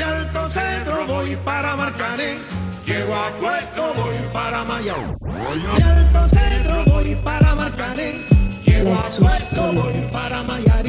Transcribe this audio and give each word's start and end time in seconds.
De 0.00 0.06
Alto 0.06 0.48
Centro 0.48 1.06
voy 1.06 1.36
para 1.44 1.76
Marcané. 1.76 2.38
Llego 2.86 3.14
a 3.14 3.28
Puerto, 3.38 3.92
voy 3.94 4.14
para 4.32 4.64
Mayao. 4.64 5.14
De 5.76 5.82
Alto 5.82 6.36
Centro 6.36 6.84
voy 6.86 7.14
para 7.16 7.54
Marcané. 7.54 8.24
Llego 8.64 8.94
a 8.94 9.02
Puerto, 9.18 9.72
voy 9.74 10.08
para 10.10 10.42
Mayarín. 10.42 10.79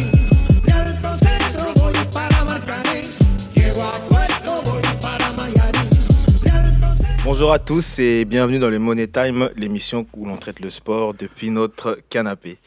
Bonjour 7.41 7.55
à 7.55 7.57
tous 7.57 7.97
et 7.97 8.23
bienvenue 8.23 8.59
dans 8.59 8.69
le 8.69 8.77
Money 8.77 9.07
Time, 9.07 9.49
l'émission 9.55 10.05
où 10.15 10.27
l'on 10.27 10.37
traite 10.37 10.59
le 10.59 10.69
sport 10.69 11.15
depuis 11.15 11.49
notre 11.49 11.97
canapé. 12.07 12.59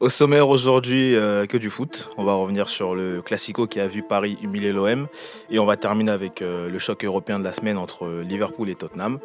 Au 0.00 0.08
sommaire 0.08 0.48
aujourd'hui, 0.48 1.14
euh, 1.14 1.44
que 1.44 1.58
du 1.58 1.68
foot. 1.68 2.08
On 2.16 2.24
va 2.24 2.32
revenir 2.32 2.70
sur 2.70 2.94
le 2.94 3.20
Classico 3.20 3.66
qui 3.66 3.78
a 3.78 3.86
vu 3.86 4.02
Paris 4.02 4.38
humilier 4.42 4.72
l'OM 4.72 5.06
et 5.50 5.58
on 5.58 5.66
va 5.66 5.76
terminer 5.76 6.12
avec 6.12 6.40
euh, 6.40 6.70
le 6.70 6.78
choc 6.78 7.04
européen 7.04 7.40
de 7.40 7.44
la 7.44 7.52
semaine 7.52 7.76
entre 7.76 8.06
euh, 8.06 8.22
Liverpool 8.22 8.70
et 8.70 8.74
Tottenham. 8.74 9.18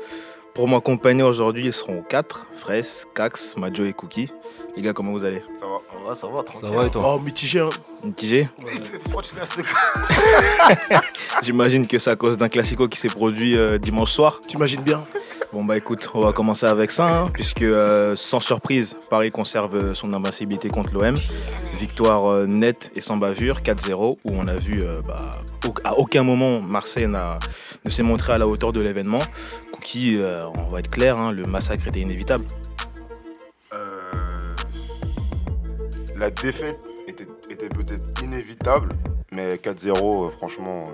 Pour 0.58 0.68
m'accompagner 0.68 1.22
aujourd'hui, 1.22 1.68
ils 1.68 1.72
seront 1.72 2.02
quatre 2.02 2.48
Fraisse, 2.56 3.06
Cax, 3.14 3.56
Majo 3.58 3.86
et 3.86 3.94
Cookie. 3.94 4.34
Les 4.76 4.82
gars, 4.82 4.92
comment 4.92 5.12
vous 5.12 5.24
allez? 5.24 5.44
Ça 5.56 5.68
va. 5.68 6.10
Ouais, 6.10 6.16
ça 6.16 6.26
va, 6.26 6.42
tranquille. 6.42 6.68
Ça 6.68 6.76
va 6.76 6.88
et 6.88 6.90
toi? 6.90 7.14
Oh, 7.14 7.20
mitigé, 7.20 7.60
hein. 7.60 7.70
Mitigé? 8.04 8.50
Pourquoi 9.04 9.22
tu 9.22 9.36
J'imagine 11.44 11.86
que 11.86 12.00
c'est 12.00 12.10
à 12.10 12.16
cause 12.16 12.38
d'un 12.38 12.50
Classico 12.50 12.88
qui 12.88 12.98
s'est 12.98 13.08
produit 13.08 13.56
euh, 13.56 13.78
dimanche 13.78 14.12
soir. 14.12 14.42
T'imagines 14.48 14.82
bien 14.82 15.06
Bon 15.54 15.64
bah 15.64 15.78
écoute, 15.78 16.12
on 16.14 16.22
va 16.22 16.34
commencer 16.34 16.66
avec 16.66 16.92
ça, 16.92 17.08
hein, 17.08 17.30
puisque 17.34 17.62
euh, 17.62 18.16
sans 18.18 18.42
surprise, 18.42 18.98
Paris 19.10 19.32
conserve 19.32 19.94
son 19.94 20.14
invincibilité 20.14 20.70
contre 20.70 20.94
l'OM. 20.94 21.18
Victoire 21.74 22.26
euh, 22.26 22.46
nette 22.46 22.92
et 22.96 23.02
sans 23.02 23.16
bavure, 23.16 23.60
4-0, 23.62 24.18
où 24.24 24.32
on 24.34 24.48
a 24.48 24.56
vu 24.56 24.84
euh, 24.84 25.02
bah, 25.08 25.42
à 25.84 25.98
aucun 25.98 26.24
moment 26.24 26.62
Marseille 26.62 27.08
ne 27.08 27.90
s'est 27.90 28.04
montré 28.04 28.34
à 28.34 28.38
la 28.38 28.48
hauteur 28.48 28.74
de 28.74 28.82
l'événement. 28.82 29.22
Cookie, 29.72 30.18
euh, 30.18 30.48
on 30.50 30.70
va 30.70 30.80
être 30.80 30.92
clair, 30.92 31.18
hein, 31.18 31.32
le 31.32 31.46
massacre 31.46 31.88
était 31.88 32.02
inévitable. 32.02 32.46
La 36.18 36.32
défaite 36.32 36.80
était, 37.08 37.70
peut-être 37.70 38.24
inévitable, 38.24 38.90
mais 39.32 39.54
4-0, 39.54 40.26
euh, 40.26 40.30
franchement, 40.32 40.88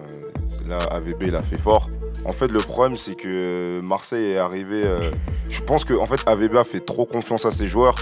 là, 0.68 0.78
AVB 0.92 1.32
l'a 1.32 1.42
fait 1.42 1.58
fort. 1.58 1.90
En 2.26 2.34
fait, 2.34 2.48
le 2.48 2.60
problème, 2.60 2.98
c'est 2.98 3.16
que 3.16 3.82
Marseille 3.84 4.32
est 4.32 4.38
arrivé. 4.38 4.84
euh, 4.86 5.12
je 5.50 5.62
pense 5.62 5.84
que 5.84 5.94
en 5.94 6.08
fait, 6.08 6.22
AVB 6.26 6.56
a 6.58 6.64
fait 6.64 6.80
trop 6.80 7.06
confiance 7.06 7.46
à 7.46 7.52
ses 7.52 7.68
joueurs. 7.68 7.96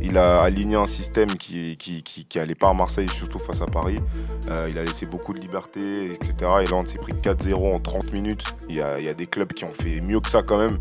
Il 0.00 0.18
a 0.18 0.40
aligné 0.40 0.76
un 0.76 0.86
système 0.86 1.28
qui, 1.28 1.76
qui, 1.76 2.02
qui, 2.02 2.24
qui 2.24 2.38
allait 2.38 2.54
pas 2.54 2.70
à 2.70 2.74
Marseille, 2.74 3.08
surtout 3.08 3.38
face 3.38 3.60
à 3.62 3.66
Paris. 3.66 3.98
Euh, 4.50 4.68
il 4.70 4.78
a 4.78 4.84
laissé 4.84 5.06
beaucoup 5.06 5.32
de 5.32 5.40
liberté, 5.40 6.12
etc. 6.12 6.34
Et 6.62 6.66
là, 6.66 6.74
on 6.74 6.86
s'est 6.86 6.98
pris 6.98 7.12
4-0 7.12 7.74
en 7.74 7.80
30 7.80 8.12
minutes. 8.12 8.44
Il 8.68 8.76
y, 8.76 8.80
a, 8.80 8.98
il 8.98 9.04
y 9.04 9.08
a 9.08 9.14
des 9.14 9.26
clubs 9.26 9.52
qui 9.52 9.64
ont 9.64 9.72
fait 9.72 10.00
mieux 10.00 10.20
que 10.20 10.28
ça 10.28 10.42
quand 10.42 10.58
même. 10.58 10.78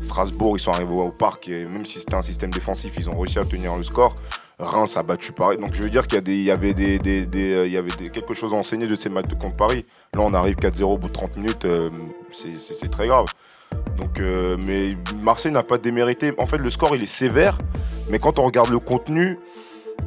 Strasbourg, 0.00 0.56
ils 0.56 0.60
sont 0.60 0.72
arrivés 0.72 0.92
au 0.92 1.10
parc 1.10 1.48
et 1.48 1.64
même 1.64 1.86
si 1.86 1.98
c'était 1.98 2.14
un 2.14 2.22
système 2.22 2.50
défensif, 2.50 2.94
ils 2.98 3.08
ont 3.08 3.18
réussi 3.18 3.38
à 3.38 3.44
tenir 3.44 3.76
le 3.76 3.82
score. 3.82 4.14
Reims 4.58 4.96
a 4.96 5.02
battu 5.02 5.32
Paris. 5.32 5.58
Donc 5.58 5.74
je 5.74 5.82
veux 5.82 5.90
dire 5.90 6.06
qu'il 6.06 6.42
y, 6.42 6.50
avait, 6.50 6.72
quelque 6.74 8.34
chose 8.34 8.54
à 8.54 8.56
enseigner 8.56 8.86
de 8.86 8.94
ces 8.94 9.08
matchs 9.08 9.26
de 9.28 9.34
contre 9.34 9.56
Paris. 9.56 9.84
Là, 10.14 10.20
on 10.22 10.32
arrive 10.32 10.56
4-0 10.56 10.94
au 10.94 10.98
bout 10.98 11.08
de 11.08 11.12
30 11.12 11.36
minutes. 11.36 11.64
euh, 11.64 11.90
c'est- 12.32 12.88
très 12.88 13.06
grave. 13.06 13.26
Donc, 13.96 14.20
euh, 14.20 14.56
mais 14.66 14.96
Marseille 15.22 15.52
n'a 15.52 15.62
pas 15.62 15.76
démérité. 15.76 16.32
En 16.38 16.46
fait, 16.46 16.58
le 16.58 16.70
score, 16.70 16.94
il 16.96 17.02
est 17.02 17.06
sévère. 17.06 17.58
Mais 18.08 18.18
quand 18.18 18.38
on 18.38 18.44
regarde 18.44 18.70
le 18.70 18.78
contenu, 18.78 19.38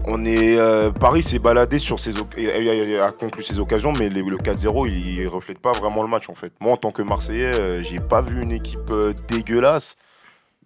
on 0.08 0.24
est, 0.26 0.58
euh, 0.58 0.90
Paris 0.92 1.22
s'est 1.24 1.40
baladé 1.40 1.78
sur 1.78 2.00
ses 2.00 2.14
a 2.18 3.12
conclu 3.12 3.44
ses 3.44 3.60
occasions, 3.60 3.94
mais 4.00 4.10
le 4.10 4.38
4-0, 4.38 4.88
il, 4.88 5.20
il 5.20 5.28
reflète 5.28 5.60
pas 5.60 5.74
vraiment 5.74 6.02
le 6.02 6.08
match 6.10 6.30
en 6.30 6.36
fait. 6.36 6.54
Moi, 6.60 6.74
en 6.74 6.78
tant 6.78 6.92
que 6.92 7.02
Marseillais, 7.02 7.84
j'ai 7.84 8.00
pas 8.00 8.22
vu 8.22 8.42
une 8.42 8.52
équipe 8.52 8.92
dégueulasse. 9.28 9.98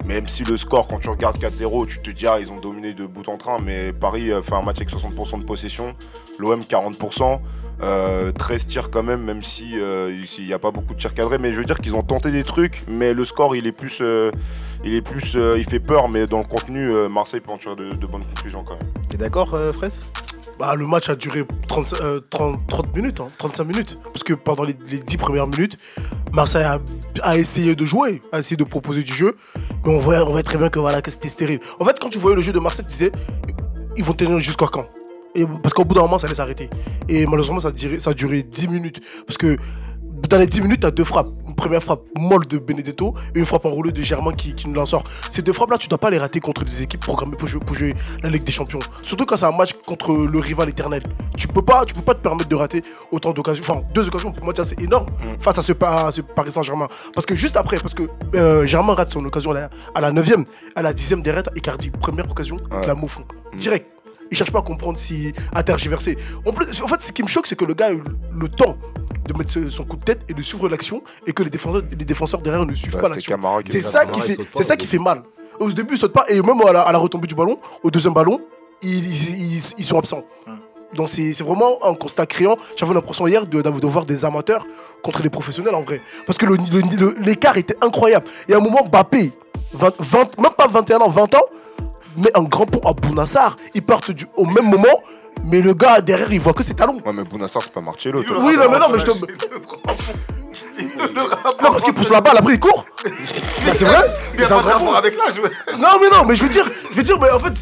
Même 0.05 0.27
si 0.27 0.43
le 0.43 0.57
score, 0.57 0.87
quand 0.87 0.99
tu 0.99 1.09
regardes 1.09 1.37
4-0, 1.37 1.87
tu 1.87 1.99
te 1.99 2.09
dis 2.09 2.27
ah 2.27 2.39
ils 2.39 2.51
ont 2.51 2.59
dominé 2.59 2.93
de 2.93 3.05
bout 3.05 3.27
en 3.29 3.37
train, 3.37 3.59
mais 3.59 3.93
Paris 3.93 4.31
euh, 4.31 4.41
fait 4.41 4.55
un 4.55 4.61
match 4.61 4.77
avec 4.77 4.89
60% 4.89 5.39
de 5.39 5.45
possession, 5.45 5.95
l'OM 6.39 6.61
40%, 6.61 7.39
euh, 7.81 8.31
13 8.31 8.67
tirs 8.67 8.89
quand 8.91 9.03
même, 9.03 9.23
même 9.23 9.43
si 9.43 9.79
euh, 9.79 10.23
il 10.37 10.45
n'y 10.45 10.53
a 10.53 10.59
pas 10.59 10.71
beaucoup 10.71 10.93
de 10.93 10.99
tirs 10.99 11.13
cadrés, 11.13 11.37
mais 11.37 11.51
je 11.51 11.59
veux 11.59 11.65
dire 11.65 11.79
qu'ils 11.79 11.95
ont 11.95 12.03
tenté 12.03 12.31
des 12.31 12.43
trucs, 12.43 12.83
mais 12.87 13.13
le 13.13 13.25
score 13.25 13.55
il 13.55 13.65
est 13.65 13.71
plus, 13.71 13.99
euh, 14.01 14.31
il 14.83 14.93
est 14.93 15.01
plus, 15.01 15.35
il 15.35 15.63
fait 15.63 15.79
peur, 15.79 16.09
mais 16.09 16.25
dans 16.25 16.39
le 16.39 16.45
contenu, 16.45 16.91
Marseille 17.09 17.39
peut 17.39 17.51
en 17.51 17.57
tirer 17.57 17.75
de, 17.75 17.91
de 17.91 18.05
bonnes 18.05 18.25
conclusions 18.25 18.63
quand 18.63 18.75
même. 18.75 18.91
T'es 19.09 19.17
d'accord, 19.17 19.57
Fraisse? 19.73 20.05
Bah, 20.63 20.75
le 20.75 20.87
match 20.87 21.09
a 21.09 21.15
duré 21.15 21.43
30, 21.67 21.95
euh, 21.99 22.21
30, 22.29 22.67
30 22.69 22.95
minutes, 22.95 23.19
hein, 23.19 23.27
35 23.37 23.63
minutes. 23.65 23.99
Parce 24.01 24.23
que 24.23 24.33
pendant 24.33 24.63
les, 24.63 24.73
les 24.89 24.99
10 24.99 25.17
premières 25.17 25.45
minutes, 25.45 25.77
Marseille 26.31 26.65
a, 27.21 27.37
essayé 27.37 27.75
de 27.75 27.83
jouer, 27.83 28.21
a 28.31 28.39
essayé 28.39 28.55
de 28.55 28.63
proposer 28.63 29.03
du 29.03 29.11
jeu. 29.11 29.35
Mais 29.85 29.93
on 29.93 29.99
voyait, 29.99 30.21
on 30.21 30.41
très 30.41 30.57
bien 30.57 30.69
que, 30.69 30.79
voilà, 30.79 31.01
que 31.01 31.11
c'était 31.11 31.27
stérile. 31.27 31.59
En 31.81 31.85
fait, 31.85 31.99
quand 31.99 32.07
tu 32.07 32.17
voyais 32.17 32.37
le 32.37 32.41
jeu 32.41 32.53
de 32.53 32.59
Marseille, 32.59 32.85
tu 32.85 32.93
disais, 32.93 33.11
ils 33.97 34.05
vont 34.05 34.13
tenir 34.13 34.39
jusqu'à 34.39 34.67
quand? 34.67 34.87
Et, 35.35 35.45
Parce 35.45 35.73
qu'au 35.73 35.83
bout 35.83 35.95
d'un 35.95 36.03
moment, 36.03 36.17
ça 36.17 36.27
allait 36.27 36.35
s'arrêter. 36.35 36.69
Et 37.09 37.25
malheureusement, 37.25 37.59
ça 37.59 37.67
a, 37.67 37.99
ça 37.99 38.11
a 38.11 38.13
duré 38.13 38.43
10 38.43 38.69
minutes. 38.69 39.01
Parce 39.27 39.37
que 39.37 39.57
dans 40.29 40.37
les 40.37 40.47
10 40.47 40.61
minutes, 40.61 40.81
tu 40.81 40.87
as 40.87 40.91
deux 40.91 41.03
frappes. 41.03 41.29
Une 41.47 41.55
première 41.55 41.83
frappe 41.83 42.01
molle 42.17 42.47
de 42.47 42.57
Benedetto 42.57 43.13
et 43.35 43.39
une 43.39 43.45
frappe 43.45 43.65
enroulée 43.65 43.91
de 43.91 44.01
Germain 44.01 44.33
qui, 44.33 44.55
qui 44.55 44.67
nous 44.67 44.79
en 44.81 44.85
sort. 44.85 45.03
Ces 45.29 45.41
deux 45.41 45.53
frappes-là, 45.53 45.77
tu 45.77 45.87
dois 45.87 45.97
pas 45.99 46.09
les 46.09 46.17
rater 46.17 46.39
contre 46.39 46.63
des 46.65 46.81
équipes 46.83 47.01
programmées 47.01 47.35
pour 47.35 47.47
jouer, 47.47 47.59
pour 47.59 47.75
jouer 47.75 47.95
la 48.23 48.29
Ligue 48.29 48.43
des 48.43 48.51
Champions. 48.51 48.79
Surtout 49.03 49.25
quand 49.25 49.37
c'est 49.37 49.45
un 49.45 49.51
match 49.51 49.73
contre 49.85 50.13
le 50.13 50.39
rival 50.39 50.69
éternel. 50.69 51.03
Tu 51.37 51.47
peux 51.47 51.61
pas, 51.61 51.85
tu 51.85 51.93
peux 51.93 52.01
pas 52.01 52.15
te 52.15 52.21
permettre 52.21 52.49
de 52.49 52.55
rater 52.55 52.83
autant 53.11 53.31
d'occasions. 53.31 53.63
Enfin, 53.67 53.81
deux 53.93 54.07
occasions, 54.07 54.31
pour 54.31 54.43
moi, 54.45 54.53
c'est 54.63 54.81
énorme 54.81 55.05
face 55.39 55.57
à 55.57 55.61
ce, 55.61 55.73
Pa- 55.73 56.07
à 56.07 56.11
ce 56.11 56.21
Paris 56.21 56.51
Saint-Germain. 56.51 56.87
Parce 57.13 57.25
que 57.25 57.35
juste 57.35 57.55
après, 57.57 57.77
parce 57.77 57.93
que 57.93 58.03
euh, 58.35 58.65
Germain 58.65 58.93
rate 58.95 59.09
son 59.09 59.23
occasion 59.25 59.51
à 59.51 59.53
la, 59.53 59.69
à 59.93 60.01
la 60.01 60.11
9ème, 60.11 60.45
à 60.75 60.81
la 60.81 60.93
10ème 60.93 61.21
derrière, 61.21 61.43
Icardi, 61.55 61.91
première 61.91 62.29
occasion, 62.29 62.57
te 62.57 62.87
la 62.87 62.95
fond. 63.07 63.23
Direct. 63.57 63.92
Il 64.33 64.35
cherche 64.35 64.51
pas 64.51 64.59
à 64.59 64.63
comprendre 64.63 64.97
si 64.97 65.31
à 65.53 65.61
tergiverser. 65.61 66.17
En 66.43 66.51
plus, 66.53 66.81
en 66.81 66.87
fait, 66.87 67.01
ce 67.03 67.11
qui 67.11 67.21
me 67.21 67.27
choque, 67.27 67.45
c'est 67.45 67.55
que 67.55 67.65
le 67.65 67.75
gars 67.75 67.87
a 67.87 67.91
eu 67.93 68.01
le 68.35 68.49
temps 68.49 68.75
de 69.27 69.33
mettre 69.37 69.51
son 69.69 69.85
coup 69.85 69.95
de 69.95 70.03
tête 70.03 70.21
et 70.27 70.33
de 70.33 70.41
suivre 70.41 70.67
l'action 70.67 71.03
et 71.27 71.33
que 71.33 71.43
les 71.43 71.51
défenseurs, 71.51 71.83
les 71.97 72.03
défenseurs 72.05 72.41
derrière 72.41 72.65
ne 72.65 72.73
suivent 72.73 72.95
Ouais, 72.95 73.01
pas 73.01 73.09
l'action. 73.09 73.35
C'est 73.71 73.81
ça 73.91 73.99
la 73.99 74.05
qui 74.11 74.21
fait, 74.21 74.37
c'est 74.55 74.63
ça 74.63 74.75
qui 74.75 74.87
fait 74.87 74.97
mal. 74.97 75.21
Au 75.59 75.71
début, 75.71 75.93
ils 75.93 75.97
sautent 75.99 76.13
pas 76.13 76.25
et 76.29 76.41
même 76.41 76.59
à 76.67 76.73
la, 76.73 76.81
à 76.81 76.91
la 76.91 76.97
retombée 76.97 77.27
du 77.27 77.35
ballon, 77.35 77.59
au 77.83 77.91
deuxième 77.91 78.13
ballon, 78.15 78.41
ils, 78.81 79.05
ils- 79.05 79.55
ils- 79.57 79.73
ils 79.77 79.85
sont 79.85 79.99
absents. 79.99 80.23
Donc 80.95 81.09
c'est 81.09 81.31
c'est 81.33 81.43
vraiment 81.43 81.77
un 81.85 81.93
constat 81.93 82.25
criant. 82.25 82.57
J'avais 82.75 82.93
l'impression 82.95 83.27
hier 83.27 83.45
de, 83.45 83.61
de 83.61 83.87
voir 83.87 84.05
des 84.05 84.25
amateurs 84.25 84.65
contre 85.03 85.21
des 85.21 85.29
professionnels 85.29 85.75
en 85.75 85.81
vrai. 85.83 86.01
Parce 86.25 86.39
que 86.39 86.47
le- 86.47 86.55
le- 86.57 86.97
le- 86.97 87.15
l'écart 87.19 87.57
était 87.57 87.77
incroyable. 87.81 88.25
Et 88.47 88.53
à 88.53 88.57
un 88.57 88.61
moment, 88.61 88.83
Mbappé, 88.85 89.31
20, 89.73 89.93
20 89.99 90.37
même 90.39 90.51
pas 90.57 90.67
21 90.67 90.97
ans, 91.01 91.09
20 91.09 91.35
ans, 91.35 91.45
met 92.17 92.31
un 92.37 92.43
grand 92.43 92.65
pont 92.65 92.81
à 92.87 92.93
Bounassar. 92.93 93.55
Ils 93.73 93.81
partent 93.83 94.11
du- 94.11 94.27
au 94.35 94.45
même 94.45 94.69
moment, 94.69 95.01
mais 95.45 95.61
le 95.61 95.73
gars 95.73 96.01
derrière, 96.01 96.31
il 96.31 96.39
voit 96.39 96.53
que 96.53 96.63
c'est 96.63 96.73
talon. 96.75 97.01
Ouais, 97.05 97.13
mais 97.13 97.23
Bounassar, 97.23 97.61
c'est 97.61 97.71
pas 97.73 97.81
Marcello. 97.81 98.23
toi. 98.23 98.37
Oui, 98.39 98.55
non, 98.57 98.65
mais 98.71 98.79
non, 98.79 98.87
mais 98.91 98.99
je 98.99 99.05
te. 99.05 99.11
Non, 99.13 99.17
parce 101.59 101.81
qu'il 101.83 101.93
pousse 101.93 102.09
la 102.09 102.21
balle, 102.21 102.37
après 102.37 102.53
il 102.53 102.59
court. 102.59 102.85
Bah, 103.05 103.09
c'est 103.77 103.85
vrai. 103.85 104.11
Il 104.33 104.41
y 104.41 104.43
a 104.43 104.47
pas 104.47 104.55
de 104.57 104.61
grand 104.61 104.71
rapport 104.73 104.95
avec 104.97 105.15
l'âge, 105.17 105.39
ouais. 105.39 105.49
Non 105.79 105.87
mais 106.01 106.09
non 106.09 106.25
mais 106.25 106.35
je 106.35 106.43
veux 106.43 106.49
dire 106.49 106.65
je 106.91 106.97
veux 106.97 107.03
dire 107.03 107.19
mais 107.19 107.29
en 107.31 107.39
fait 107.39 107.53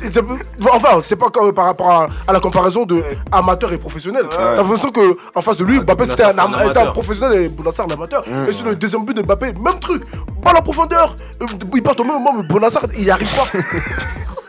enfin 0.72 1.00
c'est 1.04 1.16
pas 1.16 1.30
par 1.30 1.66
rapport 1.66 1.90
à, 1.92 2.08
à 2.28 2.34
la 2.34 2.40
comparaison 2.40 2.86
de 2.86 3.04
amateur 3.32 3.72
et 3.74 3.78
professionnel 3.78 4.26
t'as 4.30 4.56
l'impression 4.56 4.92
que 4.92 5.18
en 5.36 5.42
face 5.42 5.58
de 5.58 5.66
lui 5.66 5.80
Mbappé 5.80 6.06
c'était 6.06 6.24
un, 6.24 6.92
professionnel 6.92 7.42
et 7.42 7.50
Bounassar 7.50 7.88
l'amateur 7.88 8.24
et 8.48 8.52
sur 8.54 8.66
le 8.66 8.76
deuxième 8.76 9.06
but 9.06 9.16
de 9.18 9.22
Mbappé 9.24 9.54
même 9.54 9.80
truc 9.80 10.04
balle 10.44 10.58
en 10.58 10.62
profondeur 10.62 11.16
Euh, 11.42 11.46
il 11.76 11.84
part 11.84 12.00
au 12.00 12.04
même 12.04 12.14
moment 12.14 12.34
mais 12.38 12.44
Bounassar 12.44 12.84
il 12.98 13.04
y 13.04 13.12
arrive 13.12 13.30
pas 13.36 13.58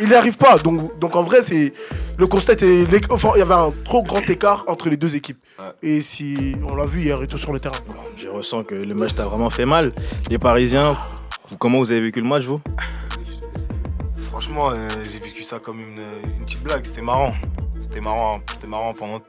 il 0.03 0.09
n'y 0.09 0.15
arrive 0.15 0.37
pas 0.37 0.59
donc, 0.59 0.99
donc 0.99 1.17
en 1.17 1.23
vrai 1.23 1.41
c'est 1.41 1.73
le 2.19 2.27
constat 2.27 2.55
était 2.55 2.85
enfin 3.11 3.31
il 3.37 3.39
y 3.39 3.43
avait 3.43 3.55
un 3.55 3.71
trop 3.85 4.03
grand 4.03 4.29
écart 4.29 4.65
entre 4.67 4.89
les 4.89 4.97
deux 4.97 5.17
équipes 5.17 5.39
et 5.83 6.03
si 6.03 6.57
on 6.67 6.75
l'a 6.75 6.85
vu 6.85 7.01
hier 7.03 7.23
et 7.23 7.27
tout 7.27 7.39
sur 7.39 7.53
le 7.53 7.61
terrain 7.61 7.79
Je 8.17 8.29
ressens 8.29 8.65
que 8.65 8.75
le 8.75 8.95
match 8.95 9.15
t'a 9.15 9.25
vraiment 9.25 9.51
fait 9.51 9.67
mal. 9.67 9.93
Les 10.31 10.39
Parisiens, 10.39 10.97
comment 11.59 11.79
vous 11.79 11.93
avez 11.93 12.01
vécu 12.01 12.21
le 12.21 12.27
match, 12.27 12.45
vous? 12.45 12.61
Franchement, 14.31 14.71
euh, 14.71 14.89
j'ai 15.11 15.19
vécu 15.21 15.43
ça 15.43 15.59
comme 15.59 15.81
une, 15.81 16.03
une 16.25 16.45
petite 16.45 16.63
blague. 16.63 16.85
C'était 16.85 17.03
marrant. 17.03 17.35
C'était 17.81 18.01
marrant. 18.01 18.41
C'était 18.53 18.67
marrant 18.67 18.93
pendant. 18.95 19.21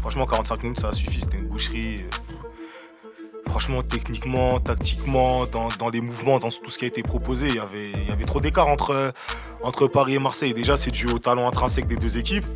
Franchement, 0.00 0.26
45 0.26 0.62
minutes, 0.62 0.80
ça 0.80 0.88
a 0.88 0.92
suffi. 0.92 1.20
C'était 1.20 1.36
une 1.36 1.48
boucherie. 1.48 2.04
Franchement, 3.48 3.82
techniquement, 3.82 4.60
tactiquement, 4.60 5.46
dans, 5.46 5.88
les 5.88 6.00
mouvements, 6.00 6.38
dans 6.38 6.50
tout 6.50 6.70
ce 6.70 6.78
qui 6.78 6.84
a 6.84 6.88
été 6.88 7.02
proposé, 7.02 7.48
il 7.48 7.54
y 7.54 7.58
avait, 7.58 8.24
trop 8.26 8.40
d'écart 8.40 8.68
entre, 8.68 9.12
Paris 9.92 10.14
et 10.14 10.18
Marseille. 10.18 10.54
Déjà, 10.54 10.76
c'est 10.76 10.90
dû 10.90 11.06
au 11.06 11.18
talent 11.18 11.48
intrinsèque 11.48 11.86
des 11.86 11.96
deux 11.96 12.18
équipes. 12.18 12.46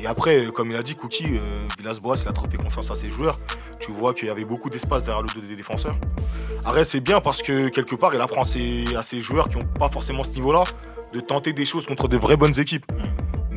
Et 0.00 0.06
après, 0.06 0.46
comme 0.54 0.70
il 0.70 0.76
a 0.76 0.82
dit, 0.82 0.94
Cookie, 0.94 1.36
euh, 1.36 1.66
Villas-Boas, 1.78 2.22
il 2.22 2.28
a 2.28 2.32
trop 2.32 2.48
fait 2.48 2.56
confiance 2.56 2.90
à 2.90 2.96
ses 2.96 3.08
joueurs. 3.08 3.38
Tu 3.78 3.92
vois 3.92 4.14
qu'il 4.14 4.28
y 4.28 4.30
avait 4.30 4.44
beaucoup 4.44 4.68
d'espace 4.68 5.04
derrière 5.04 5.22
le 5.22 5.28
dos 5.28 5.46
des 5.46 5.56
défenseurs. 5.56 5.96
Arrête, 6.64 6.86
c'est 6.86 7.00
bien 7.00 7.20
parce 7.20 7.42
que 7.42 7.68
quelque 7.68 7.94
part, 7.94 8.14
il 8.14 8.20
apprend 8.20 8.42
à 8.42 8.98
à 8.98 9.02
ses 9.02 9.20
joueurs 9.20 9.48
qui 9.48 9.56
n'ont 9.56 9.64
pas 9.64 9.88
forcément 9.88 10.24
ce 10.24 10.30
niveau-là 10.30 10.64
de 11.12 11.20
tenter 11.20 11.52
des 11.52 11.64
choses 11.64 11.86
contre 11.86 12.08
de 12.08 12.16
vraies 12.16 12.36
bonnes 12.36 12.58
équipes. 12.58 12.86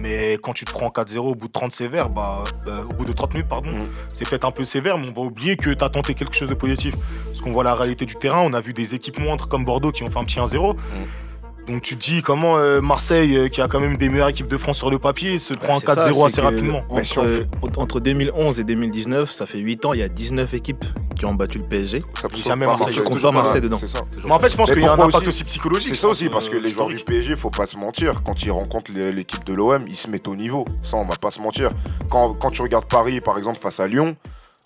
Mais 0.06 0.34
quand 0.40 0.54
tu 0.54 0.66
te 0.66 0.72
prends 0.72 0.90
4-0 0.90 1.18
au 1.18 1.34
bout 1.34 1.48
de 1.48 1.52
30 1.52 1.72
sévères, 1.72 2.10
bah, 2.10 2.44
euh, 2.68 2.84
au 2.88 2.94
bout 2.94 3.06
de 3.06 3.12
30 3.12 3.34
minutes, 3.34 3.50
pardon, 3.50 3.72
Mm. 3.72 3.86
c'est 4.13 4.30
peut-être 4.30 4.46
un 4.46 4.52
peu 4.52 4.63
sévère, 4.63 5.00
mais 5.00 5.07
on 5.10 5.19
va 5.19 5.25
oublier 5.25 5.57
que 5.57 5.72
tu 5.72 5.84
as 5.84 5.90
tenté 5.90 6.13
quelque 6.13 6.36
chose 6.36 6.48
de 6.48 6.54
positif. 6.54 6.94
Parce 7.25 7.42
qu'on 7.42 7.52
voit 7.52 7.63
la 7.63 7.74
réalité 7.74 8.06
du 8.06 8.13
terrain, 8.16 8.42
on 8.42 8.54
a 8.54 8.62
vu 8.62 8.72
des 8.72 8.94
équipes 8.94 9.18
moindres 9.18 9.48
comme 9.48 9.66
Bordeaux 9.66 9.92
qui 9.92 10.04
ont 10.04 10.12
fait 10.12 10.19
un 10.19 10.24
petit 10.25 10.40
1-0. 10.40 10.75
Donc 11.67 11.81
tu 11.81 11.97
te 11.97 12.03
dis 12.03 12.21
comment 12.21 12.57
euh, 12.57 12.79
Marseille, 12.81 13.35
euh, 13.35 13.47
qui 13.47 13.62
a 13.62 13.67
quand 13.67 13.79
même 13.79 13.97
des 13.97 14.09
meilleures 14.09 14.29
équipes 14.29 14.47
de 14.47 14.57
France 14.57 14.77
sur 14.77 14.89
le 14.89 15.00
papier, 15.00 15.39
se 15.39 15.53
prend 15.53 15.77
un 15.77 15.79
C'est 15.79 15.88
ça, 15.88 16.09
4-0 16.09 16.13
c'est 16.13 16.25
assez 16.25 16.41
rapidement. 16.41 16.83
Entre, 16.89 17.45
entre 17.77 18.00
2011 18.00 18.59
et 18.59 18.63
2019, 18.63 19.31
ça 19.31 19.45
fait 19.45 19.57
8 19.57 19.85
ans, 19.85 19.94
il 19.94 20.00
y 20.00 20.03
a 20.03 20.07
19 20.09 20.53
équipes 20.53 20.85
qui 21.15 21.25
ont 21.25 21.33
battu 21.33 21.57
le 21.57 21.63
PSG. 21.63 22.03
Ça 22.19 22.29
peut 22.29 22.38
jamais 22.38 22.65
pas 22.65 22.77
Marseille. 22.77 22.94
Tu 22.94 23.01
comptes 23.01 23.21
pas 23.21 23.31
Marseille 23.31 23.62
dedans. 23.62 23.77
Ça. 23.77 24.00
Mais 24.23 24.31
en 24.31 24.39
fait, 24.39 24.51
je 24.51 24.57
pense 24.57 24.71
qu'il 24.71 24.81
y 24.81 24.85
a 24.85 24.91
un 24.91 24.94
impact 24.94 25.15
aussi 25.15 25.27
aussi 25.27 25.44
psychologique. 25.45 25.89
C'est 25.89 25.95
ça 25.95 26.07
je 26.07 26.12
aussi, 26.12 26.25
pense, 26.25 26.33
parce 26.33 26.50
que 26.50 26.57
euh, 26.57 26.59
les 26.59 26.69
joueurs 26.69 26.88
du. 26.88 26.97
PSG, 26.97 27.35
faut 27.35 27.50
pas 27.50 27.65
se 27.65 27.77
mentir. 27.77 28.23
Quand 28.23 28.44
ils 28.44 28.51
rencontrent 28.51 28.91
l'équipe 28.91 29.44
de 29.44 29.53
l'OM, 29.53 29.83
ils 29.88 29.95
se 29.95 30.09
mettent 30.09 30.27
au 30.27 30.35
niveau. 30.35 30.65
Ça, 30.83 30.97
on 30.97 31.06
va 31.06 31.15
pas 31.15 31.31
se 31.31 31.39
mentir. 31.39 31.71
Quand, 32.09 32.33
quand 32.33 32.51
tu 32.51 32.62
regardes 32.62 32.85
Paris, 32.85 33.21
par 33.21 33.38
exemple, 33.38 33.59
face 33.59 33.79
à 33.79 33.88
Lyon, 33.88 34.15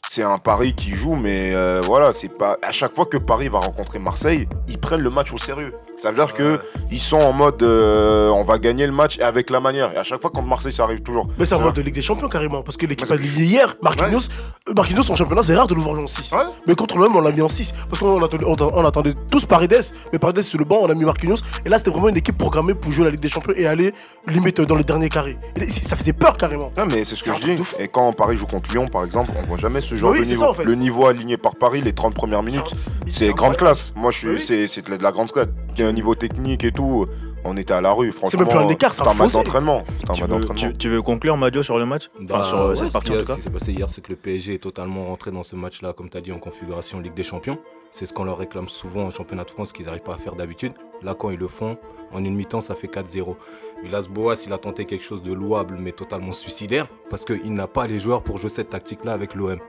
c'est 0.09 0.23
un 0.23 0.39
Paris 0.39 0.73
qui 0.73 0.95
joue, 0.95 1.13
mais 1.13 1.53
euh, 1.53 1.81
voilà, 1.85 2.11
c'est 2.13 2.35
pas. 2.35 2.57
À 2.63 2.71
chaque 2.71 2.95
fois 2.95 3.05
que 3.05 3.17
Paris 3.17 3.47
va 3.47 3.59
rencontrer 3.59 3.99
Marseille, 3.99 4.47
ils 4.67 4.79
prennent 4.79 5.01
le 5.01 5.11
match 5.11 5.31
au 5.33 5.37
sérieux. 5.37 5.73
Ça 6.01 6.09
veut 6.09 6.15
dire 6.15 6.33
que 6.33 6.59
ils 6.91 6.99
sont 6.99 7.17
en 7.19 7.31
mode, 7.31 7.61
euh, 7.61 8.29
on 8.29 8.43
va 8.43 8.57
gagner 8.57 8.87
le 8.87 8.91
match 8.91 9.19
et 9.19 9.21
avec 9.21 9.49
la 9.51 9.59
manière. 9.59 9.93
Et 9.93 9.97
à 9.97 10.03
chaque 10.03 10.19
fois 10.21 10.31
contre 10.31 10.47
Marseille, 10.47 10.71
ça 10.71 10.83
arrive 10.83 11.01
toujours. 11.01 11.27
Mais 11.37 11.45
Tu 11.45 11.53
mode 11.55 11.75
de 11.75 11.81
Ligue 11.81 11.93
des 11.93 12.01
Champions 12.01 12.27
carrément. 12.29 12.63
Parce 12.63 12.75
que 12.77 12.87
l'équipe 12.87 13.07
Ouais, 13.07 13.15
a 13.15 13.19
lié 13.19 13.27
hier, 13.43 13.75
Marquinhos, 13.83 14.17
Ouais. 14.19 14.69
euh, 14.69 14.73
Marquinhos 14.75 15.11
en 15.11 15.15
championnat, 15.15 15.43
c'est 15.43 15.55
rare 15.55 15.67
de 15.67 15.75
le 15.75 15.81
voir 15.81 15.99
en 15.99 16.07
6. 16.07 16.31
Ouais. 16.31 16.39
Mais 16.67 16.73
contre 16.75 16.97
l'OM, 16.97 17.15
on 17.15 17.21
l'a 17.21 17.31
mis 17.31 17.41
en 17.41 17.49
6. 17.49 17.73
Parce 17.89 17.99
qu'on 17.99 18.23
attendait, 18.23 18.45
on, 18.45 18.55
on 18.59 18.85
attendait 18.85 19.13
tous 19.29 19.45
Paredes. 19.45 19.83
Mais 20.11 20.17
Paredes 20.17 20.41
sur 20.41 20.57
le 20.57 20.65
banc, 20.65 20.79
on 20.81 20.89
a 20.89 20.95
mis 20.95 21.05
Marquinhos. 21.05 21.37
Et 21.65 21.69
là, 21.69 21.77
c'était 21.77 21.91
vraiment 21.91 22.09
une 22.09 22.17
équipe 22.17 22.37
programmée 22.37 22.73
pour 22.73 22.91
jouer 22.91 23.05
la 23.05 23.11
Ligue 23.11 23.19
des 23.19 23.29
Champions 23.29 23.53
et 23.55 23.67
aller 23.67 23.93
limite 24.27 24.61
dans 24.61 24.75
le 24.75 24.83
dernier 24.83 25.09
carré. 25.09 25.37
Et 25.57 25.65
ça 25.65 25.95
faisait 25.95 26.13
peur 26.13 26.35
carrément. 26.37 26.71
Non, 26.77 26.85
mais 26.87 27.03
c'est 27.03 27.15
ce 27.15 27.23
que 27.23 27.31
je 27.33 27.41
dis. 27.41 27.61
Et 27.77 27.87
quand 27.89 28.11
Paris 28.13 28.37
joue 28.37 28.47
contre 28.47 28.71
Lyon, 28.71 28.87
par 28.87 29.03
exemple, 29.03 29.31
on 29.35 29.45
voit 29.45 29.57
jamais 29.57 29.81
ce 29.81 29.95
genre 29.99 30.11
Oui, 30.11 30.19
de 30.19 30.23
c'est 30.23 30.29
niveau. 30.31 30.43
ça, 30.45 30.49
en 30.49 30.53
fait. 30.53 30.63
Le 30.63 30.75
niveau 30.75 31.05
aligné 31.05 31.37
par 31.37 31.55
Paris, 31.55 31.81
les 31.81 31.93
30 31.93 32.13
premières 32.13 32.43
minutes, 32.43 32.73
c'est 33.07 33.29
grande 33.33 33.55
classe. 33.57 33.93
Moi, 33.95 34.11
je 34.11 34.17
suis, 34.17 34.27
Oui. 34.29 34.39
c'est, 34.41 34.67
c'est 34.67 34.89
de 34.89 35.01
la 35.03 35.11
grande 35.11 35.31
classe. 35.31 35.47
Il 35.75 35.81
y 35.81 35.83
a 35.83 35.87
un 35.87 35.93
niveau 35.93 36.15
technique 36.15 36.63
et 36.63 36.71
tout. 36.71 37.05
On 37.45 37.55
était 37.55 37.73
à 37.73 37.79
la 37.79 37.91
rue, 37.93 38.11
franchement. 38.11 38.39
même 38.41 38.49
plus 38.49 38.57
un 38.57 38.67
écart, 38.67 38.93
c'est 38.93 39.07
un 39.07 39.13
match 39.13 39.31
d'entraînement. 39.31 39.83
C'est 39.85 40.09
un 40.09 40.13
Tu 40.13 40.21
match 40.23 40.29
veux, 40.29 40.39
d'entraînement. 40.39 40.71
tu- 40.73 40.77
tu 40.77 40.89
veux 40.89 41.01
conclure, 41.01 41.37
Madio, 41.37 41.63
sur 41.63 41.79
le 41.79 41.85
match? 41.85 42.09
Enfin, 42.15 42.25
Bah, 42.39 42.43
sur 42.43 42.57
euh, 42.59 42.69
ouais, 42.71 42.75
cette 42.75 42.87
ce 42.89 42.91
partie 42.93 43.11
en 43.13 43.19
tout 43.19 43.25
cas 43.25 43.33
Ce 43.33 43.37
qui 43.37 43.43
s'est 43.43 43.49
passé 43.49 43.71
hier, 43.71 43.89
c'est 43.89 44.01
que 44.01 44.09
le 44.09 44.17
PSG 44.17 44.55
est 44.55 44.57
totalement 44.57 45.05
rentré 45.05 45.31
dans 45.31 45.43
ce 45.43 45.55
match-là, 45.55 45.93
comme 45.93 46.09
tu 46.09 46.17
as 46.17 46.21
dit, 46.21 46.33
en 46.33 46.39
configuration 46.39 46.99
Ligue 46.99 47.13
des 47.13 47.23
Champions. 47.23 47.57
C'est 47.91 48.05
ce 48.05 48.13
qu'on 48.13 48.25
leur 48.25 48.37
réclame 48.37 48.67
souvent 48.67 49.03
en 49.05 49.11
championnat 49.11 49.45
de 49.45 49.51
France 49.51 49.71
qu'ils 49.71 49.85
n'arrivent 49.85 50.01
pas 50.01 50.15
à 50.15 50.17
faire 50.17 50.35
d'habitude. 50.35 50.73
Là, 51.01 51.15
quand 51.17 51.29
ils 51.29 51.39
le 51.39 51.47
font, 51.47 51.77
en 52.13 52.23
une 52.25 52.35
mi-temps, 52.35 52.59
ça 52.61 52.75
fait 52.75 52.87
4-0. 52.87 53.37
Villas 53.83 54.07
Boas, 54.09 54.35
il 54.45 54.51
a 54.51 54.57
tenté 54.57 54.83
quelque 54.83 55.05
chose 55.05 55.23
de 55.23 55.31
louable, 55.31 55.77
mais 55.79 55.93
totalement 55.93 56.33
suicidaire, 56.33 56.87
parce 57.09 57.23
qu'il 57.23 57.53
n'a 57.53 57.67
pas 57.67 57.87
les 57.87 58.01
joueurs 58.01 58.21
pour 58.21 58.37
jouer 58.37 58.49
cette 58.49 58.69
tactique-là 58.71 59.13
avec 59.13 59.33
l'OM. 59.33 59.59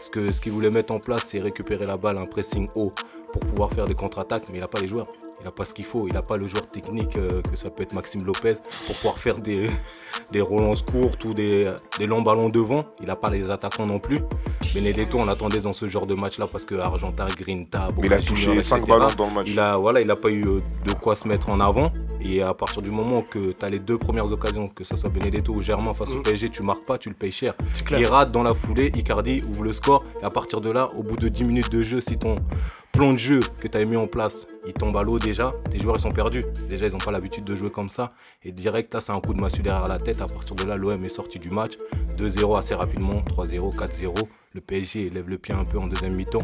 Ce 0.00 0.08
que 0.08 0.32
ce 0.32 0.40
qu'il 0.40 0.52
voulait 0.52 0.70
mettre 0.70 0.94
en 0.94 0.98
place, 0.98 1.24
c'est 1.26 1.40
récupérer 1.40 1.84
la 1.84 1.98
balle, 1.98 2.16
un 2.16 2.24
pressing 2.24 2.68
haut 2.74 2.90
pour 3.32 3.42
pouvoir 3.42 3.70
faire 3.70 3.86
des 3.86 3.94
contre-attaques, 3.94 4.44
mais 4.48 4.56
il 4.58 4.60
n'a 4.60 4.68
pas 4.68 4.80
les 4.80 4.88
joueurs. 4.88 5.06
Il 5.40 5.44
n'a 5.44 5.50
pas 5.50 5.64
ce 5.64 5.74
qu'il 5.74 5.84
faut. 5.84 6.06
Il 6.08 6.14
n'a 6.14 6.22
pas 6.22 6.36
le 6.36 6.48
joueur 6.48 6.66
technique 6.68 7.16
euh, 7.16 7.42
que 7.42 7.56
ça 7.56 7.70
peut 7.70 7.82
être 7.82 7.94
Maxime 7.94 8.24
Lopez 8.24 8.54
pour 8.86 8.96
pouvoir 8.96 9.18
faire 9.18 9.38
des, 9.38 9.70
des 10.32 10.40
relances 10.40 10.82
courtes 10.82 11.24
ou 11.24 11.34
des, 11.34 11.70
des 11.98 12.06
longs 12.06 12.22
ballons 12.22 12.48
devant. 12.48 12.86
Il 13.00 13.06
n'a 13.06 13.16
pas 13.16 13.30
les 13.30 13.50
attaquants 13.50 13.86
non 13.86 13.98
plus. 13.98 14.20
Benedetto, 14.74 15.18
on 15.18 15.24
l'attendait 15.24 15.60
dans 15.60 15.72
ce 15.72 15.86
genre 15.86 16.06
de 16.06 16.14
match-là 16.14 16.46
parce 16.46 16.64
que 16.64 16.74
Argentin, 16.76 17.26
Grinta, 17.28 17.90
Mais 17.98 18.06
il 18.06 18.12
a 18.12 18.18
touché 18.18 18.42
Junior, 18.44 18.64
5 18.64 18.78
etc. 18.78 18.98
ballons 18.98 19.14
dans 19.16 19.26
le 19.26 19.34
match. 19.34 19.48
Il 19.50 19.58
a, 19.60 19.76
voilà, 19.76 20.00
il 20.00 20.06
n'a 20.06 20.16
pas 20.16 20.30
eu 20.30 20.46
euh, 20.46 20.60
de 20.86 20.92
quoi 20.92 21.14
se 21.14 21.28
mettre 21.28 21.50
en 21.50 21.60
avant. 21.60 21.92
Et 22.22 22.42
à 22.42 22.52
partir 22.54 22.82
du 22.82 22.90
moment 22.90 23.22
que 23.22 23.52
tu 23.52 23.64
as 23.64 23.70
les 23.70 23.78
deux 23.78 23.98
premières 23.98 24.30
occasions, 24.30 24.68
que 24.68 24.84
ce 24.84 24.96
soit 24.96 25.08
Benedetto 25.10 25.52
ou 25.52 25.62
Germain 25.62 25.94
face 25.94 26.10
au 26.10 26.16
Mm. 26.16 26.22
PSG, 26.22 26.50
tu 26.50 26.62
marques 26.62 26.84
pas, 26.84 26.98
tu 26.98 27.08
le 27.08 27.14
payes 27.14 27.32
cher. 27.32 27.54
Il 27.98 28.06
rate 28.06 28.30
dans 28.32 28.42
la 28.42 28.54
foulée, 28.54 28.92
Icardi 28.94 29.42
ouvre 29.50 29.64
le 29.64 29.72
score. 29.72 30.04
Et 30.20 30.24
à 30.24 30.30
partir 30.30 30.60
de 30.60 30.70
là, 30.70 30.90
au 30.96 31.02
bout 31.02 31.16
de 31.16 31.28
10 31.28 31.44
minutes 31.44 31.70
de 31.70 31.82
jeu, 31.82 32.00
si 32.00 32.18
ton 32.18 32.36
plan 32.92 33.12
de 33.12 33.18
jeu 33.18 33.40
que 33.60 33.68
tu 33.68 33.76
avais 33.76 33.86
mis 33.86 33.96
en 33.96 34.06
place, 34.06 34.46
il 34.66 34.72
tombe 34.72 34.96
à 34.96 35.02
l'eau 35.02 35.18
déjà, 35.18 35.54
tes 35.70 35.80
joueurs 35.80 35.96
ils 35.96 36.00
sont 36.02 36.12
perdus. 36.12 36.44
Déjà, 36.68 36.86
ils 36.86 36.92
n'ont 36.92 36.98
pas 36.98 37.10
l'habitude 37.10 37.44
de 37.44 37.56
jouer 37.56 37.70
comme 37.70 37.88
ça. 37.88 38.12
Et 38.44 38.52
direct, 38.52 38.92
là, 38.94 39.00
c'est 39.00 39.12
un 39.12 39.20
coup 39.20 39.32
de 39.34 39.40
massue 39.40 39.62
derrière 39.62 39.88
la 39.88 39.98
tête. 39.98 40.20
À 40.20 40.26
partir 40.26 40.54
de 40.56 40.64
là, 40.64 40.76
l'OM 40.76 41.02
est 41.04 41.08
sorti 41.08 41.38
du 41.38 41.50
match. 41.50 41.72
2-0 42.18 42.58
assez 42.58 42.74
rapidement, 42.74 43.22
3-0, 43.28 43.74
4-0. 43.74 44.14
Le 44.52 44.60
PSG 44.60 45.10
lève 45.10 45.28
le 45.28 45.38
pied 45.38 45.54
un 45.54 45.64
peu 45.64 45.78
en 45.78 45.86
deuxième 45.86 46.14
mi-temps. 46.14 46.42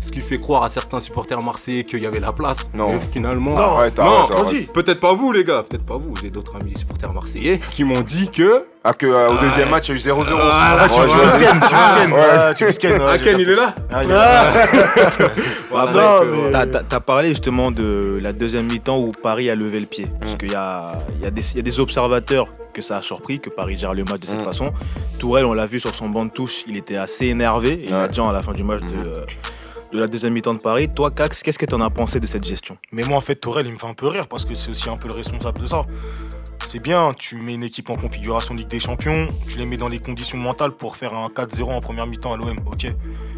Ce 0.00 0.10
qui 0.10 0.20
fait 0.20 0.38
croire 0.38 0.64
à 0.64 0.68
certains 0.68 1.00
supporters 1.00 1.40
marseillais 1.42 1.84
qu'il 1.84 2.02
y 2.02 2.06
avait 2.06 2.20
la 2.20 2.32
place. 2.32 2.68
Non. 2.74 2.92
Mais 2.94 3.00
finalement, 3.12 3.52
Non, 3.54 3.76
Arrête, 3.76 3.96
non, 3.96 4.04
arrête. 4.04 4.72
Peut-être 4.72 5.00
pas 5.00 5.14
vous, 5.14 5.30
les 5.32 5.44
gars. 5.44 5.62
Peut-être 5.62 5.86
pas 5.86 5.96
vous. 5.96 6.14
J'ai 6.20 6.30
d'autres 6.30 6.56
amis 6.56 6.76
supporters 6.76 7.12
marseillais 7.12 7.60
qui 7.72 7.84
m'ont 7.84 8.00
dit 8.02 8.28
que. 8.30 8.66
Ah, 8.86 8.92
que 8.92 9.06
euh, 9.06 9.30
au 9.30 9.38
deuxième 9.38 9.70
match, 9.70 9.88
il 9.88 9.92
y 9.92 9.94
a 9.94 9.96
eu 9.96 10.12
0-0. 10.12 10.38
Ah, 10.42 10.86
tu 10.92 11.00
Ouais, 11.00 11.06
tu 11.06 11.12
je-. 11.12 12.12
Ouais. 12.12 12.12
Ouais, 12.12 12.54
tu 12.54 12.66
biscaines. 12.66 13.00
ouais, 13.02 13.10
Aken, 13.12 13.36
j'ai- 13.36 13.42
il 13.42 13.48
est 13.48 13.54
là 13.56 13.74
Ah, 13.90 14.02
il 14.04 14.10
est 14.10 14.12
là. 14.12 14.52
Après, 15.74 15.92
Non, 15.94 16.00
euh, 16.00 16.24
mais- 16.46 16.52
t'as- 16.52 16.66
t'as 16.66 16.82
t'as 16.82 17.00
parlé 17.00 17.28
justement 17.28 17.70
de 17.70 18.18
la 18.22 18.32
deuxième 18.34 18.66
mi-temps 18.66 18.98
où 18.98 19.10
Paris 19.22 19.48
a 19.48 19.54
levé 19.54 19.80
le 19.80 19.86
pied. 19.86 20.06
Parce 20.20 20.34
Mm. 20.34 20.36
qu'il 20.36 20.52
y 20.52 20.54
a, 20.54 20.98
il 21.16 21.22
y, 21.22 21.26
a 21.26 21.30
des- 21.30 21.50
il 21.52 21.56
y 21.56 21.60
a 21.60 21.62
des 21.62 21.80
observateurs 21.80 22.48
que 22.74 22.82
ça 22.82 22.98
a 22.98 23.02
surpris, 23.02 23.40
que 23.40 23.48
Paris 23.48 23.76
gère 23.78 23.94
le 23.94 24.04
match 24.04 24.20
de 24.20 24.26
cette 24.26 24.42
Mm. 24.42 24.44
façon. 24.44 24.72
Tourelle, 25.18 25.46
on 25.46 25.54
l'a 25.54 25.64
vu 25.66 25.80
sur 25.80 25.94
son 25.94 26.10
banc 26.10 26.26
de 26.26 26.30
touche, 26.30 26.64
il 26.68 26.76
était 26.76 26.96
assez 26.96 27.26
énervé. 27.26 27.70
Et 27.70 27.86
Il 27.88 27.94
a 27.94 28.02
Ouais. 28.02 28.08
dit 28.08 28.20
à 28.20 28.32
la 28.32 28.42
fin 28.42 28.52
du 28.52 28.64
match 28.64 28.80
de, 28.82 29.08
euh, 29.08 29.24
de 29.94 29.98
la 30.00 30.06
deuxième 30.08 30.34
mi-temps 30.34 30.52
de 30.54 30.58
Paris. 30.58 30.88
Toi, 30.94 31.10
Cax, 31.10 31.42
qu'est-ce 31.42 31.58
que 31.58 31.64
tu 31.66 31.74
en 31.74 31.80
as 31.80 31.88
pensé 31.90 32.20
de 32.20 32.26
cette 32.26 32.44
gestion? 32.44 32.76
Mais 32.92 33.02
moi, 33.04 33.16
en 33.16 33.20
fait, 33.22 33.36
Tourelle, 33.36 33.66
il 33.66 33.72
me 33.72 33.78
fait 33.78 33.86
un 33.86 33.94
peu 33.94 34.08
rire 34.08 34.26
parce 34.26 34.44
que 34.44 34.54
c'est 34.54 34.70
aussi 34.70 34.90
un 34.90 34.96
peu 34.98 35.08
le 35.08 35.14
responsable 35.14 35.60
de 35.60 35.66
ça. 35.66 35.82
C'est 36.66 36.80
bien, 36.80 37.12
tu 37.16 37.36
mets 37.36 37.54
une 37.54 37.62
équipe 37.62 37.90
en 37.90 37.96
configuration 37.96 38.54
Ligue 38.54 38.68
des 38.68 38.80
Champions, 38.80 39.28
tu 39.48 39.58
les 39.58 39.66
mets 39.66 39.76
dans 39.76 39.88
les 39.88 40.00
conditions 40.00 40.38
mentales 40.38 40.72
pour 40.72 40.96
faire 40.96 41.14
un 41.14 41.28
4-0 41.28 41.64
en 41.64 41.80
première 41.80 42.06
mi-temps 42.06 42.32
à 42.32 42.36
l'OM, 42.36 42.58
ok. 42.66 42.86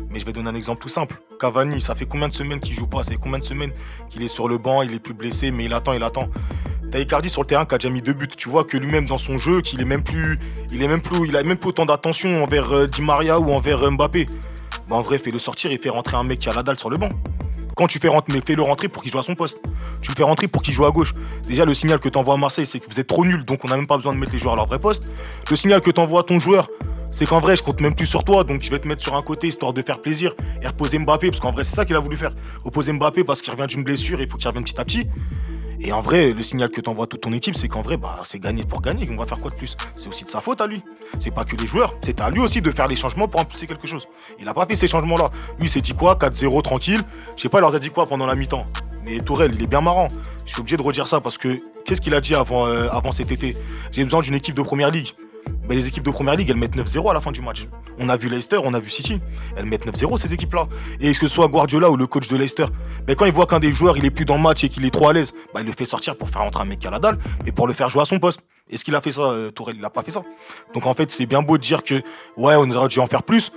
Mais 0.08 0.18
je 0.18 0.24
vais 0.24 0.32
donner 0.32 0.48
un 0.48 0.54
exemple 0.54 0.80
tout 0.80 0.88
simple. 0.88 1.20
Cavani, 1.38 1.80
ça 1.80 1.94
fait 1.94 2.06
combien 2.06 2.28
de 2.28 2.32
semaines 2.32 2.60
qu'il 2.60 2.72
joue 2.72 2.86
pas? 2.86 3.02
Ça 3.02 3.10
fait 3.10 3.18
combien 3.18 3.38
de 3.38 3.44
semaines 3.44 3.72
qu'il 4.08 4.22
est 4.22 4.28
sur 4.28 4.48
le 4.48 4.56
banc, 4.58 4.82
il 4.82 4.94
est 4.94 5.00
plus 5.00 5.12
blessé, 5.12 5.50
mais 5.50 5.66
il 5.66 5.74
attend, 5.74 5.92
il 5.92 6.02
attend. 6.02 6.28
T'as 6.90 7.00
Icardi 7.00 7.28
sur 7.28 7.42
le 7.42 7.46
terrain 7.46 7.66
qui 7.66 7.74
a 7.74 7.78
déjà 7.78 7.90
mis 7.90 8.00
deux 8.00 8.12
buts. 8.12 8.28
Tu 8.28 8.48
vois 8.48 8.64
que 8.64 8.76
lui-même 8.76 9.06
dans 9.06 9.18
son 9.18 9.38
jeu, 9.38 9.60
qu'il 9.60 9.80
est 9.80 9.84
même 9.84 10.04
plus, 10.04 10.38
il 10.70 10.82
est 10.82 10.88
même 10.88 11.02
plus, 11.02 11.26
il 11.28 11.36
a 11.36 11.42
même 11.42 11.56
plus 11.56 11.70
autant 11.70 11.84
d'attention 11.84 12.42
envers 12.42 12.72
euh, 12.72 12.86
Di 12.86 13.02
Maria 13.02 13.40
ou 13.40 13.50
envers 13.52 13.82
euh, 13.82 13.90
Mbappé. 13.90 14.26
Bah 14.88 14.96
en 14.96 15.02
vrai, 15.02 15.18
fais-le 15.18 15.38
sortir 15.38 15.72
et 15.72 15.78
fais 15.78 15.88
rentrer 15.90 16.16
un 16.16 16.22
mec 16.22 16.38
qui 16.38 16.48
a 16.48 16.52
la 16.52 16.62
dalle 16.62 16.78
sur 16.78 16.88
le 16.88 16.96
banc. 16.96 17.10
Quand 17.76 17.86
tu 17.88 17.98
fais 17.98 18.08
rentrer, 18.08 18.40
fais-le 18.44 18.62
rentrer 18.62 18.88
pour 18.88 19.02
qu'il 19.02 19.12
joue 19.12 19.18
à 19.18 19.22
son 19.22 19.34
poste. 19.34 19.58
Tu 20.00 20.10
le 20.10 20.16
fais 20.16 20.22
rentrer 20.22 20.48
pour 20.48 20.62
qu'il 20.62 20.72
joue 20.72 20.86
à 20.86 20.90
gauche. 20.90 21.12
Déjà, 21.46 21.66
le 21.66 21.74
signal 21.74 21.98
que 21.98 22.08
t'envoies 22.08 22.32
à 22.32 22.38
Marseille, 22.38 22.64
c'est 22.66 22.80
que 22.80 22.86
vous 22.90 22.98
êtes 22.98 23.06
trop 23.06 23.26
nuls, 23.26 23.44
donc 23.44 23.66
on 23.66 23.68
n'a 23.68 23.76
même 23.76 23.86
pas 23.86 23.98
besoin 23.98 24.14
de 24.14 24.18
mettre 24.18 24.32
les 24.32 24.38
joueurs 24.38 24.54
à 24.54 24.56
leur 24.56 24.66
vrai 24.66 24.78
poste. 24.78 25.12
Le 25.50 25.56
signal 25.56 25.82
que 25.82 25.90
t'envoies 25.90 26.20
à 26.20 26.22
ton 26.22 26.40
joueur, 26.40 26.70
c'est 27.12 27.26
qu'en 27.26 27.38
vrai, 27.38 27.54
je 27.54 27.62
compte 27.62 27.82
même 27.82 27.94
plus 27.94 28.06
sur 28.06 28.24
toi, 28.24 28.44
donc 28.44 28.62
je 28.62 28.70
vais 28.70 28.78
te 28.78 28.88
mettre 28.88 29.02
sur 29.02 29.14
un 29.14 29.20
côté 29.20 29.48
histoire 29.48 29.74
de 29.74 29.82
faire 29.82 30.00
plaisir 30.00 30.34
et 30.62 30.66
reposer 30.66 30.98
Mbappé, 30.98 31.28
parce 31.28 31.40
qu'en 31.40 31.52
vrai, 31.52 31.64
c'est 31.64 31.76
ça 31.76 31.84
qu'il 31.84 31.96
a 31.96 32.00
voulu 32.00 32.16
faire. 32.16 32.32
Opposer 32.64 32.94
Mbappé 32.94 33.24
parce 33.24 33.42
qu'il 33.42 33.52
revient 33.52 33.66
d'une 33.66 33.84
blessure 33.84 34.22
il 34.22 34.30
faut 34.30 34.38
qu'il 34.38 34.48
revienne 34.48 34.64
petit 34.64 34.80
à 34.80 34.84
petit. 34.86 35.06
Et 35.80 35.92
en 35.92 36.00
vrai, 36.00 36.32
le 36.32 36.42
signal 36.42 36.70
que 36.70 36.80
t'envoies 36.80 37.06
toute 37.06 37.20
ton 37.20 37.32
équipe, 37.32 37.56
c'est 37.56 37.68
qu'en 37.68 37.82
vrai, 37.82 37.96
bah, 37.96 38.20
c'est 38.24 38.40
gagner 38.40 38.64
pour 38.64 38.80
gagner. 38.80 39.08
On 39.10 39.16
va 39.16 39.26
faire 39.26 39.38
quoi 39.38 39.50
de 39.50 39.56
plus? 39.56 39.76
C'est 39.94 40.08
aussi 40.08 40.24
de 40.24 40.30
sa 40.30 40.40
faute 40.40 40.60
à 40.60 40.66
lui. 40.66 40.82
C'est 41.18 41.34
pas 41.34 41.44
que 41.44 41.56
les 41.56 41.66
joueurs, 41.66 41.94
c'est 42.00 42.20
à 42.20 42.30
lui 42.30 42.40
aussi 42.40 42.60
de 42.60 42.70
faire 42.70 42.88
les 42.88 42.96
changements 42.96 43.28
pour 43.28 43.40
impulser 43.40 43.66
quelque 43.66 43.86
chose. 43.86 44.06
Il 44.38 44.48
a 44.48 44.54
pas 44.54 44.66
fait 44.66 44.76
ces 44.76 44.88
changements-là. 44.88 45.30
Lui, 45.58 45.66
il 45.66 45.70
s'est 45.70 45.80
dit 45.80 45.94
quoi? 45.94 46.14
4-0 46.14 46.62
tranquille. 46.62 47.00
Je 47.36 47.42
sais 47.42 47.48
pas, 47.48 47.58
il 47.58 47.62
leur 47.62 47.74
a 47.74 47.78
dit 47.78 47.90
quoi 47.90 48.06
pendant 48.06 48.26
la 48.26 48.34
mi-temps. 48.34 48.64
Mais 49.04 49.20
Tourelle, 49.20 49.52
il 49.54 49.62
est 49.62 49.68
bien 49.68 49.80
marrant. 49.80 50.08
Je 50.44 50.52
suis 50.52 50.60
obligé 50.60 50.76
de 50.76 50.82
redire 50.82 51.06
ça 51.06 51.20
parce 51.20 51.38
que 51.38 51.60
qu'est-ce 51.84 52.00
qu'il 52.00 52.14
a 52.14 52.20
dit 52.20 52.34
avant, 52.34 52.66
euh, 52.66 52.88
avant 52.90 53.12
cet 53.12 53.30
été? 53.30 53.56
J'ai 53.92 54.02
besoin 54.02 54.20
d'une 54.20 54.34
équipe 54.34 54.54
de 54.54 54.62
première 54.62 54.90
ligue. 54.90 55.10
Les 55.68 55.88
équipes 55.88 56.04
de 56.04 56.10
première 56.10 56.36
ligue, 56.36 56.48
elles 56.48 56.56
mettent 56.56 56.76
9-0 56.76 57.10
à 57.10 57.14
la 57.14 57.20
fin 57.20 57.32
du 57.32 57.40
match. 57.40 57.66
On 57.98 58.08
a 58.08 58.16
vu 58.16 58.28
Leicester, 58.28 58.58
on 58.62 58.72
a 58.72 58.80
vu 58.80 58.88
City. 58.88 59.20
Elles 59.56 59.66
mettent 59.66 59.86
9-0 59.86 60.16
ces 60.16 60.32
équipes-là. 60.32 60.68
Et 61.00 61.10
que 61.12 61.16
ce 61.16 61.28
soit 61.28 61.48
Guardiola 61.48 61.90
ou 61.90 61.96
le 61.96 62.06
coach 62.06 62.28
de 62.28 62.36
Leicester, 62.36 62.66
quand 63.16 63.26
il 63.26 63.32
voit 63.32 63.46
qu'un 63.46 63.58
des 63.58 63.72
joueurs 63.72 63.96
il 63.96 64.04
est 64.04 64.10
plus 64.10 64.24
dans 64.24 64.36
le 64.36 64.42
match 64.42 64.64
et 64.64 64.68
qu'il 64.68 64.84
est 64.84 64.90
trop 64.90 65.08
à 65.08 65.12
l'aise, 65.12 65.32
bah, 65.52 65.60
il 65.60 65.66
le 65.66 65.72
fait 65.72 65.84
sortir 65.84 66.16
pour 66.16 66.30
faire 66.30 66.42
rentrer 66.42 66.62
un 66.62 66.66
mec 66.66 66.84
a 66.86 66.90
la 66.90 66.98
dalle, 66.98 67.18
mais 67.44 67.52
pour 67.52 67.66
le 67.66 67.72
faire 67.72 67.88
jouer 67.88 68.02
à 68.02 68.04
son 68.04 68.18
poste. 68.18 68.40
Est-ce 68.70 68.84
qu'il 68.84 68.94
a 68.96 69.00
fait 69.00 69.12
ça, 69.12 69.22
euh, 69.22 69.50
Tourelle 69.50 69.76
Il 69.76 69.82
n'a 69.82 69.90
pas 69.90 70.02
fait 70.02 70.10
ça. 70.10 70.22
Donc 70.74 70.86
en 70.86 70.94
fait, 70.94 71.10
c'est 71.10 71.26
bien 71.26 71.42
beau 71.42 71.56
de 71.56 71.62
dire 71.62 71.84
que 71.84 72.02
ouais, 72.36 72.54
on 72.56 72.70
aurait 72.70 72.88
dû 72.88 72.98
en 72.98 73.06
faire 73.06 73.22
plus. 73.22 73.52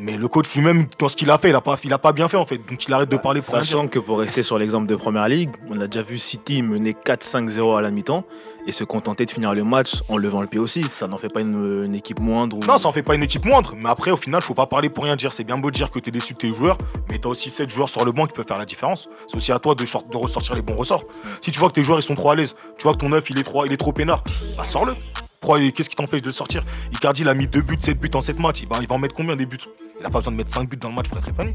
Mais 0.00 0.16
le 0.16 0.28
coach 0.28 0.54
lui-même, 0.54 0.86
dans 1.00 1.08
ce 1.08 1.16
qu'il 1.16 1.28
a 1.30 1.38
fait, 1.38 1.48
il 1.48 1.54
a 1.56 1.60
pas, 1.60 1.76
il 1.82 1.92
a 1.92 1.98
pas 1.98 2.12
bien 2.12 2.28
fait 2.28 2.36
en 2.36 2.46
fait. 2.46 2.58
Donc 2.58 2.86
il 2.86 2.92
arrête 2.92 3.08
de 3.08 3.16
parler 3.16 3.40
pour. 3.40 3.50
Sachant 3.50 3.88
que 3.88 3.98
pour 3.98 4.20
rester 4.20 4.44
sur 4.44 4.56
l'exemple 4.56 4.86
de 4.86 4.94
Première 4.94 5.28
Ligue, 5.28 5.50
on 5.68 5.80
a 5.80 5.88
déjà 5.88 6.02
vu 6.02 6.18
City 6.18 6.62
mener 6.62 6.92
4-5-0 6.92 7.76
à 7.76 7.80
la 7.80 7.90
mi-temps 7.90 8.24
et 8.66 8.72
se 8.72 8.84
contenter 8.84 9.26
de 9.26 9.30
finir 9.30 9.54
le 9.54 9.64
match 9.64 10.02
en 10.08 10.16
levant 10.16 10.40
le 10.40 10.46
pied 10.46 10.60
aussi. 10.60 10.84
Ça 10.92 11.08
n'en 11.08 11.18
fait 11.18 11.28
pas 11.28 11.40
une, 11.40 11.84
une 11.86 11.94
équipe 11.96 12.20
moindre. 12.20 12.56
Ou... 12.56 12.60
Non, 12.60 12.78
ça 12.78 12.86
en 12.86 12.92
fait 12.92 13.02
pas 13.02 13.16
une 13.16 13.24
équipe 13.24 13.44
moindre. 13.44 13.74
Mais 13.76 13.88
après, 13.88 14.12
au 14.12 14.16
final, 14.16 14.40
faut 14.40 14.54
pas 14.54 14.66
parler 14.66 14.88
pour 14.88 15.02
rien 15.02 15.16
dire. 15.16 15.32
C'est 15.32 15.42
bien 15.44 15.58
beau 15.58 15.70
de 15.72 15.76
dire 15.76 15.90
que 15.90 15.98
t'es 15.98 16.12
déçu 16.12 16.34
de 16.34 16.38
tes 16.38 16.54
joueurs, 16.54 16.78
mais 17.10 17.18
t'as 17.18 17.28
aussi 17.28 17.50
7 17.50 17.68
joueurs 17.68 17.88
sur 17.88 18.04
le 18.04 18.12
banc 18.12 18.26
qui 18.26 18.34
peuvent 18.34 18.46
faire 18.46 18.58
la 18.58 18.66
différence. 18.66 19.08
C'est 19.26 19.36
aussi 19.36 19.50
à 19.50 19.58
toi 19.58 19.74
de, 19.74 19.82
de 19.82 20.16
ressortir 20.16 20.54
les 20.54 20.62
bons 20.62 20.76
ressorts. 20.76 21.02
Si 21.40 21.50
tu 21.50 21.58
vois 21.58 21.70
que 21.70 21.74
tes 21.74 21.82
joueurs 21.82 21.98
ils 21.98 22.04
sont 22.04 22.14
trop 22.14 22.30
à 22.30 22.36
l'aise, 22.36 22.54
tu 22.76 22.84
vois 22.84 22.92
que 22.92 22.98
ton 22.98 23.08
neuf 23.08 23.28
il 23.30 23.38
est 23.38 23.42
trop, 23.42 23.64
il 23.64 23.72
est 23.72 23.76
trop 23.76 23.92
peinard, 23.92 24.22
bah 24.56 24.64
sors-le. 24.64 24.94
Qu'est-ce 25.72 25.88
qui 25.88 25.96
t'empêche 25.96 26.20
de 26.20 26.26
le 26.26 26.32
sortir? 26.32 26.62
Icardi 26.92 27.22
il 27.22 27.28
a 27.28 27.34
mis 27.34 27.46
2 27.46 27.62
buts, 27.62 27.76
7 27.78 27.98
buts 27.98 28.10
en 28.14 28.20
7 28.20 28.38
matchs. 28.38 28.60
Il 28.62 28.68
va, 28.68 28.78
il 28.80 28.88
va 28.88 28.96
en 28.96 28.98
mettre 28.98 29.14
combien 29.14 29.34
des 29.34 29.46
buts? 29.46 29.58
Il 30.00 30.06
a 30.06 30.10
pas 30.10 30.18
besoin 30.18 30.32
de 30.32 30.36
mettre 30.38 30.52
5 30.52 30.68
buts 30.68 30.76
dans 30.76 30.88
le 30.90 30.94
match 30.94 31.08
pour 31.08 31.18
être 31.18 31.28
épanoui. 31.28 31.54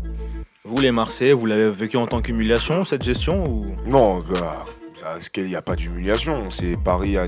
Vous 0.66 0.78
les 0.82 0.92
Marseillais, 0.92 1.34
vous 1.34 1.46
l'avez 1.46 1.70
vécu 1.70 1.98
en 1.98 2.08
tant 2.08 2.22
qu'humiliation 2.22 2.84
cette 2.86 3.04
gestion 3.04 3.46
ou? 3.48 3.66
Non, 3.86 4.20
bah, 4.20 4.64
Parce 5.02 5.30
qu'il 5.30 5.46
n'y 5.46 5.56
a 5.56 5.62
pas 5.62 5.76
d'humiliation. 5.76 6.50
C'est 6.50 6.78
Paris, 6.82 7.18
a 7.18 7.28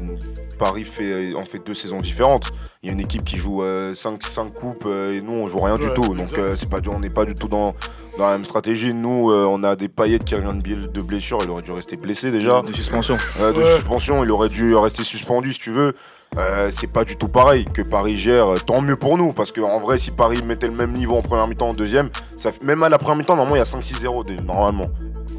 Paris 0.58 0.86
fait, 0.86 1.34
en 1.36 1.44
fait 1.46 1.60
deux 1.66 1.74
saisons 1.74 2.00
différentes. 2.00 2.52
Il 2.82 2.88
y 2.88 2.90
a 2.90 2.94
une 2.94 3.00
équipe 3.02 3.24
qui 3.26 3.38
joue 3.38 3.62
5, 3.94 4.20
coupes 4.54 4.86
euh, 4.86 5.14
et 5.18 5.22
nous 5.22 5.34
on 5.34 5.48
joue 5.48 5.60
rien 5.60 5.78
du 5.78 5.90
tout. 5.94 6.14
Donc 6.16 6.38
euh, 6.38 6.56
c'est 6.56 6.70
pas, 6.70 6.80
du- 6.80 6.90
on 6.90 7.00
n'est 7.00 7.10
pas 7.10 7.26
du 7.26 7.36
tout 7.36 7.50
dans, 7.50 7.76
dans 8.18 8.28
la 8.28 8.34
même 8.38 8.46
stratégie. 8.46 8.94
Nous 8.94 9.32
euh, 9.32 9.46
on 9.50 9.64
a 9.64 9.76
des 9.76 9.90
paillettes 9.90 10.24
qui 10.24 10.36
reviennent 10.36 10.62
de 10.62 11.02
blessure. 11.02 11.40
Il 11.44 11.50
aurait 11.50 11.62
dû 11.64 11.72
rester 11.72 11.98
blessé 11.98 12.32
déjà. 12.32 12.62
De 12.62 12.72
suspension. 12.72 13.18
Euh, 13.42 13.52
de 13.52 13.58
Ouais. 13.60 13.76
suspension, 13.76 14.24
il 14.24 14.32
aurait 14.32 14.50
dû 14.50 14.74
rester 14.76 15.04
suspendu 15.04 15.54
si 15.54 15.60
tu 15.60 15.72
veux. 15.72 15.94
Euh, 16.38 16.70
c'est 16.70 16.92
pas 16.92 17.06
du 17.06 17.16
tout 17.16 17.28
pareil 17.30 17.66
que 17.66 17.82
Paris 17.82 18.18
gère. 18.18 18.54
euh, 18.54 18.58
Tant 18.58 18.82
mieux 18.82 18.98
pour 18.98 19.18
nous, 19.18 19.32
parce 19.32 19.52
qu'en 19.52 19.80
vrai, 19.80 19.98
si 19.98 20.12
Paris 20.12 20.42
mettait 20.44 20.68
le 20.68 20.74
même 20.74 20.92
niveau 20.94 21.16
en 21.16 21.22
première 21.22 21.48
mi-temps, 21.48 21.70
en 21.70 21.74
deuxième, 21.74 22.10
ça, 22.36 22.52
même 22.62 22.84
à 22.84 22.90
la 22.90 22.98
première 22.98 23.18
mi-temps, 23.18 23.36
normalement, 23.36 23.56
il 23.56 23.60
y 23.60 23.62
a 23.62 23.66
5-6-0 23.66 24.26
dé- 24.26 24.38
normalement. 24.42 24.88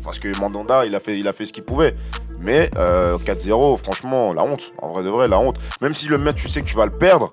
Parce 0.02 0.18
que 0.18 0.28
Mandanda, 0.40 0.86
il 0.86 0.94
a 0.94 1.00
fait, 1.00 1.18
il 1.18 1.28
a 1.28 1.32
fait 1.32 1.44
ce 1.46 1.52
qu'il 1.52 1.64
pouvait. 1.64 1.92
Mais 2.40 2.70
euh, 2.76 3.18
4-0, 3.18 3.76
franchement, 3.78 4.32
la 4.32 4.42
honte. 4.44 4.72
En 4.80 4.88
vrai 4.88 5.02
de 5.02 5.08
vrai, 5.10 5.28
la 5.28 5.38
honte. 5.38 5.56
Même 5.80 5.94
si 5.94 6.06
le 6.08 6.16
match, 6.18 6.36
tu 6.42 6.48
sais 6.48 6.62
que 6.62 6.66
tu 6.66 6.76
vas 6.76 6.84
le 6.86 6.92
perdre, 6.92 7.32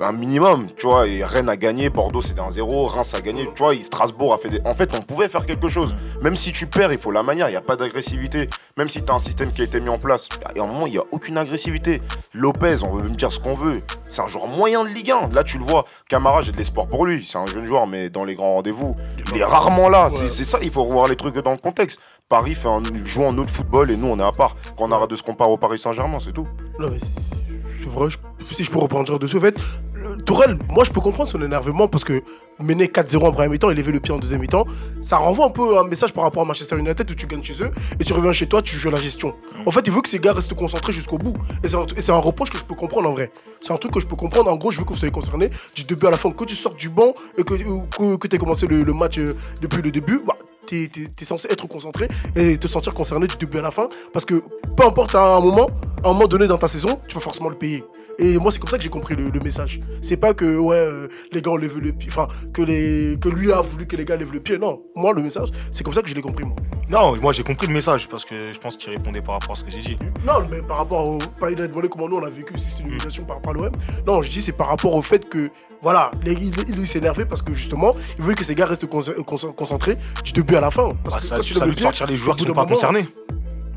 un 0.00 0.12
minimum, 0.12 0.66
tu 0.76 0.86
vois. 0.86 1.06
Et 1.06 1.22
Rennes 1.22 1.48
a 1.48 1.56
gagné, 1.56 1.88
Bordeaux 1.90 2.22
c'était 2.22 2.40
un 2.40 2.50
0, 2.50 2.86
Reims 2.86 3.14
a 3.14 3.20
gagné, 3.20 3.48
tu 3.54 3.62
vois. 3.62 3.74
et 3.74 3.82
Strasbourg 3.82 4.34
a 4.34 4.38
fait 4.38 4.48
des. 4.50 4.60
En 4.64 4.74
fait, 4.74 4.90
on 4.96 5.02
pouvait 5.02 5.28
faire 5.28 5.46
quelque 5.46 5.68
chose. 5.68 5.94
Même 6.22 6.36
si 6.36 6.52
tu 6.52 6.66
perds, 6.66 6.92
il 6.92 6.98
faut 6.98 7.10
la 7.10 7.22
manière, 7.22 7.48
il 7.48 7.52
n'y 7.52 7.56
a 7.56 7.60
pas 7.62 7.76
d'agressivité. 7.76 8.48
Même 8.76 8.88
si 8.88 9.04
tu 9.04 9.10
as 9.12 9.14
un 9.14 9.18
système 9.18 9.52
qui 9.52 9.60
a 9.60 9.64
été 9.64 9.80
mis 9.80 9.90
en 9.90 9.98
place, 9.98 10.28
et 10.54 10.58
à 10.58 10.62
un 10.62 10.66
moment, 10.66 10.86
il 10.86 10.92
n'y 10.92 10.98
a 10.98 11.04
aucune 11.12 11.36
agressivité. 11.38 12.00
Lopez, 12.34 12.76
on 12.82 12.92
veut 12.94 13.08
me 13.08 13.14
dire 13.14 13.30
ce 13.30 13.38
qu'on 13.38 13.54
veut. 13.54 13.82
C'est 14.08 14.22
un 14.22 14.28
joueur 14.28 14.46
moyen 14.48 14.82
de 14.84 14.88
Ligue 14.88 15.10
1. 15.10 15.28
Là, 15.32 15.44
tu 15.44 15.58
le 15.58 15.64
vois. 15.64 15.84
Camara, 16.08 16.42
j'ai 16.42 16.52
de 16.52 16.56
l'espoir 16.56 16.86
pour 16.86 17.04
lui. 17.06 17.24
C'est 17.24 17.38
un 17.38 17.46
jeune 17.46 17.66
joueur, 17.66 17.86
mais 17.86 18.08
dans 18.10 18.24
les 18.24 18.34
grands 18.34 18.54
rendez-vous, 18.54 18.94
il 19.34 19.38
est 19.40 19.44
rarement 19.44 19.88
là. 19.88 20.08
C'est- 20.10 20.22
Ouais. 20.22 20.28
C'est 20.28 20.44
ça, 20.44 20.58
il 20.62 20.70
faut 20.70 20.82
revoir 20.84 21.06
les 21.08 21.16
trucs 21.16 21.36
dans 21.38 21.52
le 21.52 21.58
contexte. 21.58 22.00
Paris 22.28 22.54
fait 22.54 22.68
un, 22.68 22.80
joue 23.04 23.24
un 23.24 23.36
autre 23.36 23.50
football 23.50 23.90
et 23.90 23.96
nous, 23.96 24.06
on 24.08 24.18
est 24.18 24.22
à 24.24 24.32
part. 24.32 24.56
Quand 24.78 24.88
on 24.88 24.92
arrête 24.92 25.10
de 25.10 25.16
se 25.16 25.22
comparer 25.22 25.50
au 25.50 25.58
Paris 25.58 25.78
Saint-Germain, 25.78 26.18
c'est 26.24 26.32
tout. 26.32 26.46
Non, 26.78 26.88
mais 26.90 26.98
c'est 26.98 27.20
c'est 27.82 27.88
vrai, 27.88 28.08
je- 28.10 28.16
si 28.50 28.64
je 28.64 28.70
peux 28.70 28.78
rebondir 28.78 29.18
dessus, 29.18 29.36
en 29.36 29.40
fait, 29.40 29.56
le- 29.94 30.16
Tourelle, 30.22 30.58
moi 30.68 30.84
je 30.84 30.90
peux 30.90 31.00
comprendre 31.00 31.28
son 31.28 31.40
énervement 31.42 31.88
parce 31.88 32.04
que 32.04 32.22
mener 32.60 32.86
4-0 32.86 33.16
en 33.26 33.32
première 33.32 33.50
mi-temps 33.50 33.70
et 33.70 33.74
lever 33.74 33.92
le 33.92 34.00
pied 34.00 34.12
en 34.12 34.18
deuxième 34.18 34.40
mi-temps, 34.40 34.66
ça 35.00 35.16
renvoie 35.16 35.46
un 35.46 35.50
peu 35.50 35.78
un 35.78 35.84
message 35.84 36.12
par 36.12 36.24
rapport 36.24 36.42
à 36.42 36.44
Manchester 36.44 36.76
United 36.78 37.10
où 37.10 37.14
tu 37.14 37.26
gagnes 37.26 37.42
chez 37.42 37.62
eux 37.62 37.70
et 37.98 38.04
tu 38.04 38.12
reviens 38.12 38.32
chez 38.32 38.46
toi, 38.46 38.62
tu 38.62 38.76
joues 38.76 38.90
la 38.90 38.98
gestion. 39.00 39.34
En 39.66 39.70
fait, 39.70 39.80
il 39.86 39.92
veut 39.92 40.00
que 40.02 40.08
ces 40.08 40.18
gars 40.18 40.32
restent 40.32 40.54
concentrés 40.54 40.92
jusqu'au 40.92 41.18
bout. 41.18 41.34
Et 41.64 41.68
c'est 42.00 42.12
un, 42.12 42.18
reproche 42.18 42.50
que 42.50 42.58
je 42.58 42.64
peux 42.64 42.74
comprendre 42.74 43.08
en 43.08 43.12
vrai. 43.12 43.32
C'est 43.60 43.72
un 43.72 43.76
truc 43.78 43.92
que 43.92 44.00
je 44.00 44.06
peux 44.06 44.16
comprendre. 44.16 44.50
En 44.50 44.56
gros, 44.56 44.70
je 44.70 44.78
veux 44.78 44.84
que 44.84 44.90
vous 44.90 44.96
soyez 44.98 45.12
concernés 45.12 45.50
du 45.74 45.84
début 45.84 46.06
à 46.06 46.10
la 46.10 46.16
fin, 46.16 46.30
que 46.30 46.44
tu 46.44 46.54
sortes 46.54 46.78
du 46.78 46.88
banc 46.88 47.14
et 47.38 47.42
que, 47.44 47.54
que, 47.54 48.16
que 48.16 48.28
tu 48.28 48.36
aies 48.36 48.38
commencé 48.38 48.66
le, 48.66 48.82
le 48.84 48.92
match 48.92 49.18
euh, 49.18 49.34
depuis 49.60 49.82
le 49.82 49.90
début. 49.90 50.20
Bah, 50.26 50.36
T'es 50.64 50.84
es, 51.20 51.24
censé 51.24 51.48
être 51.50 51.66
concentré 51.66 52.08
et 52.36 52.56
te 52.56 52.68
sentir 52.68 52.94
concerné 52.94 53.26
du 53.26 53.34
début 53.36 53.58
à 53.58 53.62
la 53.62 53.72
fin 53.72 53.88
parce 54.12 54.24
que 54.24 54.44
peu 54.76 54.84
importe 54.86 55.12
à 55.16 55.36
un 55.36 55.40
moment, 55.40 55.68
à 56.04 56.08
un 56.08 56.12
moment 56.12 56.28
donné 56.28 56.46
dans 56.46 56.56
ta 56.56 56.68
saison, 56.68 57.00
tu 57.08 57.14
vas 57.16 57.20
forcément 57.20 57.48
le 57.48 57.56
payer. 57.56 57.82
Et 58.24 58.38
moi, 58.38 58.52
c'est 58.52 58.60
comme 58.60 58.68
ça 58.70 58.76
que 58.78 58.84
j'ai 58.84 58.88
compris 58.88 59.16
le, 59.16 59.30
le 59.30 59.40
message. 59.40 59.80
C'est 60.00 60.16
pas 60.16 60.32
que 60.32 60.56
ouais, 60.56 60.76
euh, 60.76 61.08
les 61.32 61.42
gars 61.42 61.50
ont 61.50 61.56
levé 61.56 61.80
le 61.80 61.92
pied, 61.92 62.08
enfin 62.08 62.28
que 62.52 62.62
les 62.62 63.18
que 63.20 63.28
lui 63.28 63.50
a 63.52 63.60
voulu 63.60 63.86
que 63.86 63.96
les 63.96 64.04
gars 64.04 64.14
lèvent 64.16 64.32
le 64.32 64.38
pied. 64.40 64.58
Non, 64.58 64.80
moi 64.94 65.12
le 65.12 65.22
message, 65.22 65.48
c'est 65.72 65.82
comme 65.82 65.92
ça 65.92 66.02
que 66.02 66.08
je 66.08 66.14
l'ai 66.14 66.22
compris 66.22 66.44
moi. 66.44 66.54
Non, 66.88 67.16
moi 67.20 67.32
j'ai 67.32 67.42
compris 67.42 67.66
le 67.66 67.72
message 67.72 68.08
parce 68.08 68.24
que 68.24 68.52
je 68.52 68.58
pense 68.60 68.76
qu'il 68.76 68.90
répondait 68.90 69.20
par 69.22 69.34
rapport 69.34 69.52
à 69.52 69.56
ce 69.56 69.64
que 69.64 69.70
j'ai 69.72 69.80
dit. 69.80 69.96
Non, 70.24 70.46
mais 70.50 70.62
par 70.62 70.76
rapport 70.78 71.08
au. 71.08 71.18
Pas 71.40 71.50
il 71.50 71.60
a 71.60 71.66
demandé 71.66 71.88
comment 71.88 72.08
nous 72.08 72.16
on 72.16 72.24
a 72.24 72.30
vécu 72.30 72.52
si 72.58 72.70
c'est 72.70 72.80
une 72.82 72.90
humiliation 72.92 73.24
par 73.24 73.36
rapport 73.36 73.50
à 73.50 73.54
l'OM. 73.54 73.70
Non, 74.06 74.22
je 74.22 74.30
dis 74.30 74.40
c'est 74.40 74.52
par 74.52 74.68
rapport 74.68 74.94
au 74.94 75.02
fait 75.02 75.28
que. 75.28 75.50
Voilà, 75.80 76.12
les- 76.24 76.34
il, 76.34 76.52
il, 76.68 76.86
s'est 76.86 76.98
énervé 77.00 77.24
parce 77.24 77.42
que 77.42 77.52
justement, 77.52 77.92
il 78.16 78.22
veut 78.24 78.34
que 78.34 78.44
ces 78.44 78.54
gars 78.54 78.66
restent 78.66 78.86
con- 78.86 79.00
con- 79.26 79.52
concentrés 79.56 79.96
du 80.24 80.32
début 80.32 80.54
à 80.54 80.60
la 80.60 80.70
fin. 80.70 80.94
Parce 81.02 81.28
Bah, 81.28 81.38
que 81.38 81.42
ça, 81.42 81.58
ça 81.58 81.66
lui 81.66 81.76
sortir 81.76 82.06
les 82.06 82.14
joueurs 82.14 82.36
qui 82.36 82.44
bout 82.44 82.50
sont 82.50 82.54
pas 82.54 82.62
moment- 82.62 82.74
concernés. 82.74 83.08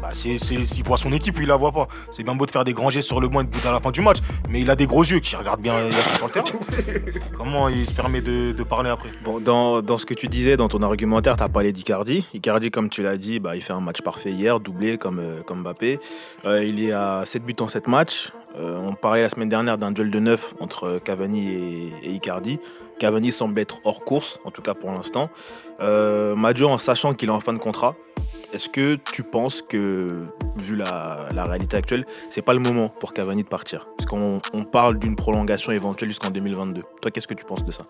Bah, 0.06 0.12
c'est, 0.14 0.38
s'il 0.38 0.84
voit 0.84 0.98
son 0.98 1.12
équipe, 1.14 1.36
il 1.42 1.48
la 1.48 1.56
voit 1.56 1.72
pas. 1.72 1.88
C'est 2.12 2.22
bien 2.22 2.36
beau 2.36 2.46
de 2.46 2.52
faire 2.52 2.64
des 2.64 2.74
grands 2.74 2.92
gestes 2.92 3.08
sur 3.08 3.20
le 3.20 3.28
banc 3.28 3.42
et 3.42 3.44
de 3.46 3.50
bouder 3.50 3.68
à 3.68 3.72
la 3.72 3.80
fin 3.80 3.90
du 3.90 4.02
match, 4.02 4.18
mais 4.48 4.62
il 4.62 4.70
a 4.70 4.76
des 4.76 4.86
gros 4.86 5.04
yeux 5.04 5.20
qui 5.20 5.36
regardent 5.36 5.62
bien 5.62 5.74
il 5.80 5.96
y 5.96 6.00
a 6.00 6.04
qui 6.04 6.16
sur 6.16 6.28
le 6.28 6.32
terrain. 6.32 6.50
Comment 7.36 7.70
il 7.70 7.88
se 7.88 7.94
permet 7.94 8.22
de, 8.22 8.52
de 8.52 8.64
parler 8.64 8.92
après? 8.92 9.10
Bon, 9.24 9.40
dans, 9.40 9.82
dans 9.82 9.98
ce 9.98 10.06
que 10.06 10.14
tu 10.14 10.28
disais, 10.28 10.58
dans 10.58 10.70
ton 10.70 10.84
argumentaire, 10.84 11.38
tu 11.38 11.42
as 11.42 11.50
parlé 11.50 11.72
d'Icardi. 11.72 12.24
Icardi, 12.36 12.70
comme 12.70 12.90
tu 12.90 13.02
l'as 13.02 13.18
dit, 13.18 13.40
bah, 13.40 13.56
il 13.56 13.64
fait 13.64 13.74
un 13.74 13.80
match 13.80 14.04
parfait 14.04 14.30
hier, 14.30 14.60
doublé 14.60 15.00
comme, 15.00 15.18
euh, 15.18 15.42
comme 15.42 15.64
Mbappé. 15.64 16.00
Euh, 16.46 16.64
il 16.64 16.84
est 16.84 16.92
à 16.92 17.24
7 17.26 17.44
buts 17.44 17.56
en 17.60 17.68
7 17.68 17.88
matchs. 17.88 18.30
Euh, 18.60 18.78
on 18.78 18.94
parlait 18.94 19.24
la 19.24 19.30
semaine 19.30 19.50
dernière 19.50 19.80
d'un 19.80 19.92
duel 19.92 20.12
de 20.12 20.20
9 20.20 20.54
entre 20.60 21.00
Cavani 21.04 21.50
et, 21.50 21.94
et 22.04 22.12
Icardi. 22.12 22.60
Cavani 23.00 23.32
semble 23.32 23.60
être 23.60 23.82
hors 23.84 24.04
course, 24.04 24.40
en 24.46 24.52
tout 24.52 24.62
cas 24.62 24.74
pour 24.74 24.92
l'instant. 24.92 25.30
Euh, 25.80 26.36
Madio, 26.36 26.70
en 26.70 26.78
sachant 26.78 27.14
qu'il 27.14 27.30
est 27.30 27.34
en 27.34 27.40
fin 27.40 27.54
de 27.54 27.58
contrat, 27.58 27.96
est-ce 28.56 28.70
que 28.70 28.96
tu 29.12 29.22
penses 29.24 29.62
que, 29.62 30.28
vu 30.56 30.78
la, 30.78 31.28
réalité 31.34 31.76
actuelle, 31.76 32.06
c'est 32.30 32.42
pas 32.42 32.54
le 32.54 32.62
moment 32.62 32.88
pour 32.88 33.12
Cavani 33.12 33.44
de 33.44 33.50
partir? 33.50 33.90
Parce 33.98 34.10
qu'on 34.10 34.40
on 34.54 34.64
parle 34.64 34.98
d'une 34.98 35.18
prolongation 35.18 35.74
éventuelle 35.74 36.08
jusqu'en 36.08 36.30
2022. 36.30 36.82
Toi, 37.02 37.12
qu'est-ce 37.12 37.28
que 37.28 37.34
tu 37.34 37.44
penses 37.44 37.66
de 37.66 37.72
ça? 37.74 37.84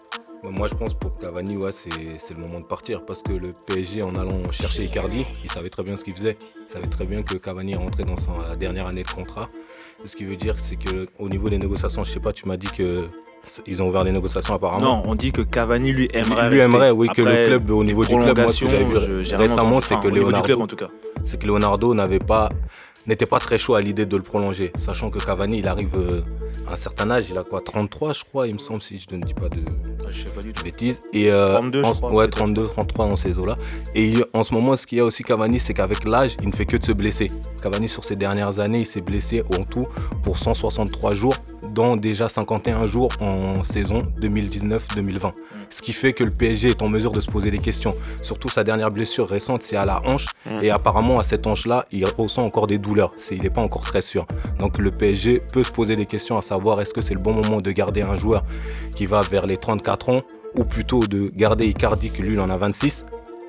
Moi, 0.51 0.67
je 0.67 0.75
pense 0.75 0.93
pour 0.93 1.17
Cavani, 1.17 1.57
ouais, 1.57 1.71
c'est 1.71 2.33
le 2.33 2.41
moment 2.41 2.59
de 2.59 2.65
partir 2.65 3.03
parce 3.05 3.21
que 3.21 3.33
le 3.33 3.49
PSG, 3.67 4.01
en 4.01 4.15
allant 4.15 4.51
chercher 4.51 4.83
Icardi, 4.83 5.25
il 5.43 5.51
savait 5.51 5.69
très 5.69 5.83
bien 5.83 5.97
ce 5.97 6.03
qu'il 6.03 6.13
faisait. 6.13 6.37
Il 6.67 6.73
savait 6.73 6.87
très 6.87 7.05
bien 7.05 7.21
que 7.23 7.35
Cavani 7.35 7.73
est 7.73 7.77
rentré 7.77 8.03
dans 8.03 8.17
sa 8.17 8.55
dernière 8.55 8.87
année 8.87 9.03
de 9.03 9.09
contrat. 9.09 9.49
Et 10.03 10.07
ce 10.07 10.15
qui 10.15 10.25
veut 10.25 10.35
dire, 10.35 10.55
c'est 10.57 10.75
que 10.75 11.07
au 11.19 11.29
niveau 11.29 11.49
des 11.49 11.57
négociations, 11.57 12.03
je 12.03 12.11
sais 12.11 12.19
pas, 12.19 12.33
tu 12.33 12.47
m'as 12.47 12.57
dit 12.57 12.67
que 12.67 13.07
ils 13.67 13.81
ont 13.81 13.89
ouvert 13.89 14.03
les 14.03 14.11
négociations 14.11 14.55
apparemment. 14.55 15.03
Non, 15.03 15.03
on 15.05 15.15
dit 15.15 15.31
que 15.31 15.41
Cavani 15.41 15.91
lui 15.91 16.09
aimerait 16.13 16.49
lui 16.49 16.59
rester. 16.59 16.73
aimerait, 16.73 16.91
oui, 16.91 17.07
que 17.09 17.21
le 17.21 17.47
club, 17.47 17.69
au 17.69 17.83
niveau 17.83 18.03
du 18.03 18.15
club, 18.15 18.37
moi, 18.37 18.51
ce 18.51 18.65
que 18.65 18.71
j'avais 18.71 18.83
vu 18.83 19.35
récemment, 19.35 19.81
c'est 19.81 19.99
que 19.99 20.07
Leonardo, 20.07 20.67
c'est 21.25 21.39
que 21.39 21.47
Leonardo 21.47 21.93
n'avait 21.93 22.19
pas 22.19 22.49
n'était 23.07 23.25
pas 23.25 23.39
très 23.39 23.57
chaud 23.57 23.75
à 23.75 23.81
l'idée 23.81 24.05
de 24.05 24.17
le 24.17 24.23
prolonger, 24.23 24.71
sachant 24.77 25.09
que 25.09 25.19
Cavani, 25.19 25.59
il 25.59 25.67
arrive 25.67 25.89
euh, 25.95 26.21
un 26.71 26.75
certain 26.75 27.09
âge, 27.11 27.27
il 27.29 27.37
a 27.37 27.43
quoi 27.43 27.61
33 27.61 28.13
je 28.13 28.23
crois, 28.23 28.47
il 28.47 28.53
me 28.55 28.59
semble 28.59 28.81
si 28.81 28.97
je 28.97 29.15
ne 29.15 29.23
dis 29.23 29.33
pas 29.33 29.49
de, 29.49 29.59
Je 30.09 30.23
sais 30.23 30.29
pas 30.29 30.41
du 30.41 30.51
tout. 30.53 30.63
bêtises. 30.63 30.99
Et, 31.13 31.31
euh, 31.31 31.53
32, 31.53 31.83
je 31.83 31.87
en- 31.89 31.93
crois, 31.93 32.11
Ouais, 32.11 32.23
peut-être. 32.25 32.37
32, 32.37 32.67
33 32.67 33.07
dans 33.07 33.15
ces 33.15 33.37
eaux-là. 33.37 33.57
Et 33.93 34.07
il- 34.07 34.25
en 34.33 34.43
ce 34.43 34.53
moment, 34.53 34.75
ce 34.75 34.85
qu'il 34.87 34.97
y 34.97 35.01
a 35.01 35.05
aussi 35.05 35.23
Cavani, 35.23 35.59
c'est 35.59 35.73
qu'avec 35.73 36.03
l'âge, 36.05 36.35
il 36.41 36.49
ne 36.49 36.53
fait 36.55 36.65
que 36.65 36.77
de 36.77 36.83
se 36.83 36.91
blesser. 36.91 37.31
Cavani, 37.61 37.87
sur 37.87 38.03
ces 38.03 38.15
dernières 38.15 38.59
années, 38.59 38.79
il 38.79 38.85
s'est 38.85 39.01
blessé 39.01 39.43
en 39.59 39.63
tout 39.63 39.87
pour 40.23 40.37
163 40.37 41.13
jours, 41.13 41.35
dont 41.73 41.97
déjà 41.97 42.29
51 42.29 42.85
jours 42.85 43.09
en 43.19 43.63
saison 43.63 44.03
2019-2020. 44.21 45.31
Ce 45.69 45.81
qui 45.81 45.93
fait 45.93 46.13
que 46.13 46.23
le 46.23 46.31
PSG 46.31 46.69
est 46.69 46.81
en 46.81 46.89
mesure 46.89 47.11
de 47.11 47.19
se 47.21 47.29
poser 47.29 47.51
des 47.51 47.57
questions. 47.57 47.95
Surtout 48.21 48.49
sa 48.49 48.63
dernière 48.63 48.91
blessure 48.91 49.27
récente, 49.27 49.63
c'est 49.63 49.75
à 49.75 49.85
la 49.85 50.01
hanche. 50.07 50.27
Et 50.61 50.69
apparemment, 50.69 51.19
à 51.19 51.23
cette 51.23 51.47
hanche-là, 51.47 51.85
il 51.91 52.05
ressent 52.05 52.45
encore 52.45 52.67
des 52.67 52.77
douleurs. 52.77 53.13
Il 53.31 53.41
n'est 53.41 53.49
pas 53.49 53.61
encore 53.61 53.83
très 53.83 54.01
sûr. 54.01 54.25
Donc 54.59 54.77
le 54.77 54.91
PSG 54.91 55.39
peut 55.39 55.63
se 55.63 55.71
poser 55.71 55.95
des 55.95 56.05
questions 56.05 56.37
à 56.37 56.41
savoir 56.41 56.81
est-ce 56.81 56.93
que 56.93 57.01
c'est 57.01 57.15
le 57.15 57.19
bon 57.19 57.33
moment 57.33 57.61
de 57.61 57.71
garder 57.71 58.01
un 58.01 58.15
joueur 58.15 58.43
qui 58.95 59.05
va 59.05 59.21
vers 59.21 59.47
les 59.47 59.57
34 59.57 60.09
ans 60.09 60.21
ou 60.55 60.63
plutôt 60.63 61.05
de 61.05 61.31
garder 61.35 61.67
Icardi 61.67 62.11
que 62.11 62.21
lui 62.21 62.33
il 62.33 62.39
en 62.39 62.49
a 62.49 62.57
26 62.57 63.05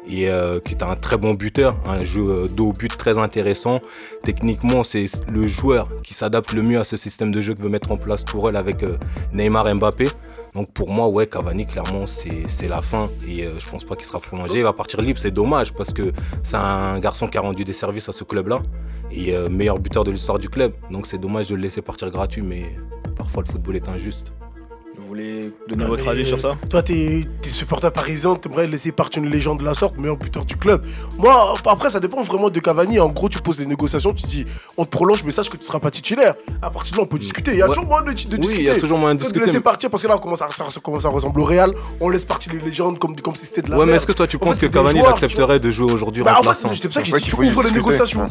et 0.09 0.31
euh, 0.31 0.61
qui 0.61 0.75
est 0.75 0.83
un 0.83 0.95
très 0.95 1.17
bon 1.17 1.35
buteur, 1.35 1.77
un 1.87 2.05
jeu 2.05 2.23
euh, 2.23 2.49
dos 2.49 2.73
but 2.73 2.97
très 2.97 3.19
intéressant. 3.19 3.81
Techniquement, 4.23 4.85
c'est 4.85 5.07
le 5.29 5.47
joueur 5.47 5.89
qui 6.03 6.15
s'adapte 6.15 6.53
le 6.53 6.63
mieux 6.63 6.79
à 6.79 6.85
ce 6.85 6.97
système 6.97 7.33
de 7.33 7.41
jeu 7.41 7.55
que 7.55 7.63
veut 7.63 7.69
mettre 7.69 7.93
en 7.93 7.97
place 7.97 8.25
Tourelle 8.25 8.57
avec 8.57 8.83
euh, 8.83 8.99
Neymar 9.33 9.75
Mbappé. 9.75 10.09
Donc 10.55 10.73
pour 10.73 10.91
moi, 10.91 11.09
ouais, 11.09 11.27
Cavani, 11.27 11.67
clairement, 11.67 12.07
c'est 12.07 12.69
la 12.69 12.81
fin 12.81 13.11
et 13.29 13.45
euh, 13.45 13.51
je 13.59 13.69
pense 13.69 13.85
pas 13.85 13.95
qu'il 13.95 14.07
sera 14.07 14.21
prolongé. 14.21 14.59
Il 14.59 14.65
va 14.65 14.73
partir 14.73 15.03
libre, 15.03 15.19
c'est 15.19 15.31
dommage 15.31 15.73
parce 15.73 15.93
que 15.93 16.13
c'est 16.43 16.57
un 16.57 16.99
garçon 16.99 17.29
qui 17.29 17.37
a 17.37 17.43
rendu 17.43 17.65
des 17.65 17.75
services 17.75 18.09
à 18.09 18.13
ce 18.13 18.25
club-là 18.25 18.63
et 19.13 19.37
meilleur 19.49 19.79
buteur 19.79 20.03
de 20.03 20.11
l'histoire 20.11 20.39
du 20.39 20.49
club. 20.49 20.73
Donc 20.91 21.07
c'est 21.07 21.19
dommage 21.19 21.49
de 21.49 21.55
le 21.55 21.63
laisser 21.63 21.81
partir 21.81 22.11
gratuit, 22.11 22.43
mais 22.43 22.65
parfois 23.17 23.43
le 23.47 23.53
football 23.53 23.77
est 23.77 23.89
injuste. 23.89 24.33
Vous 24.99 25.07
voulez 25.09 25.53
donner 25.69 25.83
Non, 25.85 25.89
votre 25.91 26.09
avis 26.09 26.25
sur 26.25 26.41
ça? 26.41 26.57
Toi, 26.71 26.83
t'es 26.83 27.21
es 27.45 27.49
supporter 27.49 27.91
parisien, 27.93 28.35
t'aimerais 28.35 28.67
laisser 28.67 28.93
partir 28.93 29.23
une 29.23 29.31
légende 29.31 29.59
de 29.61 29.65
la 29.65 29.75
sorte, 29.75 29.97
meilleur 29.99 30.17
buteur 30.17 30.45
du 30.45 30.57
club. 30.57 30.85
Moi, 31.19 31.55
après, 31.67 31.91
ça 31.91 32.01
dépend 32.01 32.23
vraiment 32.23 32.49
de 32.51 32.59
Cavani. 32.61 32.99
En 32.99 33.09
gros, 33.11 33.29
tu 33.29 33.39
poses 33.41 33.59
les 33.59 33.67
négociations, 33.67 34.13
tu 34.15 34.27
dis, 34.27 34.47
on 34.77 34.85
te 34.85 34.91
prolonge, 34.91 35.23
mais 35.25 35.33
sache 35.33 35.51
que 35.51 35.57
tu 35.57 35.65
seras 35.65 35.81
pas 35.81 35.91
titulaire. 35.91 36.35
À 36.63 36.71
partir 36.71 36.93
de 36.93 36.97
là, 36.99 37.03
on 37.05 37.07
peut 37.07 37.19
discuter. 37.19 37.53
Il 37.53 37.59
y 37.59 37.63
a 37.63 37.69
Ouais. 37.69 37.75
toujours 37.75 37.89
moyen 37.89 38.05
de, 38.05 38.11
de 38.11 38.15
discuter. 38.15 38.47
Oui, 38.47 38.55
il 38.59 38.65
y 38.65 38.71
a 38.71 38.77
toujours 38.79 38.99
moyen 38.99 39.15
de 39.15 39.21
discuter. 39.21 39.41
laisser 39.47 39.59
mais- 39.59 39.63
partir 39.63 39.91
parce 39.91 40.03
que 40.03 40.09
là, 40.09 40.17
on 40.17 40.19
commence 40.19 40.43
à, 40.43 40.49
ça, 40.51 40.65
commence 40.83 41.05
à 41.05 41.09
ressembler 41.11 41.43
au 41.43 41.47
Real. 41.47 41.75
On 42.01 42.09
laisse 42.09 42.25
partir 42.25 42.53
les 42.55 42.61
légendes 42.61 42.99
comme, 42.99 43.15
comme 43.21 43.35
si 43.35 43.45
c'était 43.47 43.63
de 43.63 43.71
la 43.71 43.79
Ouais, 43.79 43.87
mais 43.87 43.93
est-ce 43.93 44.07
que 44.07 44.13
toi 44.13 44.27
tu 44.27 44.37
En 44.37 44.39
penses 44.41 44.59
fait, 44.59 44.69
que 44.69 44.73
Cavani 44.75 44.99
joueurs, 45.01 45.13
accepterait 45.15 45.61
de 45.61 45.71
jouer 45.71 45.93
aujourd'hui 45.93 46.23
Bah, 46.23 46.31
en 46.33 46.35
fait, 46.35 46.39
remplaçant 46.49 46.69
c'est 46.75 46.89
pour 46.89 46.95
ça 46.95 47.03
que 47.03 47.25
tu 47.25 47.35
ouvres 47.35 47.43
les 47.43 47.49
discuter. 47.51 47.73
négociations. 47.75 48.31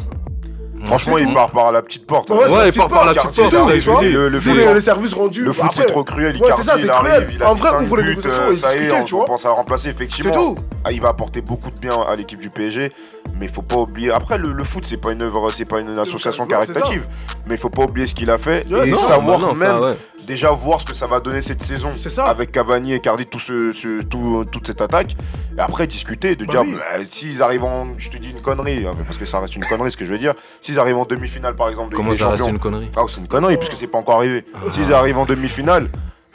Franchement, 0.84 1.18
il 1.18 1.32
part 1.32 1.50
par 1.50 1.72
la 1.72 1.82
petite 1.82 2.06
porte. 2.06 2.28
Ouais, 2.30 2.36
Ouais, 2.48 2.68
il 2.68 2.72
part 2.76 2.88
par 2.88 3.06
la 3.06 3.14
petite 3.14 3.34
porte. 3.34 3.52
Le- 3.52 4.28
le 4.28 4.38
les, 4.54 4.74
les 4.74 4.80
services 4.80 5.14
rendus. 5.14 5.42
Le 5.42 5.52
foot, 5.52 5.70
c'est 5.72 5.86
trop 5.86 6.04
cruel. 6.04 6.36
Ouais, 6.36 6.50
c'est 6.56 6.62
ça, 6.62 6.74
c'est 6.76 6.82
il 6.82 6.88
cruel. 6.90 7.28
En 7.44 7.54
vrai, 7.54 7.70
négociations 7.82 8.42
euh, 8.42 8.52
et 8.52 8.56
ça 8.56 8.74
y 8.74 8.78
est, 8.78 8.80
discutez, 8.88 9.14
on 9.14 9.24
pense 9.24 9.44
à 9.44 9.48
le 9.48 9.54
remplacer, 9.54 9.88
effectivement. 9.88 10.32
C'est 10.32 10.38
tout. 10.38 10.56
ah, 10.84 10.92
il 10.92 11.00
va 11.00 11.08
apporter 11.08 11.40
beaucoup 11.40 11.70
de 11.70 11.78
bien 11.78 11.96
à 12.08 12.14
l'équipe 12.16 12.38
du 12.40 12.50
PSG, 12.50 12.90
mais 13.38 13.46
il 13.46 13.50
faut 13.52 13.62
pas 13.62 13.76
oublier. 13.76 14.10
Après, 14.12 14.38
le, 14.38 14.52
le 14.52 14.64
foot, 14.64 14.84
c'est 14.86 14.96
pas 15.00 15.12
une 15.12 15.22
œuvre, 15.22 15.50
c'est 15.50 15.64
pas 15.64 15.80
une 15.80 15.98
association 15.98 16.46
caritative, 16.46 17.04
mais 17.46 17.54
il 17.54 17.58
faut 17.58 17.70
pas 17.70 17.82
oublier 17.84 18.06
ce 18.06 18.14
qu'il 18.14 18.30
a 18.30 18.38
fait 18.38 18.64
Ouais, 18.70 18.88
et 18.88 18.90
non, 18.90 18.96
savoir 18.98 19.38
non, 19.40 19.54
même 19.54 19.68
ça, 19.68 19.80
ouais. 19.80 19.96
déjà 20.26 20.50
voir 20.50 20.80
ce 20.80 20.86
que 20.86 20.94
ça 20.94 21.06
va 21.06 21.20
donner 21.20 21.40
cette 21.42 21.62
saison 21.62 21.88
C'est 21.96 22.10
ça. 22.10 22.24
avec 22.26 22.52
Cavani 22.52 22.92
et 22.94 23.00
Cardi, 23.00 23.26
tout 23.26 23.38
ce, 23.38 23.72
ce- 23.72 24.02
tout, 24.02 24.44
toute 24.50 24.66
cette 24.66 24.80
attaque. 24.80 25.16
Et 25.56 25.60
après, 25.60 25.86
discuter, 25.86 26.36
de 26.36 26.44
Bah 26.44 26.52
dire, 26.52 26.60
oui. 26.62 26.74
bah, 26.74 27.04
s'ils 27.04 27.42
arrivent 27.42 27.64
en. 27.64 27.86
Je 27.98 28.10
te 28.10 28.16
dis 28.18 28.30
une 28.30 28.40
connerie, 28.42 28.84
hein, 28.86 28.94
parce 29.06 29.16
que 29.18 29.24
ça 29.24 29.40
reste 29.40 29.56
une 29.56 29.64
connerie 29.64 29.90
ce 29.90 29.96
que 29.96 30.04
je 30.04 30.12
veux 30.12 30.18
dire. 30.18 30.34
S'ils 30.60 30.75
arrivent 30.78 30.98
en 30.98 31.04
demi-finale, 31.04 31.54
par 31.56 31.68
exemple, 31.68 31.90
de 31.90 31.96
Comment 31.96 32.10
Ligue 32.10 32.18
des 32.18 32.24
ça 32.24 32.30
reste 32.30 32.38
Champions, 32.40 32.54
une 32.54 32.60
connerie 32.60 32.90
ah, 32.96 33.02
c'est 33.08 33.20
une 33.20 33.28
connerie, 33.28 33.56
puisque 33.56 33.74
c'est 33.74 33.86
pas 33.86 33.98
encore 33.98 34.16
arrivé. 34.16 34.44
S'ils 34.70 34.92
arrivent 34.92 35.18
en 35.18 35.24
demi-finale, 35.26 35.88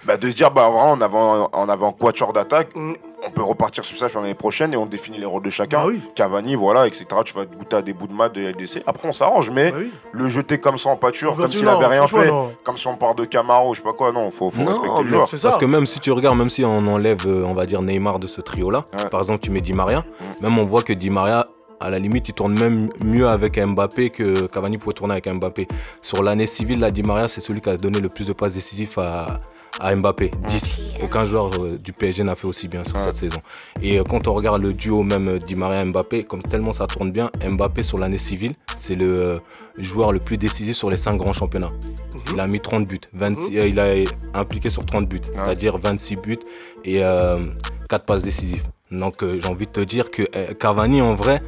bah, 0.05 0.17
de 0.17 0.29
se 0.31 0.35
dire, 0.35 0.49
bah, 0.51 0.63
vraiment, 0.63 0.91
en 0.91 1.01
avant, 1.01 1.49
en 1.53 1.69
avant 1.69 1.91
quatuor 1.91 2.33
d'attaque, 2.33 2.69
Mm. 2.75 2.93
on 3.27 3.29
peut 3.29 3.43
repartir 3.43 3.85
sur 3.85 3.95
ça 3.99 4.09
sur 4.09 4.19
l'année 4.19 4.33
prochaine 4.33 4.73
et 4.73 4.77
on 4.77 4.87
définit 4.87 5.19
les 5.19 5.27
rôles 5.27 5.43
de 5.43 5.51
chacun. 5.51 5.77
Bah 5.81 5.85
oui. 5.89 6.01
Cavani, 6.15 6.55
voilà, 6.55 6.87
etc. 6.87 7.05
Tu 7.23 7.35
vas 7.35 7.45
te 7.45 7.55
goûter 7.55 7.75
à 7.75 7.83
des 7.83 7.93
bouts 7.93 8.07
de 8.07 8.13
maths 8.13 8.33
de 8.33 8.41
LDC. 8.41 8.81
Après, 8.87 9.07
on 9.07 9.11
s'arrange, 9.13 9.51
mais 9.51 9.69
Bah 9.71 9.77
oui. 9.79 9.91
le 10.11 10.27
jeter 10.27 10.57
comme 10.59 10.79
ça 10.79 10.89
en 10.89 10.95
pâture, 10.95 11.33
Bah, 11.35 11.43
comme 11.43 11.51
tu- 11.51 11.57
s'il 11.57 11.65
non, 11.67 11.77
avait 11.77 11.85
rien 11.85 12.07
franchement, 12.07 12.19
fait, 12.21 12.27
non. 12.29 12.51
comme 12.63 12.77
si 12.79 12.87
on 12.87 12.95
part 12.95 13.13
de 13.13 13.25
Camaro, 13.25 13.75
je 13.75 13.77
sais 13.79 13.83
pas 13.83 13.93
quoi, 13.93 14.11
non, 14.11 14.31
faut, 14.31 14.49
faut 14.49 14.59
Non, 14.61 14.69
respecter 14.69 14.97
le 14.97 15.03
mais 15.03 15.09
joueur. 15.11 15.27
c'est 15.27 15.37
ça. 15.37 15.49
Parce 15.49 15.59
que 15.61 15.65
même 15.67 15.85
si 15.85 15.99
tu 15.99 16.11
regardes, 16.11 16.35
même 16.39 16.49
si 16.49 16.65
on 16.65 16.79
enlève, 16.87 17.27
euh, 17.27 17.43
on 17.45 17.53
va 17.53 17.67
dire, 17.67 17.83
Neymar 17.83 18.17
de 18.17 18.25
ce 18.25 18.41
trio-là, 18.41 18.81
Ouais. 18.97 19.07
par 19.11 19.19
exemple, 19.19 19.41
tu 19.41 19.51
mets 19.51 19.61
Di 19.61 19.73
Maria, 19.73 20.03
même 20.41 20.57
on 20.57 20.65
voit 20.65 20.81
que 20.81 20.93
Di 20.93 21.11
Maria, 21.11 21.45
à 21.81 21.89
la 21.89 21.99
limite, 21.99 22.29
il 22.29 22.33
tourne 22.33 22.57
même 22.59 22.89
mieux 23.03 23.27
avec 23.27 23.59
Mbappé 23.59 24.09
que 24.09 24.45
Cavani 24.47 24.77
pouvait 24.77 24.93
tourner 24.93 25.13
avec 25.13 25.27
Mbappé. 25.27 25.67
Sur 26.01 26.23
l'année 26.23 26.47
civile, 26.47 26.79
la 26.79 26.91
Di 26.91 27.03
Maria, 27.03 27.27
c'est 27.27 27.41
celui 27.41 27.61
qui 27.61 27.69
a 27.69 27.77
donné 27.77 27.99
le 27.99 28.09
plus 28.09 28.27
de 28.27 28.33
passes 28.33 28.53
décisives 28.53 28.97
à, 28.99 29.39
à 29.79 29.95
Mbappé. 29.95 30.31
10. 30.47 30.79
Aucun 31.03 31.25
joueur 31.25 31.49
euh, 31.59 31.77
du 31.77 31.91
PSG 31.93 32.23
n'a 32.23 32.35
fait 32.35 32.45
aussi 32.47 32.67
bien 32.67 32.83
sur 32.83 32.95
Ouais. 32.95 33.01
cette 33.03 33.15
saison. 33.17 33.39
Et 33.81 33.99
euh, 33.99 34.03
quand 34.03 34.27
on 34.27 34.33
regarde 34.33 34.61
le 34.61 34.73
duo 34.73 35.01
même 35.03 35.27
euh, 35.27 35.39
Di 35.39 35.55
Maria-Mbappé, 35.55 36.23
comme 36.25 36.43
tellement 36.43 36.71
ça 36.73 36.87
tourne 36.87 37.11
bien, 37.11 37.31
Mbappé 37.47 37.81
sur 37.83 37.97
l'année 37.97 38.17
civile, 38.19 38.53
c'est 38.77 38.95
le 38.95 39.39
joueur 39.77 40.11
le 40.11 40.19
plus 40.19 40.37
décisif 40.37 40.75
sur 40.75 40.89
les 40.89 40.97
5 40.97 41.15
grands 41.17 41.33
championnats. 41.33 41.71
Il 42.33 42.39
a 42.39 42.47
mis 42.47 42.59
30 42.59 42.87
buts. 42.87 42.99
26, 43.13 43.57
euh, 43.57 43.67
il 43.67 43.79
a 43.79 43.93
impliqué 44.39 44.69
sur 44.69 44.85
30 44.85 45.07
buts, 45.07 45.21
c'est-à-dire 45.33 45.77
26 45.79 46.15
buts 46.17 46.39
et 46.85 47.01
4 47.89 48.05
passes 48.05 48.23
décisives. 48.23 48.63
Donc 48.91 49.23
euh, 49.23 49.39
j'ai 49.41 49.47
envie 49.47 49.67
de 49.67 49.71
te 49.71 49.79
dire 49.79 50.11
que 50.11 50.23
euh, 50.35 50.53
Cavani 50.53 51.01
en 51.01 51.13
vrai, 51.13 51.41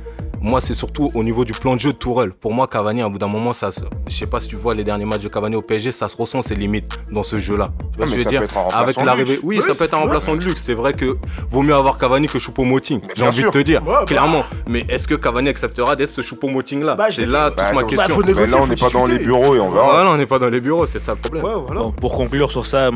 moi 0.44 0.62
c'est 0.62 0.74
surtout 0.76 1.10
au 1.16 1.24
niveau 1.24 1.44
du 1.46 1.54
plan 1.54 1.74
de 1.76 1.80
jeu 1.80 1.94
de 1.94 1.98
Tourelle. 1.98 2.32
Pour 2.34 2.54
moi 2.54 2.68
Cavani 2.68 3.02
à 3.02 3.10
bout 3.10 3.18
d'un 3.18 3.28
moment 3.28 3.54
ça 3.54 3.72
se- 3.72 3.82
je 4.08 4.14
sais 4.16 4.28
pas 4.28 4.40
si 4.42 4.48
tu 4.50 4.56
vois 4.58 4.76
les 4.76 4.84
derniers 4.84 5.06
matchs 5.06 5.24
de 5.24 5.30
Cavani 5.30 5.56
au 5.56 5.62
PSG, 5.62 5.92
ça 5.92 6.08
se 6.10 6.16
ressent 6.16 6.42
ses 6.42 6.54
limites 6.56 6.88
dans 7.12 7.24
ce 7.24 7.40
jeu-là. 7.40 7.72
Tu 7.94 7.98
vois 7.98 8.06
Ah, 8.06 8.10
ce 8.10 8.12
mais 8.12 8.18
que 8.18 8.18
je 8.18 8.18
ça 8.18 8.18
veux 8.18 8.24
peut 8.24 8.30
dire 8.30 8.44
être 8.44 8.58
un 8.58 8.62
remplaçant 8.62 8.84
Avec 8.84 9.00
de 9.00 9.06
l'arrivée 9.06 9.32
luxe. 9.32 9.40
oui, 9.44 9.58
Oui, 9.60 9.64
ça 9.68 9.74
peut 9.74 9.86
être 9.86 9.94
un 9.94 9.98
remplaçant 10.00 10.36
de 10.36 10.42
luxe, 10.44 10.62
c'est 10.62 10.74
vrai 10.74 10.94
que 10.94 11.18
vaut 11.50 11.62
mieux 11.64 11.74
avoir 11.74 11.98
Cavani 11.98 12.28
que 12.28 12.38
Choupo-Moting. 12.38 13.02
J'ai 13.16 13.26
envie 13.26 13.40
sûr. 13.40 13.52
de 13.52 13.58
te 13.60 13.64
dire 13.64 13.82
Ouais, 13.88 13.94
bah. 13.94 14.06
clairement. 14.06 14.44
Mais 14.68 14.86
est-ce 14.90 15.08
que 15.08 15.16
Cavani 15.16 15.50
acceptera 15.50 15.96
d'être 15.96 16.12
ce 16.12 16.22
Choupo-Moting 16.22 16.84
là 16.84 16.96
Bah, 16.96 17.08
C'est 17.10 17.26
là 17.26 17.48
toute 17.50 17.58
Bah, 17.58 17.72
ma 17.74 17.84
question. 17.84 18.18
Bah, 18.20 18.24
Mais 18.36 18.46
là, 18.46 18.58
on 18.62 18.68
n'est 18.68 18.76
pas 18.76 18.90
dans 18.90 19.06
les 19.06 19.20
bureaux 19.20 19.56
et 19.56 19.60
on 19.60 19.70
verra. 19.70 19.86
Voilà, 19.94 20.12
on 20.12 20.18
n'est 20.18 20.26
pas 20.26 20.40
dans 20.40 20.50
les 20.50 20.60
bureaux, 20.62 20.86
c'est 20.86 21.00
ça 21.00 21.14
le 21.14 21.20
problème. 21.22 21.46
Ouais, 21.46 21.54
voilà. 21.66 21.82
Bon, 21.82 21.92
pour 21.92 22.16
conclure 22.16 22.52
sur 22.52 22.66
ça, 22.66 22.90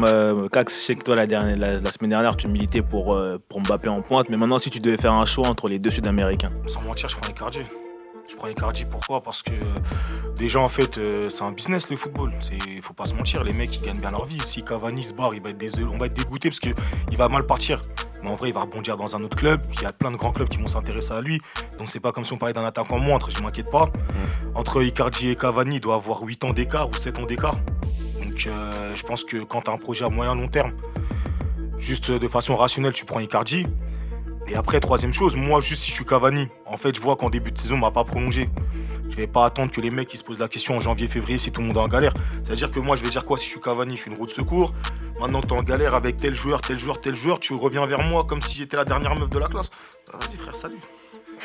Cax, 0.51 0.73
je 0.81 0.85
sais 0.85 0.95
que 0.95 1.03
toi, 1.03 1.15
la, 1.15 1.25
dernière, 1.25 1.57
la, 1.57 1.73
la 1.79 1.91
semaine 1.91 2.09
dernière, 2.09 2.35
tu 2.35 2.47
militais 2.49 2.81
pour, 2.81 3.13
euh, 3.13 3.37
pour 3.47 3.61
Mbappé 3.61 3.87
en 3.89 4.01
pointe, 4.01 4.27
mais 4.29 4.37
maintenant, 4.37 4.59
si 4.59 4.69
tu 4.69 4.79
devais 4.79 4.97
faire 4.97 5.13
un 5.13 5.25
choix 5.25 5.47
entre 5.47 5.67
les 5.69 5.79
deux 5.79 5.89
Sud-Américains, 5.91 6.51
Sans 6.65 6.81
mentir, 6.81 7.07
je 7.09 7.15
prends 7.15 7.31
Icardi. 7.37 7.59
Je 8.27 8.35
prends 8.35 8.47
Icardi 8.47 8.85
pourquoi 8.89 9.21
Parce 9.21 9.43
que 9.43 9.51
euh, 9.51 9.79
déjà 10.37 10.59
en 10.59 10.69
fait 10.69 10.97
euh, 10.97 11.29
c'est 11.29 11.43
un 11.43 11.51
business 11.51 11.87
le 11.91 11.95
football. 11.95 12.31
C'est 12.39 12.81
faut 12.81 12.95
pas 12.95 13.05
se 13.05 13.13
mentir, 13.13 13.43
les 13.43 13.53
mecs 13.53 13.75
ils 13.75 13.81
gagnent 13.83 13.99
bien 13.99 14.09
leur 14.09 14.25
vie. 14.25 14.39
Si 14.39 14.63
Cavani 14.63 15.03
se 15.03 15.13
barre, 15.13 15.35
il 15.35 15.43
va 15.43 15.51
être 15.51 15.79
on 15.93 15.99
va 15.99 16.07
être 16.07 16.15
dégoûté 16.15 16.49
parce 16.49 16.59
que 16.59 16.69
il 17.11 17.17
va 17.17 17.29
mal 17.29 17.45
partir. 17.45 17.83
Mais 18.23 18.29
en 18.29 18.33
vrai, 18.33 18.49
il 18.49 18.55
va 18.55 18.61
rebondir 18.61 18.97
dans 18.97 19.15
un 19.15 19.23
autre 19.23 19.37
club. 19.37 19.61
Il 19.73 19.83
y 19.83 19.85
a 19.85 19.93
plein 19.93 20.09
de 20.09 20.15
grands 20.15 20.31
clubs 20.31 20.49
qui 20.49 20.57
vont 20.57 20.65
s'intéresser 20.65 21.11
à 21.11 21.21
lui. 21.21 21.39
Donc 21.77 21.89
c'est 21.89 21.99
pas 21.99 22.11
comme 22.11 22.25
si 22.25 22.33
on 22.33 22.39
parlait 22.39 22.53
d'un 22.53 22.65
attaquant 22.65 22.97
moindre, 22.97 23.29
je 23.29 23.39
m'inquiète 23.43 23.69
pas. 23.69 23.91
Entre 24.55 24.81
Icardi 24.81 25.29
et 25.29 25.35
Cavani, 25.35 25.75
il 25.75 25.81
doit 25.81 25.93
avoir 25.93 26.23
8 26.23 26.43
ans 26.45 26.53
d'écart 26.53 26.89
ou 26.89 26.95
7 26.95 27.19
ans 27.19 27.27
d'écart. 27.27 27.59
Donc 28.19 28.47
euh, 28.47 28.95
je 28.95 29.03
pense 29.03 29.23
que 29.23 29.43
quand 29.43 29.61
tu 29.61 29.69
as 29.69 29.75
un 29.75 29.77
projet 29.77 30.05
à 30.05 30.09
moyen 30.09 30.33
long 30.33 30.47
terme, 30.47 30.71
juste 31.77 32.09
de 32.09 32.27
façon 32.27 32.55
rationnelle, 32.55 32.93
tu 32.93 33.05
prends 33.05 33.19
Icardi. 33.19 33.67
Et 34.49 34.55
après, 34.55 34.79
troisième 34.79 35.11
chose, 35.11 35.35
moi, 35.35 35.59
juste 35.59 35.83
si 35.83 35.89
je 35.89 35.95
suis 35.95 36.05
Cavani, 36.05 36.47
en 36.65 36.77
fait, 36.77 36.95
je 36.95 37.01
vois 37.01 37.17
qu'en 37.17 37.29
début 37.29 37.51
de 37.51 37.57
saison, 37.57 37.75
on 37.75 37.79
m'a 37.79 37.91
pas 37.91 38.05
prolongé. 38.05 38.49
Je 39.09 39.15
vais 39.15 39.27
pas 39.27 39.45
attendre 39.45 39.71
que 39.71 39.81
les 39.81 39.91
mecs 39.91 40.13
ils 40.13 40.17
se 40.17 40.23
posent 40.23 40.39
la 40.39 40.47
question 40.47 40.77
en 40.77 40.79
janvier, 40.79 41.07
février 41.07 41.37
si 41.37 41.51
tout 41.51 41.59
le 41.61 41.67
monde 41.67 41.77
est 41.77 41.81
en 41.81 41.87
galère. 41.87 42.13
C'est-à-dire 42.43 42.71
que 42.71 42.79
moi, 42.79 42.95
je 42.95 43.03
vais 43.03 43.09
dire 43.09 43.25
quoi 43.25 43.37
si 43.37 43.45
je 43.45 43.51
suis 43.51 43.59
Cavani 43.59 43.97
Je 43.97 44.03
suis 44.03 44.11
une 44.11 44.17
roue 44.17 44.25
de 44.25 44.31
secours. 44.31 44.71
Maintenant, 45.19 45.41
tu 45.41 45.49
es 45.49 45.51
en 45.53 45.63
galère 45.63 45.95
avec 45.95 46.17
tel 46.17 46.33
joueur, 46.33 46.61
tel 46.61 46.79
joueur, 46.79 47.01
tel 47.01 47.15
joueur. 47.15 47.39
Tu 47.39 47.53
reviens 47.53 47.85
vers 47.85 48.03
moi 48.03 48.23
comme 48.23 48.41
si 48.41 48.55
j'étais 48.55 48.77
la 48.77 48.85
dernière 48.85 49.15
meuf 49.15 49.29
de 49.29 49.39
la 49.39 49.47
classe. 49.47 49.69
Vas-y, 50.13 50.37
frère, 50.37 50.55
salut. 50.55 50.79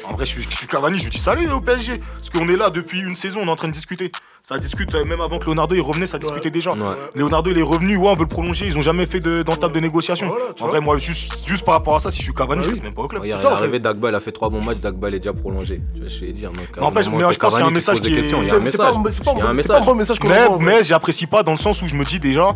En 0.09 0.13
vrai, 0.15 0.25
je 0.27 0.31
suis, 0.31 0.43
je 0.49 0.57
suis 0.57 0.67
Cavani, 0.67 0.99
je 0.99 1.05
lui 1.05 1.11
dis 1.11 1.19
salut 1.19 1.49
au 1.51 1.61
PSG. 1.61 1.99
Parce 2.17 2.31
qu'on 2.31 2.49
est 2.49 2.57
là 2.57 2.71
depuis 2.71 3.01
une 3.01 3.15
saison, 3.15 3.41
on 3.43 3.47
est 3.47 3.51
en 3.51 3.57
train 3.57 3.69
de 3.69 3.73
discuter. 3.73 4.11
Ça 4.45 4.59
discute, 4.59 4.93
euh, 4.97 5.05
même 5.05 5.21
avant 5.21 5.39
que 5.39 5.47
Leonardo 5.47 5.75
il 5.77 5.81
revenait, 5.81 6.07
ça 6.09 6.19
discutait 6.19 6.51
déjà. 6.51 6.75
Leonardo 7.15 7.51
il 7.51 7.59
est 7.59 7.63
revenu, 7.63 7.97
ouais, 7.97 8.09
on 8.09 8.15
veut 8.17 8.23
le 8.23 8.27
prolonger, 8.29 8.67
ils 8.67 8.77
ont 8.77 8.83
jamais 8.83 9.07
fait 9.07 9.21
de- 9.21 9.43
d'entame 9.45 9.71
de 9.71 9.79
négociation. 9.79 10.27
Voilà, 10.29 10.47
tu 10.57 10.63
en 10.65 10.67
vrai, 10.67 10.81
moi, 10.81 10.99
juste, 10.99 11.47
juste 11.47 11.65
par 11.65 11.75
rapport 11.75 11.95
à 11.95 12.01
ça, 12.01 12.11
si 12.11 12.19
je 12.19 12.25
suis 12.25 12.35
Cavani, 12.35 12.59
Bah 12.61 12.65
je 12.65 12.71
reste 12.71 12.83
même 12.83 12.93
pas 12.95 13.03
au 13.03 13.09
club. 13.09 13.23
C'est 13.25 13.31
ça, 13.31 13.37
il 13.37 13.43
est 13.45 13.47
en 13.47 13.53
arrivé 13.57 13.79
Dagba, 13.79 14.09
il 14.09 14.15
a 14.17 14.21
fait 14.21 14.33
trois 14.33 14.51
bons 14.51 14.61
matchs, 14.61 14.79
Dagba 14.79 15.09
il 15.11 15.15
est 15.15 15.19
déjà 15.21 15.33
prolongé. 15.33 15.81
Tu 15.95 16.01
vois, 16.01 16.09
je 16.09 16.21
vais 16.27 16.33
dire. 16.33 16.51
Donc, 16.51 16.59
à 16.77 16.81
un 16.81 16.83
N'empêche, 16.83 17.07
moment, 17.07 17.19
mais 17.19 17.25
t'es 17.29 17.35
je 17.35 17.39
pense 17.39 17.55
qu'il 17.55 17.61
y 17.61 17.63
a 17.63 17.67
un 17.67 17.69
Cavani, 17.69 17.79
tu 17.79 17.85
te 17.87 17.91
message 17.91 17.95
poses 17.95 18.03
des 18.03 18.09
qui 18.09 18.15
est- 18.15 18.21
questions, 18.21 18.43
Il 18.43 18.49
y 18.49 18.51
a 18.51 18.55
un 18.55 18.65
C'est 18.65 18.71
c'est 18.73 18.77
pas, 18.79 18.85
message. 18.99 19.13
c'est 19.13 19.25
pas, 19.25 19.33
Il 19.33 19.39
y 19.39 19.43
a 19.43 19.45
un 19.49 19.55
c'est 19.55 19.69
pas 19.69 19.75
un 19.75 19.79
message. 19.79 19.87
bon 19.87 19.95
message 19.95 20.19
qu'on 20.19 20.29
Mais, 20.29 20.41
envoie, 20.43 20.57
en 20.57 20.59
vrai. 20.59 20.65
mais 20.79 20.83
j'apprécie 20.83 21.27
pas 21.27 21.43
dans 21.45 21.53
le 21.53 21.59
sens 21.59 21.81
où 21.83 21.87
je 21.87 21.95
me 21.95 22.05
dis 22.05 22.19
déjà, 22.19 22.55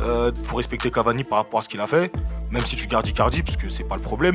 euh, 0.00 0.32
faut 0.42 0.56
respecter 0.56 0.90
Cavani 0.90 1.22
par 1.22 1.38
rapport 1.38 1.60
à 1.60 1.62
ce 1.62 1.68
qu'il 1.68 1.80
a 1.80 1.86
fait, 1.86 2.10
même 2.50 2.66
si 2.66 2.74
tu 2.74 2.88
gardes 2.88 3.06
Icardi, 3.06 3.42
parce 3.44 3.56
que 3.56 3.68
c'est 3.68 3.84
pas 3.84 3.94
le 3.96 4.02
problème. 4.02 4.34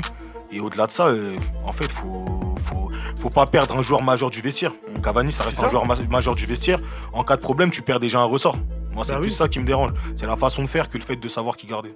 Et 0.54 0.60
au-delà 0.60 0.88
de 0.88 0.92
ça, 0.92 1.08
euh, 1.08 1.36
en 1.66 1.72
fait, 1.72 1.92
faut, 1.92 2.56
faut, 2.64 2.90
faut 3.20 3.30
pas 3.30 3.46
perdre 3.46 3.76
un 3.78 3.82
joueur 3.82 4.02
majeur 4.04 4.30
du 4.30 4.42
vestiaire. 4.42 4.72
Cavani, 5.04 5.32
ça 5.32 5.44
reste 5.44 5.62
un 5.64 5.70
joueur 5.70 5.86
ma- 5.86 5.96
majeur 6.10 6.36
du 6.36 6.46
vestiaire. 6.46 6.80
En 7.12 7.24
cas 7.24 7.36
de 7.36 7.42
problème, 7.42 7.72
tu 7.72 7.82
perds 7.82 8.00
déjà 8.00 8.20
un 8.20 8.26
ressort. 8.26 8.58
Moi, 8.94 9.04
c'est 9.04 9.14
Bah 9.14 9.20
plus 9.20 9.30
oui. 9.30 9.34
ça 9.34 9.48
qui 9.48 9.60
me 9.60 9.66
dérange. 9.66 9.92
C'est 10.16 10.28
la 10.28 10.36
façon 10.38 10.62
de 10.62 10.68
faire 10.68 10.88
que 10.90 10.98
le 11.00 11.04
fait 11.04 11.16
de 11.16 11.28
savoir 11.28 11.58
qui 11.58 11.66
garder. 11.66 11.96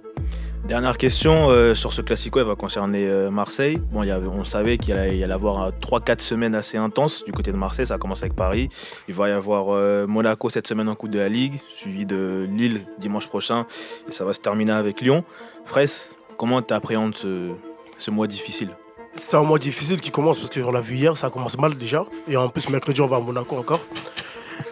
Dernière 0.66 0.96
question 0.98 1.48
euh, 1.48 1.74
sur 1.74 1.92
ce 1.92 2.02
classico, 2.02 2.40
elle 2.40 2.46
va 2.46 2.56
concerner 2.56 3.06
euh, 3.06 3.30
Marseille. 3.30 3.80
Bon, 3.92 4.02
y 4.02 4.12
on 4.12 4.42
savait 4.42 4.76
qu'il 4.76 4.94
allait 4.94 5.16
y 5.16 5.22
allait 5.24 5.32
avoir 5.32 5.70
3-4 5.70 6.20
semaines 6.20 6.54
assez 6.56 6.76
intenses 6.76 7.24
du 7.24 7.30
côté 7.32 7.52
de 7.52 7.56
Marseille. 7.56 7.86
Ça 7.86 7.96
commence 7.98 8.22
avec 8.22 8.34
Paris. 8.34 8.68
Il 9.06 9.14
va 9.14 9.28
y 9.28 9.32
avoir 9.32 9.66
euh, 9.70 10.06
Monaco 10.08 10.50
cette 10.50 10.66
semaine 10.66 10.88
en 10.88 10.96
Coupe 10.96 11.10
de 11.10 11.20
la 11.20 11.28
Ligue, 11.28 11.54
suivi 11.70 12.04
de 12.04 12.46
Lille 12.50 12.80
dimanche 12.98 13.28
prochain. 13.28 13.64
Et 14.08 14.12
ça 14.12 14.24
va 14.24 14.32
se 14.32 14.40
terminer 14.40 14.72
avec 14.72 15.00
Lyon. 15.00 15.24
Fraisse, 15.64 16.16
comment 16.36 16.60
tu 16.60 16.74
appréhendes 16.74 17.14
ce, 17.14 17.52
ce 17.98 18.10
mois 18.10 18.26
difficile 18.26 18.70
C'est 19.12 19.36
un 19.36 19.42
mois 19.42 19.58
difficile 19.58 20.00
qui 20.00 20.10
commence 20.10 20.38
parce 20.38 20.50
qu'on 20.50 20.70
l'a 20.70 20.80
vu 20.80 20.94
hier, 20.94 21.16
ça 21.16 21.30
commence 21.30 21.58
mal 21.58 21.76
déjà. 21.76 22.04
Et 22.28 22.36
en 22.36 22.48
plus, 22.48 22.68
mercredi, 22.68 23.00
on 23.00 23.06
va 23.06 23.16
à 23.16 23.20
Monaco 23.20 23.56
encore. 23.56 23.80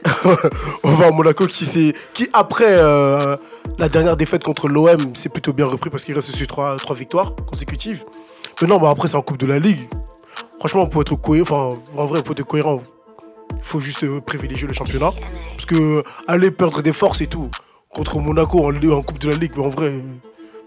on 0.83 0.91
va 0.91 1.07
à 1.07 1.11
Monaco 1.11 1.47
qui, 1.47 1.93
qui 2.15 2.29
après 2.33 2.65
euh, 2.69 3.37
la 3.79 3.89
dernière 3.89 4.17
défaite 4.17 4.45
contre 4.45 4.69
l'OM, 4.69 5.15
s'est 5.15 5.29
plutôt 5.29 5.53
bien 5.53 5.67
repris 5.67 5.91
parce 5.91 6.05
qu'il 6.05 6.15
reste 6.15 6.31
sur 6.31 6.47
trois, 6.47 6.77
trois 6.77 6.97
victoires 6.97 7.35
consécutives. 7.47 8.05
Mais 8.63 8.69
non, 8.69 8.79
bah 8.79 8.91
après, 8.91 9.09
c'est 9.09 9.17
en 9.17 9.23
Coupe 9.23 9.39
de 9.39 9.47
la 9.47 9.59
Ligue. 9.59 9.89
Franchement, 10.59 10.87
pour 10.87 11.03
être 11.03 11.15
cohérent, 11.17 11.75
enfin, 11.75 12.01
en 12.01 12.07
vrai, 12.07 12.23
pour 12.23 12.33
être 12.33 12.45
cohérent, 12.45 12.83
il 13.55 13.63
faut 13.63 13.81
juste 13.81 14.21
privilégier 14.21 14.67
le 14.67 14.73
championnat. 14.73 15.13
Parce 15.51 15.67
que 15.67 16.03
aller 16.27 16.51
perdre 16.51 16.83
des 16.83 16.93
forces 16.93 17.21
et 17.21 17.27
tout 17.27 17.49
contre 17.91 18.19
Monaco 18.19 18.65
en, 18.65 18.75
en 18.75 19.03
Coupe 19.03 19.19
de 19.19 19.31
la 19.31 19.37
Ligue, 19.37 19.53
mais 19.57 19.65
en 19.65 19.71
vrai, 19.71 19.95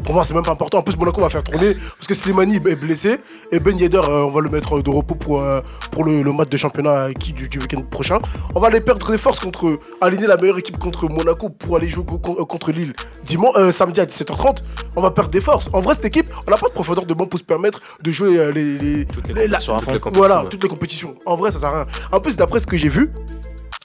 pour 0.04 0.14
moi, 0.14 0.24
c'est 0.24 0.34
même 0.34 0.44
pas 0.44 0.52
important. 0.52 0.80
En 0.80 0.82
plus, 0.82 0.98
Monaco 0.98 1.22
va 1.22 1.30
faire 1.30 1.44
tourner 1.44 1.76
parce 1.76 2.08
que 2.08 2.14
Slimani 2.14 2.56
est 2.58 2.76
blessé 2.76 3.20
et 3.52 3.60
Ben 3.60 3.78
Yedder, 3.78 3.98
euh, 3.98 4.24
on 4.26 4.32
va 4.32 4.42
le 4.42 4.50
mettre 4.50 4.82
de 4.82 4.90
repos 4.90 5.16
pour, 5.16 5.42
euh, 5.42 5.62
pour 5.92 6.04
le, 6.06 6.22
le 6.24 6.32
match 6.34 6.50
de 6.50 6.58
championnat 6.58 6.90
euh, 7.08 7.14
qui, 7.14 7.34
du, 7.34 7.48
du 7.50 7.60
week-end 7.60 7.82
prochain. 7.82 8.20
On 8.56 8.60
va 8.60 8.68
aller 8.68 8.82
perdre 8.82 9.12
des 9.12 9.18
forces 9.18 9.40
contre 9.40 9.80
aligner 10.02 10.28
la 10.28 10.38
meilleure 10.38 10.58
équipe 10.58 10.78
contre 10.78 11.08
Monaco 11.10 11.50
pour 11.50 11.76
aller 11.76 11.90
jouer 11.90 12.06
co- 12.06 12.18
co- 12.20 12.46
contre 12.46 12.72
Lille 12.72 12.94
dimanche, 13.24 13.54
euh, 13.58 13.72
samedi 13.72 14.00
à 14.00 14.06
17h30. 14.06 14.58
On 14.96 15.02
va 15.02 15.12
perdre 15.12 15.30
des 15.32 15.42
forces. 15.42 15.70
En 15.74 15.82
vrai, 15.82 15.96
cette 15.96 16.06
équipe, 16.06 16.28
on 16.48 16.52
n'a 16.52 16.58
pas 16.58 16.68
de 16.70 16.74
profondeur 16.74 17.06
de 17.06 17.14
banc 17.14 17.26
pour 17.28 17.40
se 17.40 17.44
permettre 17.44 17.80
de 18.02 18.12
jouer 18.12 18.52
les, 18.54 18.78
les, 18.78 19.06
Toutes 19.06 19.28
les 19.28 19.34
les- 19.34 19.48
la- 19.48 19.58
toutes 19.60 20.16
voilà, 20.16 20.46
toutes 20.50 20.64
les 20.64 20.70
compétitions. 20.70 21.16
En 21.26 21.36
vrai, 21.36 21.52
ça 21.52 21.60
sert 21.60 21.70
à 21.70 21.84
rien. 21.84 21.86
En 22.12 22.20
plus, 22.20 22.36
d'après 22.38 22.60
ce 22.60 22.68
que 22.68 22.78
j'ai 22.78 22.90
vu 22.90 23.12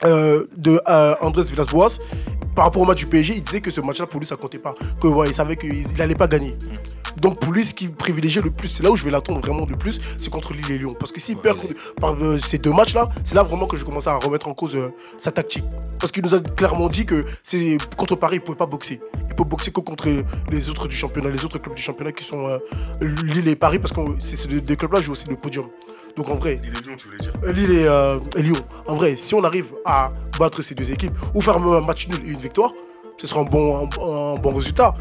euh, 0.03 0.45
de 0.57 0.81
euh, 0.89 1.15
Andrés 1.21 1.43
Villas-Boas, 1.43 1.99
par 2.53 2.65
rapport 2.65 2.81
au 2.81 2.85
match 2.85 2.99
du 2.99 3.07
PSG, 3.07 3.35
il 3.37 3.43
disait 3.43 3.61
que 3.61 3.71
ce 3.71 3.79
match-là, 3.81 4.07
pour 4.07 4.19
lui, 4.19 4.27
ça 4.27 4.35
comptait 4.35 4.59
pas. 4.59 4.75
Que 5.01 5.07
ouais, 5.07 5.29
il 5.29 5.33
savait 5.33 5.55
qu'il 5.55 5.85
n'allait 5.97 6.15
pas 6.15 6.27
gagner. 6.27 6.57
Donc 7.17 7.39
pour 7.39 7.53
lui, 7.53 7.63
ce 7.63 7.73
qu'il 7.73 7.93
privilégiait 7.93 8.41
le 8.41 8.51
plus, 8.51 8.67
c'est 8.67 8.83
là 8.83 8.91
où 8.91 8.97
je 8.97 9.05
vais 9.05 9.09
l'attendre 9.11 9.39
vraiment 9.39 9.65
le 9.65 9.77
plus, 9.77 10.01
c'est 10.19 10.29
contre 10.29 10.53
Lille 10.53 10.69
et 10.69 10.77
Lyon. 10.77 10.95
Parce 10.99 11.13
que 11.13 11.21
s'il 11.21 11.37
perd 11.37 11.59
par 12.01 12.13
euh, 12.21 12.37
ces 12.37 12.57
deux 12.57 12.73
matchs-là, 12.73 13.09
c'est 13.23 13.35
là 13.35 13.43
vraiment 13.43 13.67
que 13.67 13.77
je 13.77 13.85
commence 13.85 14.07
à 14.07 14.15
remettre 14.17 14.49
en 14.49 14.53
cause 14.53 14.77
sa 15.17 15.31
tactique. 15.31 15.63
Parce 15.97 16.11
qu'il 16.11 16.23
nous 16.23 16.35
a 16.35 16.41
clairement 16.41 16.89
dit 16.89 17.05
que 17.05 17.25
c'est 17.41 17.77
contre 17.95 18.17
Paris, 18.17 18.35
il 18.35 18.39
ne 18.39 18.43
pouvait 18.43 18.57
pas 18.57 18.65
boxer. 18.65 18.99
Il 19.29 19.35
peut 19.35 19.45
boxer 19.45 19.71
que 19.71 19.79
contre 19.79 20.09
les 20.51 20.69
autres 20.69 20.89
du 20.89 20.95
championnat, 20.97 21.29
les 21.29 21.45
autres 21.45 21.57
clubs 21.57 21.75
du 21.75 21.81
championnat 21.81 22.11
qui 22.11 22.25
sont 22.25 22.59
Lille 22.99 23.47
et 23.47 23.55
Paris, 23.55 23.79
parce 23.79 23.93
que 23.93 24.01
c'est 24.19 24.35
ces 24.35 24.49
deux 24.49 24.59
deux 24.59 24.75
clubs-là 24.75 25.01
jouent 25.01 25.13
aussi 25.13 25.29
le 25.29 25.37
podium. 25.37 25.67
Donc 26.15 26.29
en 26.29 26.35
vrai, 26.35 26.59
Il 26.63 26.69
est 26.69 26.81
Lyon, 26.85 26.95
tu 26.97 27.07
voulais 27.07 27.19
dire 27.19 27.33
Lille 27.45 27.71
et, 27.71 27.87
euh, 27.87 28.17
et 28.37 28.41
Lyon. 28.41 28.55
En 28.87 28.95
vrai, 28.95 29.17
si 29.17 29.35
on 29.35 29.43
arrive 29.43 29.73
à 29.85 30.09
battre 30.39 30.61
ces 30.61 30.73
deux 30.75 30.91
équipes 30.91 31.17
ou 31.33 31.41
faire 31.41 31.59
même 31.59 31.73
un 31.73 31.81
match 31.81 32.07
nul 32.07 32.19
et 32.25 32.31
une 32.31 32.39
victoire, 32.39 32.71
ce 33.17 33.27
sera 33.27 33.41
un 33.41 33.43
bon, 33.45 33.77
un, 33.77 34.33
un 34.33 34.35
bon 34.37 34.53
résultat. 34.53 34.93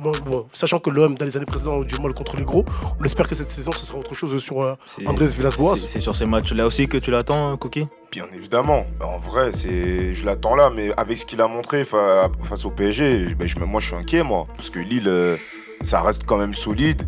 Bon, 0.00 0.12
bon, 0.24 0.46
sachant 0.52 0.78
que 0.78 0.90
l'OM, 0.90 1.16
dans 1.16 1.24
les 1.24 1.36
années 1.36 1.44
précédentes, 1.46 1.80
a 1.80 1.84
eu 1.84 1.86
du 1.96 2.00
mal 2.00 2.14
contre 2.14 2.36
les 2.36 2.44
gros, 2.44 2.64
on 3.00 3.04
espère 3.04 3.28
que 3.28 3.34
cette 3.34 3.50
saison, 3.50 3.72
ce 3.72 3.84
sera 3.84 3.98
autre 3.98 4.14
chose 4.14 4.40
sur 4.40 4.62
euh, 4.62 4.74
Andrés 5.06 5.26
Villas-Boas. 5.26 5.74
c'est- 5.74 5.98
sur 5.98 6.14
ces 6.14 6.24
matchs-là 6.24 6.66
aussi 6.66 6.86
que 6.86 6.98
tu 6.98 7.10
l'attends, 7.10 7.56
Cookie 7.56 7.88
Bien 8.12 8.26
évidemment. 8.32 8.84
Bah, 9.00 9.06
En 9.06 9.18
vrai, 9.18 9.50
c'est, 9.52 10.14
je 10.14 10.24
l'attends 10.24 10.54
là, 10.54 10.70
mais 10.74 10.92
avec 10.96 11.18
ce 11.18 11.26
qu'il 11.26 11.40
a 11.40 11.48
montré 11.48 11.84
fa- 11.84 12.30
face 12.44 12.64
au 12.64 12.70
PSG, 12.70 13.34
ben, 13.36 13.48
je- 13.48 13.58
moi 13.58 13.80
je 13.80 13.86
suis 13.86 13.96
inquiet, 13.96 14.22
moi. 14.22 14.46
Parce 14.56 14.70
que 14.70 14.78
Lille, 14.78 15.08
euh, 15.08 15.36
ça 15.82 16.00
reste 16.00 16.22
quand 16.26 16.36
même 16.38 16.54
solide. 16.54 17.02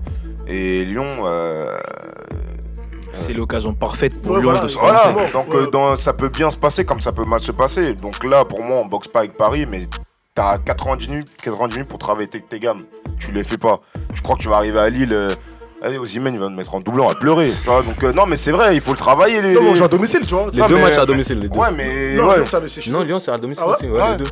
Et 0.49 0.85
Lyon, 0.85 1.07
euh, 1.27 1.79
C'est 3.12 3.33
l'occasion 3.35 3.75
parfaite 3.75 4.20
pour 4.23 4.33
Ouais, 4.33 4.40
Lyon 4.40 4.51
voilà, 4.51 4.61
de 4.64 4.68
se 4.68 4.79
voilà. 4.79 5.11
Voilà, 5.12 5.31
donc 5.31 5.49
Ouais. 5.53 5.61
euh, 5.61 5.66
dans- 5.70 5.96
ça 5.96 6.12
peut 6.12 6.29
bien 6.29 6.51
se 6.51 6.57
passer 6.57 6.85
comme 6.85 7.01
ça 7.01 7.12
peut 7.12 7.25
mal 7.25 7.40
se 7.40 7.53
passer. 7.53 7.94
Donc 7.94 8.25
là, 8.25 8.44
pour 8.44 8.62
moi, 8.62 8.79
on 8.79 8.87
boxe 8.87 9.09
pas 9.09 9.20
avec 9.20 9.37
Paris, 9.37 9.66
mais 9.68 9.83
t'as 10.35 10.59
90 10.59 11.09
minutes, 11.09 11.29
90 11.42 11.75
minutes 11.77 11.88
pour 11.88 11.99
travailler 11.99 12.29
tes, 12.29 12.40
tes 12.40 12.61
gammes. 12.61 12.85
Tu 13.18 13.33
les 13.33 13.42
fais 13.44 13.59
pas. 13.59 13.81
Je 14.14 14.23
crois 14.23 14.37
que 14.37 14.42
tu 14.42 14.49
vas 14.49 14.57
arriver 14.57 14.79
à 14.79 14.88
Lille. 14.88 15.12
euh, 15.12 15.29
allez, 15.83 15.99
Osimhen, 15.99 16.33
il 16.35 16.40
va 16.40 16.49
me 16.49 16.57
mettre 16.57 16.75
en 16.75 16.81
doublon 16.81 17.09
à 17.09 17.14
pleurer. 17.14 17.51
Tu 17.62 17.68
vois, 17.68 17.83
donc 17.83 18.03
euh, 18.05 18.12
non, 18.12 18.27
mais 18.27 18.37
c'est 18.37 18.53
vrai, 18.53 18.77
il 18.77 18.81
faut 18.81 18.92
le 18.92 18.96
travailler. 18.99 19.42
Les, 19.42 19.55
Non, 19.55 19.62
mais 19.62 19.70
on 19.70 19.75
joue 19.75 19.85
à 19.85 19.88
domicile, 19.88 20.20
tu 20.25 20.35
vois. 20.35 20.46
Les 20.53 20.59
Non, 20.61 20.68
deux 20.68 20.77
mais- 20.77 20.83
matchs 20.83 20.99
à 20.99 21.07
domicile, 21.07 21.40
les 21.40 21.49
deux. 21.49 21.59
Ouais, 21.59 21.73
mais 21.77 22.14
Non, 22.14 22.29
ouais. 22.29 22.37
Lyon, 22.37 23.20
c'est 23.20 23.31
à 23.33 23.38
domicile 23.38 23.64
Ah 23.66 23.70
ouais 23.70 23.75
aussi. 23.77 23.87
Ouais, 23.88 24.01
Ouais. 24.01 24.11
les 24.12 24.16
deux. 24.18 24.25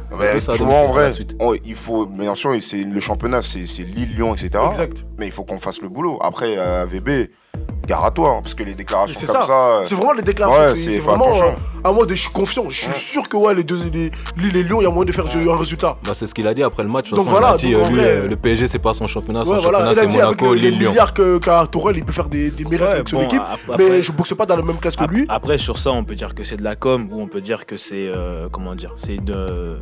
Les 0.53 0.57
tu 0.57 0.63
vois, 0.63 0.77
en 0.77 0.89
vrai, 0.93 1.09
on- 1.41 1.55
il 1.65 1.75
faut, 1.75 2.07
bien 2.07 2.35
sûr, 2.37 2.53
c'est 2.63 2.85
le 2.85 3.01
championnat, 3.01 3.43
c'est 3.43 3.67
c'est 3.67 3.83
Lille, 3.83 4.15
Lyon, 4.15 4.35
etc. 4.35 4.51
Exact. 4.69 5.05
Mais 5.19 5.27
il 5.27 5.33
faut 5.33 5.45
qu'on 5.45 5.59
fasse 5.59 5.83
le 5.83 5.89
boulot. 5.89 6.19
Après, 6.23 6.57
à 6.57 6.85
VB, 6.87 7.29
gare 7.89 8.05
à 8.05 8.11
toi, 8.11 8.29
hein, 8.37 8.41
parce 8.43 8.55
que 8.55 8.63
les 8.63 8.75
déclarations 8.75 9.17
C'est 9.19 9.27
comme 9.27 9.41
ça. 9.41 9.47
ça. 9.47 9.53
euh, 9.53 9.81
C'est 9.85 9.95
vraiment 9.95 10.13
les 10.13 10.23
déclarations. 10.23 10.63
Ouais, 10.75 10.77
c'est- 10.77 10.99
vraiment. 10.99 11.35
euh, 11.43 11.51
à 11.83 11.93
moi, 11.93 12.05
de- 12.07 12.15
je 12.15 12.21
suis 12.23 12.31
confiant. 12.31 12.67
Je 12.69 12.77
suis 12.77 12.95
sûr 12.95 13.29
que 13.29 13.37
ouais, 13.37 13.55
les 13.55 13.65
deux, 13.65 13.79
les, 13.93 14.07
et 14.59 14.63
Lyon, 14.63 14.79
il 14.81 14.85
y 14.85 14.87
a 14.87 14.91
moyen 14.91 15.07
de 15.07 15.13
faire 15.13 15.25
un 15.27 15.57
résultat. 15.57 15.97
Bah, 16.05 16.13
c'est 16.15 16.27
ce 16.27 16.35
qu'il 16.35 16.47
a 16.47 16.55
dit 16.55 16.63
après 16.63 16.83
le 16.83 16.89
match. 16.89 17.11
Donc 17.11 17.21
façon, 17.21 17.31
voilà, 17.31 17.51
il 17.51 17.55
a 17.55 17.57
dit, 17.57 17.73
donc 17.73 17.81
euh, 17.83 17.85
en 17.87 17.89
lui, 17.91 17.97
vrai, 17.97 18.07
euh, 18.09 18.29
le 18.29 18.37
PSG, 18.37 18.69
c'est 18.69 18.79
pas 18.79 18.95
son 18.95 19.07
championnat. 19.07 19.45
Son 19.45 19.53
Ouais, 19.53 19.59
voilà. 19.61 19.79
championnat, 19.79 20.03
Il 20.05 20.09
a 20.09 20.11
c'est 20.13 20.23
Monaco, 20.25 20.47
le- 20.55 20.61
les 20.61 20.71
Lille, 20.71 20.81
Lyon. 20.81 20.91
milliards 20.91 21.15
que- 21.15 21.39
qu'a 21.39 21.67
Tourelle, 21.67 21.97
il 21.97 22.05
peut 22.05 22.13
faire 22.13 22.29
des, 22.29 22.51
des 22.51 22.65
miracles 22.65 22.83
Ouais, 22.85 22.91
avec 22.91 23.09
son 23.09 23.17
bon, 23.19 23.23
équipe. 23.25 23.41
ap- 23.41 23.59
mais 23.69 23.75
après- 23.75 24.03
je 24.03 24.13
boxe 24.13 24.35
pas 24.35 24.47
dans 24.47 24.57
la 24.57 24.63
même 24.63 24.77
classe 24.79 24.97
que 24.97 25.05
lui. 25.05 25.25
Après, 25.29 25.57
sur 25.59 25.79
ça, 25.79 25.91
on 25.93 26.05
peut 26.05 26.15
dire 26.15 26.35
que 26.35 26.45
c'est 26.45 26.57
de 26.57 26.65
la 26.65 26.77
com 26.77 27.09
ou 27.11 27.21
on 27.23 27.27
peut 27.29 27.41
dire 27.41 27.65
que 27.67 27.77
c'est. 27.77 28.09
euh, 28.09 28.49
comment 28.51 28.75
dire 28.75 28.93
C'est 28.97 29.17
de. 29.25 29.79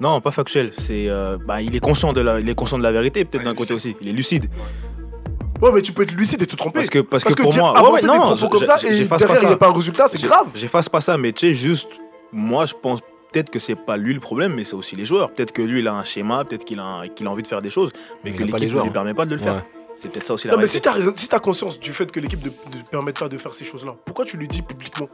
Non, 0.00 0.20
pas 0.20 0.32
factuel. 0.32 0.72
C'est. 0.76 1.08
euh, 1.08 1.38
bah, 1.46 1.60
il 1.62 1.74
est 1.76 1.80
conscient 1.80 2.12
de 2.12 2.20
la, 2.20 2.40
il 2.40 2.48
est 2.48 2.54
conscient 2.54 2.78
de 2.78 2.82
la 2.82 2.92
vérité, 2.92 3.24
peut-être 3.24 3.44
d'un 3.44 3.54
côté 3.54 3.72
aussi. 3.74 3.96
Il 4.00 4.08
est 4.08 4.12
lucide. 4.12 4.50
Ouais, 5.60 5.70
mais 5.72 5.82
tu 5.82 5.92
peux 5.92 6.02
être 6.02 6.12
lucide 6.12 6.42
et 6.42 6.46
te 6.46 6.56
tromper. 6.56 6.80
Parce 6.80 6.90
que, 6.90 6.98
parce 6.98 7.24
que 7.24 7.34
pour 7.34 7.50
dire, 7.50 7.62
moi. 7.62 7.78
avancer 7.78 7.92
ouais, 7.92 7.94
ouais, 7.94 8.00
des 8.02 8.06
non, 8.06 8.36
propos 8.36 8.48
comme 8.48 8.64
ça 8.64 8.76
et 8.78 8.86
derrière, 8.86 9.08
pas 9.08 9.16
il 9.40 9.46
n'y 9.46 9.52
a 9.52 9.56
pas 9.56 9.68
un 9.68 9.72
résultat, 9.72 10.08
c'est 10.08 10.22
grave. 10.22 10.48
J'efface 10.54 10.88
pas 10.88 11.00
ça, 11.00 11.16
mais 11.16 11.32
tu 11.32 11.48
sais, 11.48 11.54
juste. 11.54 11.88
Moi, 12.32 12.66
je 12.66 12.74
pense 12.74 13.00
peut-être 13.30 13.50
que 13.50 13.58
c'est 13.60 13.76
pas 13.76 13.96
lui 13.96 14.12
le 14.12 14.20
problème, 14.20 14.54
mais 14.54 14.64
c'est 14.64 14.74
aussi 14.74 14.96
les 14.96 15.06
joueurs. 15.06 15.30
Peut-être 15.32 15.52
que 15.52 15.62
lui, 15.62 15.80
il 15.80 15.88
a 15.88 15.94
un 15.94 16.04
schéma, 16.04 16.44
peut-être 16.44 16.64
qu'il 16.64 16.80
a, 16.80 17.04
qu'il 17.14 17.26
a 17.26 17.30
envie 17.30 17.42
de 17.42 17.48
faire 17.48 17.62
des 17.62 17.70
choses, 17.70 17.92
mais, 18.24 18.30
Mais 18.30 18.36
que 18.36 18.42
l'équipe 18.42 18.74
ne 18.74 18.82
lui 18.82 18.90
permet 18.90 19.14
pas 19.14 19.26
de 19.26 19.34
le 19.34 19.38
faire. 19.38 19.54
Ouais. 19.54 19.64
C'est 19.96 20.08
peut-être 20.10 20.26
ça 20.26 20.34
aussi 20.34 20.48
la 20.48 20.54
Non, 20.54 20.60
mais 20.60 20.66
si 20.66 20.80
t'as 20.80 20.94
si 21.14 21.28
t'as 21.28 21.38
conscience 21.38 21.78
du 21.78 21.92
fait 21.92 22.10
que 22.10 22.18
l'équipe 22.18 22.42
ne 22.44 22.48
ne 22.78 22.82
permet 22.82 23.12
pas 23.12 23.28
de 23.28 23.38
faire 23.38 23.54
ces 23.54 23.64
choses-là, 23.64 23.94
pourquoi 24.04 24.24
tu 24.24 24.36
le 24.36 24.46
dis 24.46 24.62
publiquement? 24.62 25.08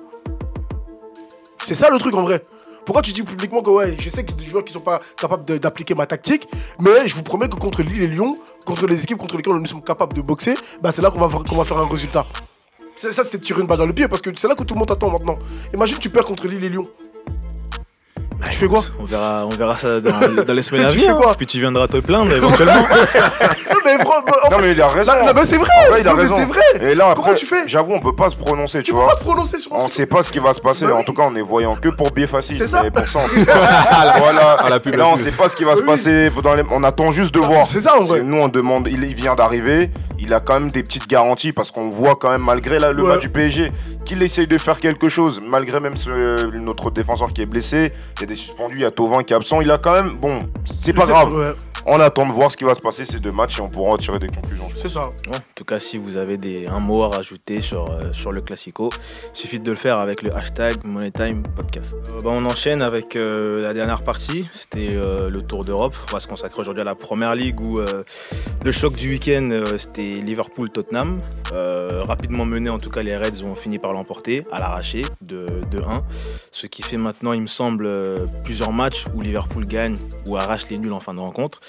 C'est 1.66 1.74
ça 1.74 1.90
le 1.90 1.98
truc 1.98 2.14
en 2.14 2.22
vrai. 2.22 2.44
Pourquoi 2.84 3.02
tu 3.02 3.12
dis 3.12 3.22
publiquement 3.22 3.62
que 3.62 3.70
ouais, 3.70 3.96
je 3.98 4.08
sais 4.08 4.24
qu'il 4.24 4.36
y 4.36 4.40
a 4.40 4.44
des 4.44 4.50
joueurs 4.50 4.64
qui 4.64 4.72
sont 4.72 4.80
pas 4.80 5.00
capables 5.16 5.44
d'appliquer 5.58 5.94
ma 5.94 6.06
tactique, 6.06 6.48
mais 6.80 7.06
je 7.06 7.14
vous 7.14 7.22
promets 7.22 7.48
que 7.48 7.56
contre 7.56 7.82
Lille 7.82 8.02
et 8.02 8.06
Lyon, 8.08 8.36
contre 8.64 8.86
les 8.86 9.02
équipes 9.02 9.18
contre 9.18 9.36
lesquelles 9.36 9.54
nous 9.54 9.66
sommes 9.66 9.82
capables 9.82 10.14
de 10.14 10.22
boxer, 10.22 10.54
bah 10.82 10.90
c'est 10.92 11.02
là 11.02 11.10
qu'on 11.10 11.18
va, 11.18 11.64
faire 11.64 11.78
un 11.78 11.88
résultat. 11.88 12.26
Ça, 12.96 13.24
c'était 13.24 13.38
tirer 13.38 13.60
une 13.62 13.66
balle 13.66 13.78
dans 13.78 13.86
le 13.86 13.92
pied 13.92 14.08
parce 14.08 14.20
que 14.20 14.30
c'est 14.36 14.48
là 14.48 14.54
que 14.54 14.62
tout 14.64 14.74
le 14.74 14.80
monde 14.80 14.90
attend 14.90 15.10
maintenant. 15.10 15.38
Imagine, 15.72 15.98
tu 15.98 16.10
perds 16.10 16.24
contre 16.24 16.46
Lille 16.48 16.62
et 16.64 16.68
Lyon. 16.68 16.88
tu 18.50 18.56
fais 18.56 18.66
quoi 18.66 18.82
On 18.98 19.04
verra, 19.04 19.46
on 19.46 19.50
verra 19.50 19.76
ça 19.78 20.00
dans, 20.00 20.44
dans 20.44 20.52
les 20.52 20.62
semaines 20.62 20.86
à 20.86 20.90
Tu 20.90 20.98
venir. 20.98 21.16
fais 21.16 21.22
quoi 21.22 21.34
Puis 21.34 21.46
tu 21.46 21.58
viendras 21.60 21.88
te 21.88 21.96
plaindre 21.98 22.32
éventuellement. 22.32 22.84
Non, 23.84 23.90
mais, 23.98 24.04
vra- 24.04 24.46
en 24.46 24.50
Non, 24.50 24.56
fait, 24.58 24.62
mais 24.62 24.72
il 24.72 24.82
a 24.82 24.88
raison. 24.88 25.12
non, 25.12 25.26
non, 25.26 25.32
mais 25.34 25.44
c'est 25.44 25.56
vrai. 25.56 25.68
Il 26.00 26.08
a 26.08 26.14
raison. 26.14 26.36
c'est 26.38 26.44
vrai. 26.44 26.90
Et 26.90 26.94
là, 26.94 27.12
Comment 27.14 27.26
après, 27.26 27.34
tu 27.34 27.46
fais 27.46 27.66
j'avoue, 27.66 27.92
on 27.94 28.00
peut 28.00 28.14
pas 28.14 28.30
se 28.30 28.36
prononcer, 28.36 28.78
tu 28.78 28.84
Tu 28.84 28.90
peux 28.92 28.98
vois. 28.98 29.08
pas 29.10 29.16
prononcer 29.16 29.58
sur 29.58 29.72
On 29.72 29.78
truc. 29.80 29.90
sait 29.92 30.06
pas 30.06 30.22
ce 30.22 30.30
qui 30.30 30.38
va 30.38 30.52
se 30.52 30.60
passer. 30.60 30.86
Bah 30.86 30.94
en 30.94 30.98
oui. 30.98 31.04
tout 31.04 31.14
cas, 31.14 31.22
on 31.26 31.34
est 31.36 31.40
voyant 31.42 31.74
que 31.76 31.88
pour 31.88 32.10
biais 32.10 32.26
facile. 32.26 32.56
C'est 32.58 32.66
ça. 32.66 32.82
Mais 32.82 32.90
pour 32.90 33.06
ça, 33.08 33.20
on 33.24 33.28
sait 33.28 33.44
pas. 33.44 33.54
voilà. 34.18 34.52
À 34.52 34.68
la 34.70 34.80
pub, 34.80 34.94
Et 34.94 34.96
la 34.96 35.04
là, 35.04 35.10
on 35.12 35.16
sait 35.16 35.30
pas 35.32 35.48
ce 35.48 35.56
qui 35.56 35.64
va 35.64 35.74
se 35.76 35.80
Oui. 35.80 35.86
passer. 35.86 36.30
Dans 36.42 36.54
les... 36.54 36.62
On 36.70 36.82
attend 36.84 37.10
juste 37.12 37.34
de 37.34 37.40
voir. 37.40 37.66
c'est 37.66 37.80
ça, 37.80 37.98
en 37.98 38.04
vrai. 38.04 38.20
Nous, 38.22 38.36
on 38.36 38.48
demande. 38.48 38.88
Il, 38.90 39.00
vient 39.14 39.34
d'arriver. 39.34 39.90
Il 40.18 40.32
a 40.34 40.40
quand 40.40 40.54
même 40.60 40.70
des 40.70 40.82
petites 40.82 41.08
garanties 41.08 41.52
parce 41.52 41.70
qu'on 41.70 41.90
voit 41.90 42.16
quand 42.16 42.30
même, 42.30 42.42
malgré 42.44 42.78
là, 42.78 42.92
le 42.92 43.02
Ouais. 43.02 43.08
match 43.10 43.20
du 43.22 43.30
PSG, 43.30 43.72
qu'il 44.04 44.22
essaye 44.22 44.46
de 44.46 44.58
faire 44.58 44.78
quelque 44.80 45.08
chose. 45.08 45.40
Malgré 45.44 45.80
même 45.80 45.96
ce- 45.96 46.46
notre 46.56 46.90
défenseur 46.90 47.32
qui 47.32 47.42
est 47.42 47.46
blessé. 47.46 47.92
Il 48.16 48.20
y 48.22 48.24
a 48.24 48.26
des 48.26 48.34
suspendus. 48.34 48.76
Il 48.76 48.82
y 48.82 48.84
a 48.84 48.90
Tovin 48.90 49.22
qui 49.22 49.32
est 49.32 49.36
absent. 49.36 49.60
Il 49.60 49.70
a 49.70 49.78
quand 49.78 49.92
même. 49.92 50.10
Bon, 50.20 50.42
c'est 50.64 50.92
pas 50.92 51.06
grave. 51.06 51.54
On 51.86 51.98
attend 51.98 52.26
de 52.26 52.32
voir 52.32 52.50
ce 52.50 52.58
qui 52.58 52.64
va 52.64 52.74
se 52.74 52.80
passer 52.80 53.06
ces 53.06 53.18
deux 53.20 53.32
matchs 53.32 53.58
et 53.58 53.62
on 53.62 53.69
pourra 53.70 53.96
tirer 53.98 54.18
des 54.18 54.28
conclusions. 54.28 54.68
C'est 54.76 54.88
ça. 54.88 55.08
Ouais, 55.26 55.36
en 55.36 55.54
tout 55.54 55.64
cas, 55.64 55.78
si 55.78 55.98
vous 55.98 56.16
avez 56.16 56.36
des, 56.36 56.66
un 56.66 56.80
mot 56.80 57.02
à 57.02 57.08
rajouter 57.08 57.60
sur, 57.60 57.90
euh, 57.90 58.12
sur 58.12 58.32
le 58.32 58.40
Classico, 58.40 58.90
il 59.34 59.38
suffit 59.38 59.60
de 59.60 59.70
le 59.70 59.76
faire 59.76 59.98
avec 59.98 60.22
le 60.22 60.34
hashtag 60.34 60.84
MoneyTime 60.84 61.42
Podcast. 61.54 61.96
Euh, 62.12 62.20
bah, 62.22 62.30
on 62.32 62.44
enchaîne 62.46 62.82
avec 62.82 63.16
euh, 63.16 63.62
la 63.62 63.72
dernière 63.72 64.02
partie, 64.02 64.46
c'était 64.52 64.90
euh, 64.90 65.30
le 65.30 65.42
Tour 65.42 65.64
d'Europe. 65.64 65.94
On 66.10 66.12
va 66.12 66.20
se 66.20 66.28
consacrer 66.28 66.60
aujourd'hui 66.60 66.82
à 66.82 66.84
la 66.84 66.94
Première 66.94 67.34
Ligue 67.34 67.60
où 67.60 67.78
euh, 67.78 68.04
le 68.64 68.72
choc 68.72 68.94
du 68.96 69.10
week-end, 69.10 69.48
euh, 69.52 69.78
c'était 69.78 70.20
Liverpool-Tottenham. 70.20 71.20
Euh, 71.52 72.04
rapidement 72.04 72.44
mené, 72.44 72.70
en 72.70 72.78
tout 72.78 72.90
cas, 72.90 73.02
les 73.02 73.16
Reds 73.16 73.44
ont 73.44 73.54
fini 73.54 73.78
par 73.78 73.92
l'emporter 73.92 74.46
à 74.52 74.60
l'arraché 74.60 75.02
de 75.20 75.62
2-1. 75.70 76.02
Ce 76.50 76.66
qui 76.66 76.82
fait 76.82 76.96
maintenant, 76.96 77.32
il 77.32 77.42
me 77.42 77.46
semble, 77.46 77.88
plusieurs 78.44 78.72
matchs 78.72 79.06
où 79.14 79.20
Liverpool 79.20 79.66
gagne 79.66 79.96
ou 80.26 80.36
arrache 80.36 80.68
les 80.70 80.78
nuls 80.78 80.92
en 80.92 81.00
fin 81.00 81.14
de 81.14 81.20
rencontre. 81.20 81.60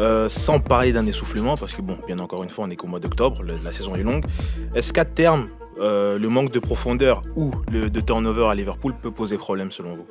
Euh, 0.00 0.28
sans 0.28 0.58
parler 0.58 0.92
d'un 0.92 1.06
essoufflement, 1.06 1.56
parce 1.56 1.74
que 1.74 1.82
bon, 1.82 1.98
bien 2.06 2.18
encore 2.18 2.42
une 2.42 2.50
fois, 2.50 2.64
on 2.66 2.70
est 2.70 2.76
qu'au 2.76 2.86
mois 2.86 3.00
d'octobre, 3.00 3.42
la 3.42 3.72
saison 3.72 3.94
est 3.94 4.02
longue. 4.02 4.24
Est-ce 4.74 4.92
qu'à 4.92 5.04
terme, 5.04 5.48
euh, 5.80 6.18
le 6.18 6.28
manque 6.28 6.50
de 6.50 6.58
profondeur 6.58 7.22
ou 7.36 7.52
de 7.70 8.00
turnover 8.00 8.46
à 8.46 8.54
Liverpool 8.54 8.94
peut 9.00 9.10
poser 9.10 9.36
problème 9.36 9.70
selon 9.70 9.94
vous? 9.94 10.06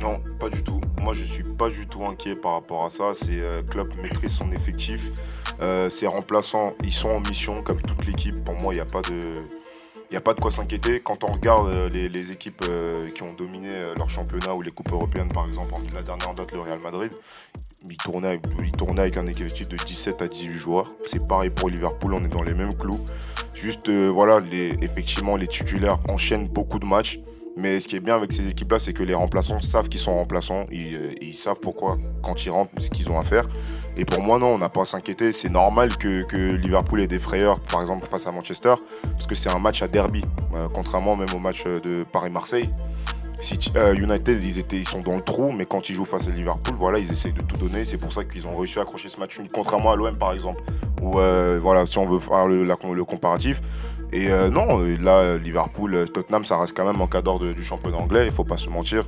Non, 0.00 0.20
pas 0.38 0.50
du 0.50 0.62
tout. 0.62 0.80
Moi, 1.00 1.14
je 1.14 1.24
suis 1.24 1.44
pas 1.44 1.68
du 1.68 1.86
tout 1.86 2.04
inquiet 2.04 2.36
par 2.36 2.52
rapport 2.52 2.84
à 2.84 2.90
ça. 2.90 3.14
C'est 3.14 3.40
euh, 3.40 3.62
Klopp 3.62 3.94
maîtrise 4.02 4.32
son 4.32 4.50
effectif. 4.52 5.10
Euh, 5.62 5.88
ses 5.88 6.06
remplaçants, 6.06 6.74
ils 6.82 6.92
sont 6.92 7.08
en 7.08 7.20
mission 7.20 7.62
comme 7.62 7.80
toute 7.80 8.04
l'équipe. 8.06 8.44
Pour 8.44 8.54
moi, 8.54 8.74
il 8.74 8.76
n'y 8.76 8.82
a 8.82 8.86
pas 8.86 9.02
de 9.02 9.40
n'y 10.14 10.18
a 10.18 10.20
pas 10.20 10.34
de 10.34 10.40
quoi 10.40 10.52
s'inquiéter. 10.52 11.00
Quand 11.00 11.24
on 11.24 11.32
regarde 11.32 11.68
euh, 11.68 11.88
les, 11.88 12.30
équipes 12.30 12.64
euh, 12.68 13.10
qui 13.10 13.22
ont 13.24 13.34
dominé 13.34 13.68
euh, 13.68 13.94
leur 13.96 14.08
championnat 14.08 14.54
ou 14.54 14.62
les 14.62 14.70
coupes 14.70 14.92
européennes, 14.92 15.32
par 15.32 15.46
exemple, 15.48 15.74
la 15.92 16.02
dernière 16.02 16.34
date, 16.34 16.52
le 16.52 16.60
Real 16.60 16.80
Madrid, 16.80 17.10
ils 17.90 17.96
tournaient, 17.96 18.38
avec, 19.00 19.16
un 19.16 19.26
effectif 19.26 19.68
de 19.68 19.76
17 19.76 20.22
à 20.22 20.28
18 20.28 20.52
joueurs. 20.52 20.94
C'est 21.06 21.26
pareil 21.26 21.50
pour 21.50 21.68
Liverpool, 21.68 22.14
on 22.14 22.24
est 22.24 22.28
dans 22.28 22.42
les 22.42 22.54
mêmes 22.54 22.76
clous. 22.76 23.00
Juste, 23.54 23.90
voilà, 23.90 24.38
les, 24.38 24.76
effectivement, 24.82 25.36
les 25.36 25.48
titulaires 25.48 25.98
enchaînent 26.08 26.46
beaucoup 26.46 26.78
de 26.78 26.86
matchs. 26.86 27.18
Mais 27.56 27.78
ce 27.78 27.86
qui 27.86 27.96
est 27.96 28.00
bien 28.00 28.16
avec 28.16 28.32
ces 28.32 28.48
équipes-là, 28.48 28.78
c'est 28.78 28.92
que 28.92 29.02
les 29.02 29.14
remplaçants 29.14 29.60
savent 29.60 29.88
qu'ils 29.88 30.00
sont 30.00 30.14
remplaçants. 30.14 30.64
Ils, 30.72 30.96
euh, 30.96 31.14
ils 31.20 31.34
savent 31.34 31.60
pourquoi, 31.60 31.98
quand 32.22 32.44
ils 32.44 32.50
rentrent, 32.50 32.72
ce 32.78 32.90
qu'ils 32.90 33.10
ont 33.10 33.18
à 33.18 33.22
faire. 33.22 33.44
Et 33.96 34.04
pour 34.04 34.20
moi, 34.22 34.38
non, 34.38 34.54
on 34.54 34.58
n'a 34.58 34.68
pas 34.68 34.82
à 34.82 34.86
s'inquiéter. 34.86 35.30
C'est 35.30 35.50
normal 35.50 35.96
que, 35.96 36.24
que 36.24 36.36
Liverpool 36.36 37.00
ait 37.00 37.06
des 37.06 37.20
frayeurs, 37.20 37.60
par 37.60 37.80
exemple, 37.80 38.06
face 38.06 38.26
à 38.26 38.32
Manchester, 38.32 38.74
parce 39.02 39.26
que 39.26 39.36
c'est 39.36 39.50
un 39.50 39.60
match 39.60 39.82
à 39.82 39.88
derby, 39.88 40.24
euh, 40.54 40.66
contrairement 40.72 41.16
même 41.16 41.28
au 41.34 41.38
match 41.38 41.62
euh, 41.66 41.78
de 41.80 42.04
Paris-Marseille. 42.10 42.68
Euh, 43.76 43.94
United, 43.94 44.42
ils, 44.72 44.88
sont 44.88 45.00
dans 45.00 45.16
le 45.16 45.20
trou, 45.20 45.52
mais 45.52 45.66
quand 45.66 45.88
ils 45.88 45.94
jouent 45.94 46.04
face 46.04 46.28
à 46.28 46.30
Liverpool, 46.30 46.74
voilà, 46.76 46.98
ils 46.98 47.10
essayent 47.10 47.32
de 47.32 47.42
tout 47.42 47.56
donner. 47.56 47.84
C'est 47.84 47.98
pour 47.98 48.12
ça 48.12 48.24
qu'ils 48.24 48.46
ont 48.46 48.56
réussi 48.56 48.78
à 48.78 48.82
accrocher 48.82 49.08
ce 49.08 49.18
match, 49.18 49.38
contrairement 49.52 49.92
à 49.92 49.96
l'OM, 49.96 50.16
par 50.16 50.32
exemple. 50.32 50.62
Où, 51.02 51.18
euh, 51.18 51.58
voilà, 51.60 51.84
si 51.86 51.98
on 51.98 52.06
veut 52.06 52.18
faire 52.18 52.46
le, 52.46 53.04
comparatif. 53.04 53.60
Et 54.12 54.30
euh, 54.30 54.48
non, 54.48 54.80
là, 55.00 55.36
Liverpool, 55.36 56.06
Tottenham, 56.12 56.44
ça 56.44 56.58
reste 56.58 56.76
quand 56.76 56.84
même 56.84 57.00
en 57.00 57.06
cadre 57.06 57.52
du 57.52 57.64
championnat 57.64 57.96
anglais, 57.96 58.26
il 58.26 58.32
faut 58.32 58.44
pas 58.44 58.56
se 58.56 58.68
mentir. 58.68 59.04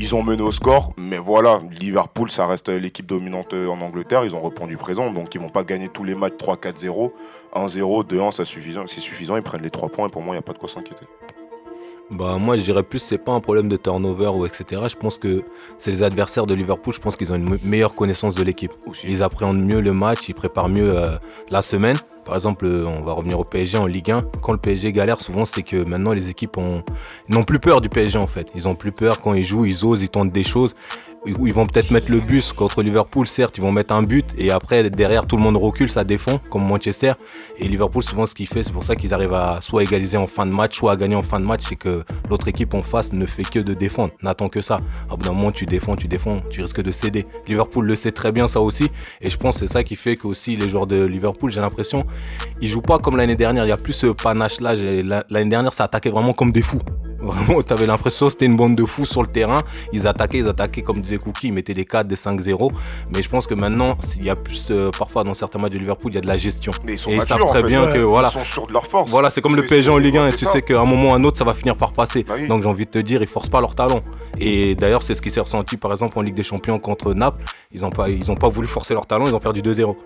Ils 0.00 0.14
ont 0.14 0.22
mené 0.22 0.42
au 0.42 0.52
score, 0.52 0.92
mais 0.96 1.18
voilà, 1.18 1.60
Liverpool, 1.80 2.30
ça 2.30 2.46
reste 2.46 2.68
l'équipe 2.68 3.04
dominante 3.04 3.52
en 3.52 3.80
Angleterre, 3.80 4.24
ils 4.24 4.36
ont 4.36 4.42
répondu 4.42 4.76
présent, 4.76 5.10
donc 5.10 5.34
ils 5.34 5.40
vont 5.40 5.48
pas 5.48 5.64
gagner 5.64 5.88
tous 5.88 6.04
les 6.04 6.14
matchs 6.14 6.34
3-4-0, 6.38 7.10
1-0, 7.56 8.06
2-1, 8.06 8.30
ça 8.30 8.44
suffisant, 8.44 8.84
c'est 8.86 9.00
suffisant, 9.00 9.36
ils 9.36 9.42
prennent 9.42 9.62
les 9.62 9.70
3 9.70 9.88
points, 9.88 10.06
et 10.06 10.10
pour 10.10 10.22
moi, 10.22 10.34
il 10.34 10.38
n'y 10.38 10.38
a 10.38 10.42
pas 10.42 10.52
de 10.52 10.58
quoi 10.58 10.68
s'inquiéter. 10.68 11.04
Bah 12.10 12.38
moi 12.38 12.56
je 12.56 12.62
dirais 12.62 12.82
plus 12.82 13.00
c'est 13.00 13.18
pas 13.18 13.32
un 13.32 13.40
problème 13.40 13.68
de 13.68 13.76
turnover 13.76 14.28
ou 14.28 14.46
etc. 14.46 14.82
Je 14.88 14.96
pense 14.96 15.18
que 15.18 15.42
c'est 15.76 15.90
les 15.90 16.02
adversaires 16.02 16.46
de 16.46 16.54
Liverpool, 16.54 16.94
je 16.94 17.00
pense 17.00 17.16
qu'ils 17.16 17.32
ont 17.32 17.36
une 17.36 17.48
me- 17.50 17.58
meilleure 17.64 17.94
connaissance 17.94 18.34
de 18.34 18.42
l'équipe. 18.42 18.72
Ils 19.04 19.22
appréhendent 19.22 19.62
mieux 19.62 19.80
le 19.80 19.92
match, 19.92 20.26
ils 20.28 20.34
préparent 20.34 20.70
mieux 20.70 20.96
euh, 20.96 21.10
la 21.50 21.60
semaine. 21.60 21.96
Par 22.24 22.34
exemple, 22.34 22.64
euh, 22.66 22.84
on 22.86 23.02
va 23.02 23.12
revenir 23.12 23.38
au 23.38 23.44
PSG 23.44 23.76
en 23.78 23.86
Ligue 23.86 24.10
1. 24.10 24.22
Quand 24.42 24.52
le 24.52 24.58
PSG 24.58 24.90
galère, 24.92 25.20
souvent 25.20 25.44
c'est 25.44 25.62
que 25.62 25.84
maintenant 25.84 26.12
les 26.12 26.30
équipes 26.30 26.56
ont- 26.56 26.82
n'ont 27.28 27.44
plus 27.44 27.58
peur 27.58 27.82
du 27.82 27.90
PSG 27.90 28.18
en 28.18 28.26
fait. 28.26 28.48
Ils 28.54 28.66
ont 28.68 28.74
plus 28.74 28.92
peur 28.92 29.20
quand 29.20 29.34
ils 29.34 29.44
jouent, 29.44 29.66
ils 29.66 29.84
osent, 29.84 30.02
ils 30.02 30.08
tentent 30.08 30.32
des 30.32 30.44
choses. 30.44 30.74
Où 31.26 31.46
ils 31.46 31.52
vont 31.52 31.66
peut-être 31.66 31.90
mettre 31.90 32.10
le 32.10 32.20
bus 32.20 32.52
contre 32.52 32.82
Liverpool, 32.82 33.26
certes, 33.26 33.58
ils 33.58 33.60
vont 33.60 33.72
mettre 33.72 33.94
un 33.94 34.02
but 34.02 34.26
et 34.36 34.50
après 34.50 34.88
derrière 34.90 35.26
tout 35.26 35.36
le 35.36 35.42
monde 35.42 35.56
recule, 35.56 35.90
ça 35.90 36.04
défend 36.04 36.38
comme 36.50 36.66
Manchester. 36.66 37.12
Et 37.58 37.68
Liverpool, 37.68 38.02
souvent 38.02 38.26
ce 38.26 38.34
qu'il 38.34 38.46
fait, 38.46 38.62
c'est 38.62 38.72
pour 38.72 38.84
ça 38.84 38.96
qu'ils 38.96 39.12
arrivent 39.12 39.34
à 39.34 39.58
soit 39.60 39.82
égaliser 39.82 40.16
en 40.16 40.26
fin 40.26 40.46
de 40.46 40.52
match, 40.52 40.76
soit 40.76 40.92
à 40.92 40.96
gagner 40.96 41.16
en 41.16 41.22
fin 41.22 41.40
de 41.40 41.44
match, 41.44 41.62
c'est 41.68 41.76
que 41.76 42.04
l'autre 42.30 42.48
équipe 42.48 42.74
en 42.74 42.82
face 42.82 43.12
ne 43.12 43.26
fait 43.26 43.44
que 43.44 43.58
de 43.58 43.74
défendre, 43.74 44.12
n'attend 44.22 44.48
que 44.48 44.62
ça. 44.62 44.80
À 45.10 45.16
bout 45.16 45.22
d'un 45.22 45.32
moment, 45.32 45.52
tu 45.52 45.66
défends, 45.66 45.96
tu 45.96 46.08
défends, 46.08 46.40
tu 46.50 46.62
risques 46.62 46.82
de 46.82 46.92
céder. 46.92 47.26
Liverpool 47.46 47.86
le 47.86 47.96
sait 47.96 48.12
très 48.12 48.32
bien 48.32 48.48
ça 48.48 48.60
aussi 48.60 48.88
et 49.20 49.30
je 49.30 49.36
pense 49.36 49.58
que 49.58 49.66
c'est 49.66 49.72
ça 49.72 49.82
qui 49.82 49.96
fait 49.96 50.16
que 50.16 50.26
aussi 50.26 50.56
les 50.56 50.68
joueurs 50.68 50.86
de 50.86 51.04
Liverpool, 51.04 51.50
j'ai 51.50 51.60
l'impression, 51.60 52.04
ils 52.60 52.68
jouent 52.68 52.82
pas 52.82 52.98
comme 52.98 53.16
l'année 53.16 53.36
dernière, 53.36 53.64
il 53.64 53.68
y 53.68 53.72
a 53.72 53.76
plus 53.76 53.92
ce 53.92 54.06
panache 54.06 54.60
là. 54.60 54.74
L'année 55.30 55.50
dernière, 55.50 55.72
ça 55.72 55.84
attaquait 55.84 56.10
vraiment 56.10 56.32
comme 56.32 56.52
des 56.52 56.62
fous. 56.62 56.80
Vraiment, 57.20 57.62
tu 57.62 57.72
avais 57.72 57.86
l'impression 57.86 58.26
que 58.26 58.32
c'était 58.32 58.46
une 58.46 58.56
bande 58.56 58.76
de 58.76 58.84
fous 58.84 59.04
sur 59.06 59.22
le 59.22 59.28
terrain. 59.28 59.62
Ils 59.92 60.06
attaquaient, 60.06 60.38
ils 60.38 60.48
attaquaient 60.48 60.82
comme 60.82 61.00
disait 61.00 61.18
Cookie, 61.18 61.48
ils 61.48 61.52
mettaient 61.52 61.74
des 61.74 61.84
4, 61.84 62.06
des 62.06 62.14
5-0. 62.16 62.70
Mais 63.14 63.22
je 63.22 63.28
pense 63.28 63.46
que 63.46 63.54
maintenant, 63.54 63.96
il 64.16 64.24
y 64.24 64.30
a 64.30 64.36
plus, 64.36 64.68
euh, 64.70 64.90
parfois 64.96 65.24
dans 65.24 65.34
certains 65.34 65.58
matchs 65.58 65.72
de 65.72 65.78
Liverpool, 65.78 66.12
il 66.12 66.14
y 66.14 66.18
a 66.18 66.20
de 66.20 66.26
la 66.28 66.36
gestion. 66.36 66.72
Mais 66.84 66.92
ils 66.92 66.98
sont 66.98 67.10
Et 67.10 67.16
ils 67.16 67.22
savent 67.22 67.44
très 67.46 67.62
fait. 67.62 67.66
bien 67.66 67.86
que 67.92 67.98
voilà. 67.98 68.28
Ils 68.28 68.38
sont 68.38 68.44
sûrs 68.44 68.66
de 68.68 68.72
leur 68.72 68.86
force. 68.86 69.10
Voilà, 69.10 69.30
c'est 69.30 69.40
comme 69.40 69.56
le 69.56 69.66
PSG 69.66 69.90
en 69.90 69.98
Ligue 69.98 70.16
1 70.18 70.28
et 70.28 70.32
tu 70.32 70.44
ça. 70.44 70.52
sais 70.52 70.62
qu'à 70.62 70.80
un 70.80 70.84
moment 70.84 71.10
ou 71.10 71.12
à 71.12 71.16
un 71.16 71.24
autre, 71.24 71.36
ça 71.38 71.44
va 71.44 71.54
finir 71.54 71.76
par 71.76 71.92
passer. 71.92 72.24
Bah 72.24 72.34
oui. 72.38 72.46
Donc 72.46 72.62
j'ai 72.62 72.68
envie 72.68 72.84
de 72.84 72.90
te 72.90 72.98
dire, 72.98 73.20
ils 73.20 73.28
forcent 73.28 73.48
pas 73.48 73.60
leur 73.60 73.74
talent. 73.74 74.00
Et 74.38 74.74
d'ailleurs, 74.76 75.02
c'est 75.02 75.14
ce 75.16 75.22
qui 75.22 75.30
s'est 75.30 75.40
ressenti 75.40 75.76
par 75.76 75.90
exemple 75.90 76.18
en 76.18 76.22
Ligue 76.22 76.34
des 76.34 76.44
Champions 76.44 76.78
contre 76.78 77.14
Naples. 77.14 77.42
Ils 77.72 77.80
n'ont 77.80 77.90
pas, 77.90 78.08
ils 78.08 78.30
ont 78.30 78.36
pas 78.36 78.48
voulu 78.48 78.68
forcer 78.68 78.94
leur 78.94 79.06
talent, 79.06 79.26
ils 79.26 79.34
ont 79.34 79.40
perdu 79.40 79.60
2-0 79.60 79.96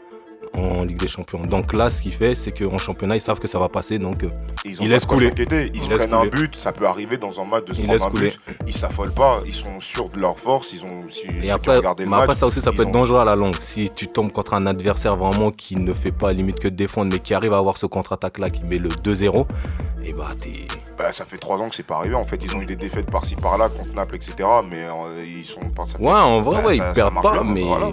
en 0.56 0.84
Ligue 0.84 0.98
des 0.98 1.08
Champions. 1.08 1.44
Donc 1.46 1.72
là, 1.72 1.90
ce 1.90 2.02
qu'il 2.02 2.12
fait, 2.12 2.34
c'est 2.34 2.52
qu'en 2.52 2.78
championnat, 2.78 3.16
ils 3.16 3.20
savent 3.20 3.40
que 3.40 3.48
ça 3.48 3.58
va 3.58 3.68
passer. 3.68 3.98
Donc 3.98 4.22
euh, 4.24 4.28
Ils 4.64 4.76
Ils 4.80 4.88
laissent 4.90 5.04
couler. 5.06 5.32
Ils, 5.36 5.70
Ils 5.74 5.88
prennent 5.88 6.12
un 6.14 6.26
but, 6.26 6.54
ça 6.56 6.72
peut 6.72 6.86
arriver 6.86 7.16
dans 7.16 7.40
un 7.40 7.44
match 7.44 7.64
de 7.66 7.72
se 7.74 7.80
Ils 7.80 7.86
prendre 7.86 8.04
un 8.04 8.08
laissent 8.20 8.36
couler. 8.36 8.54
but. 8.56 8.56
Ils 8.66 8.72
s'affolent 8.72 9.12
pas, 9.12 9.40
ils 9.46 9.54
sont 9.54 9.80
sûrs 9.80 10.08
de 10.10 10.18
leur 10.20 10.38
force. 10.38 10.72
Ils 10.72 10.84
ont. 10.84 11.02
Si, 11.08 11.22
Et 11.42 11.50
après, 11.50 11.80
mais 12.06 12.16
après, 12.16 12.34
ça 12.34 12.46
aussi, 12.46 12.60
ça 12.60 12.72
peut 12.72 12.82
être 12.82 12.90
dangereux 12.92 13.20
à 13.20 13.24
la 13.24 13.36
longue. 13.36 13.54
Si 13.60 13.90
tu 13.90 14.06
tombes 14.08 14.32
contre 14.32 14.54
un 14.54 14.66
adversaire 14.66 15.16
vraiment 15.16 15.50
qui 15.50 15.76
ne 15.76 15.94
fait 15.94 16.12
pas 16.12 16.32
limite 16.32 16.58
que 16.60 16.68
de 16.68 16.76
défendre, 16.76 17.10
mais 17.12 17.18
qui 17.18 17.34
arrive 17.34 17.52
à 17.54 17.58
avoir 17.58 17.76
ce 17.76 17.86
contre-attaque-là, 17.86 18.50
qui 18.50 18.64
met 18.64 18.78
le 18.78 18.88
2-0, 18.88 19.46
et 20.04 20.12
bah 20.12 20.28
t'es. 20.38 20.66
Bah, 20.98 21.10
ça 21.10 21.24
fait 21.24 21.38
trois 21.38 21.58
ans 21.58 21.68
que 21.68 21.74
c'est 21.74 21.82
pas 21.86 21.96
arrivé. 21.96 22.14
En 22.14 22.24
fait, 22.24 22.38
ils 22.44 22.54
ont 22.54 22.60
eu 22.60 22.66
des 22.66 22.76
défaites 22.76 23.10
par-ci 23.10 23.34
par-là 23.34 23.68
contre 23.70 23.94
Naples, 23.94 24.16
etc. 24.16 24.34
Mais 24.68 24.84
euh, 24.84 25.24
ils 25.24 25.44
sont 25.44 25.60
pas. 25.74 25.84
Ouais, 25.98 26.12
en 26.12 26.42
vrai, 26.42 26.60
Bah, 26.62 26.68
ouais, 26.68 26.76
ça- 26.76 26.88
ils 26.90 26.94
perdent 26.94 27.22
pas, 27.22 27.32
bien, 27.32 27.44
mais. 27.44 27.62
voilà. 27.62 27.86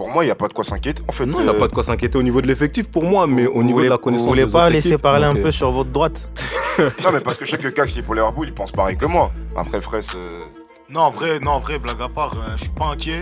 Pour 0.00 0.08
moi, 0.08 0.24
il 0.24 0.28
n'y 0.28 0.32
a 0.32 0.34
pas 0.34 0.48
de 0.48 0.54
quoi 0.54 0.64
s'inquiéter. 0.64 1.02
En 1.08 1.12
fait, 1.12 1.26
Non, 1.26 1.40
il 1.40 1.44
n'y 1.44 1.50
a 1.50 1.52
pas 1.52 1.68
de 1.68 1.74
quoi 1.74 1.84
s'inquiéter 1.84 2.16
au 2.16 2.22
niveau 2.22 2.40
de 2.40 2.46
l'effectif 2.46 2.90
pour 2.90 3.04
moi, 3.04 3.26
mais 3.26 3.46
au 3.46 3.56
Vous 3.56 3.62
niveau 3.64 3.76
voulez, 3.76 3.88
de 3.88 3.90
la 3.90 3.96
vous 3.96 4.02
connaissance. 4.02 4.26
voulez 4.28 4.46
des 4.46 4.50
pas 4.52 4.70
laisser 4.70 4.96
parler 4.96 5.26
un 5.26 5.34
peu 5.34 5.52
sur 5.52 5.70
votre 5.70 5.90
droite 5.90 6.30
Non, 6.78 7.10
mais 7.12 7.20
parce 7.20 7.36
que 7.36 7.44
je 7.44 7.50
sais 7.50 7.58
que 7.58 7.68
Cax, 7.68 7.94
est 7.98 8.02
pour 8.02 8.14
Liverpool, 8.14 8.48
il 8.48 8.54
pense 8.54 8.72
pareil 8.72 8.96
que 8.96 9.04
moi. 9.04 9.30
Après, 9.54 9.78
Fraisse. 9.78 10.06
euh, 10.16 10.40
Non, 10.88 11.00
en 11.02 11.10
vrai, 11.10 11.38
non, 11.38 11.50
en 11.50 11.58
vrai, 11.60 11.78
blague 11.78 12.00
à 12.00 12.08
part, 12.08 12.32
euh, 12.32 12.52
je 12.56 12.62
suis 12.62 12.70
pas 12.72 12.86
inquiet. 12.86 13.20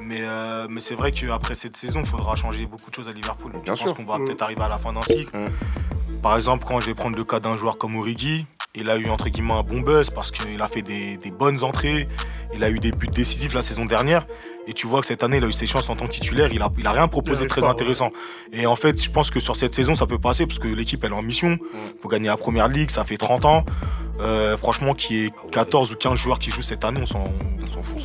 Mais, 0.00 0.20
euh, 0.20 0.68
mais 0.70 0.78
c'est 0.78 0.94
vrai 0.94 1.10
qu'après 1.10 1.56
cette 1.56 1.76
saison, 1.76 1.98
il 1.98 2.06
faudra 2.06 2.36
changer 2.36 2.64
beaucoup 2.66 2.90
de 2.90 2.94
choses 2.94 3.08
à 3.08 3.12
Liverpool. 3.12 3.50
Bien 3.64 3.74
je 3.74 3.78
sûr. 3.80 3.86
pense 3.86 3.96
qu'on 3.96 4.04
va 4.12 4.18
Mm. 4.20 4.26
peut-être 4.26 4.42
arriver 4.42 4.62
à 4.62 4.68
la 4.68 4.78
fin 4.78 4.92
d'un 4.92 5.02
cycle. 5.02 5.36
Mm. 5.36 6.20
Par 6.22 6.36
exemple, 6.36 6.64
quand 6.64 6.78
je 6.78 6.86
vais 6.86 6.94
prendre 6.94 7.16
le 7.16 7.24
cas 7.24 7.40
d'un 7.40 7.56
joueur 7.56 7.76
comme 7.76 7.96
Origi, 7.96 8.46
il 8.74 8.90
a 8.90 8.96
eu 8.96 9.08
entre 9.08 9.28
guillemets 9.28 9.54
un 9.54 9.62
bon 9.62 9.80
buzz 9.80 10.10
parce 10.10 10.30
qu'il 10.30 10.60
a 10.60 10.68
fait 10.68 10.82
des, 10.82 11.16
des 11.16 11.30
bonnes 11.30 11.64
entrées, 11.64 12.06
il 12.54 12.62
a 12.64 12.70
eu 12.70 12.78
des 12.78 12.92
buts 12.92 13.08
décisifs 13.08 13.54
la 13.54 13.62
saison 13.62 13.84
dernière. 13.84 14.26
Et 14.66 14.74
tu 14.74 14.86
vois 14.86 15.00
que 15.00 15.06
cette 15.06 15.22
année, 15.22 15.38
il 15.38 15.44
a 15.44 15.46
eu 15.46 15.52
ses 15.52 15.64
chances 15.66 15.88
en 15.88 15.96
tant 15.96 16.04
que 16.06 16.10
titulaire, 16.12 16.50
il 16.52 16.60
a, 16.60 16.68
il 16.78 16.86
a 16.86 16.92
rien 16.92 17.08
proposé 17.08 17.44
de 17.44 17.48
très 17.48 17.62
pas, 17.62 17.68
ouais. 17.68 17.72
intéressant. 17.72 18.10
Et 18.52 18.66
en 18.66 18.76
fait, 18.76 19.02
je 19.02 19.10
pense 19.10 19.30
que 19.30 19.40
sur 19.40 19.56
cette 19.56 19.72
saison, 19.72 19.94
ça 19.94 20.04
peut 20.06 20.18
passer 20.18 20.44
parce 20.46 20.58
que 20.58 20.68
l'équipe, 20.68 21.02
elle 21.04 21.12
est 21.12 21.14
en 21.14 21.22
mission. 21.22 21.52
Mm. 21.52 21.58
Il 21.94 22.00
faut 22.02 22.08
gagner 22.08 22.28
la 22.28 22.36
première 22.36 22.68
ligue, 22.68 22.90
ça 22.90 23.02
fait 23.04 23.16
30 23.16 23.46
ans. 23.46 23.64
Euh, 24.20 24.58
franchement, 24.58 24.92
qu'il 24.94 25.16
y 25.16 25.24
ait 25.24 25.30
Ah 25.38 25.44
ouais. 25.46 25.50
14 25.52 25.92
ou 25.92 25.96
15 25.96 26.14
joueurs 26.18 26.38
qui 26.38 26.50
jouent 26.50 26.60
cette 26.60 26.84
année, 26.84 27.00
on 27.00 27.06
s'en 27.06 27.32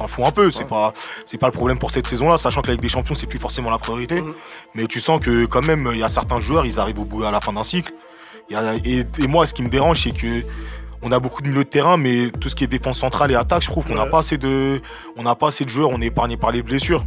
fout. 0.07 0.25
un 0.25 0.31
peu. 0.31 0.51
C'est 0.51 0.59
Ouais. 0.63 0.69
pas, 0.69 0.93
c'est 1.25 1.37
pas 1.37 1.47
le 1.47 1.51
problème 1.53 1.79
pour 1.79 1.91
cette 1.91 2.07
saison-là, 2.07 2.37
sachant 2.37 2.61
que 2.61 2.67
la 2.67 2.73
Ligue 2.75 2.83
des 2.83 2.87
Champions, 2.89 3.15
c'est 3.15 3.27
plus 3.27 3.39
forcément 3.39 3.69
la 3.69 3.77
priorité. 3.79 4.21
Mhm. 4.21 4.33
Mais 4.75 4.85
tu 4.87 5.01
sens 5.01 5.19
que 5.19 5.43
quand 5.45 5.65
même, 5.65 5.89
il 5.91 5.99
y 5.99 6.03
a 6.03 6.07
certains 6.07 6.39
joueurs, 6.39 6.65
ils 6.65 6.79
arrivent 6.79 6.99
au 6.99 7.05
bout 7.05 7.25
à 7.25 7.31
la 7.31 7.41
fin 7.41 7.51
d'un 7.51 7.63
cycle. 7.63 7.91
Et, 8.49 8.99
et 8.99 9.27
moi, 9.27 9.45
ce 9.45 9.53
qui 9.53 9.63
me 9.63 9.69
dérange, 9.69 10.03
c'est 10.03 10.11
que 10.11 10.43
on 11.01 11.11
a 11.11 11.19
beaucoup 11.19 11.41
de 11.41 11.49
milieux 11.49 11.63
de 11.65 11.69
terrain, 11.69 11.97
mais 11.97 12.29
tout 12.39 12.47
ce 12.49 12.55
qui 12.55 12.63
est 12.63 12.67
défense 12.67 12.99
centrale 12.99 13.31
et 13.31 13.35
attaque, 13.35 13.61
je 13.63 13.67
trouve 13.69 13.85
qu'on 13.85 13.95
n'a 13.95 14.05
Ouais. 14.05 14.09
pas 14.09 14.19
assez 14.19 14.37
de, 14.37 14.81
on 15.17 15.23
n'a 15.23 15.35
pas 15.35 15.47
assez 15.47 15.65
de 15.65 15.69
joueurs. 15.69 15.89
On 15.91 16.01
est 16.01 16.05
épargné 16.07 16.37
par 16.37 16.51
les 16.51 16.61
blessures. 16.61 17.03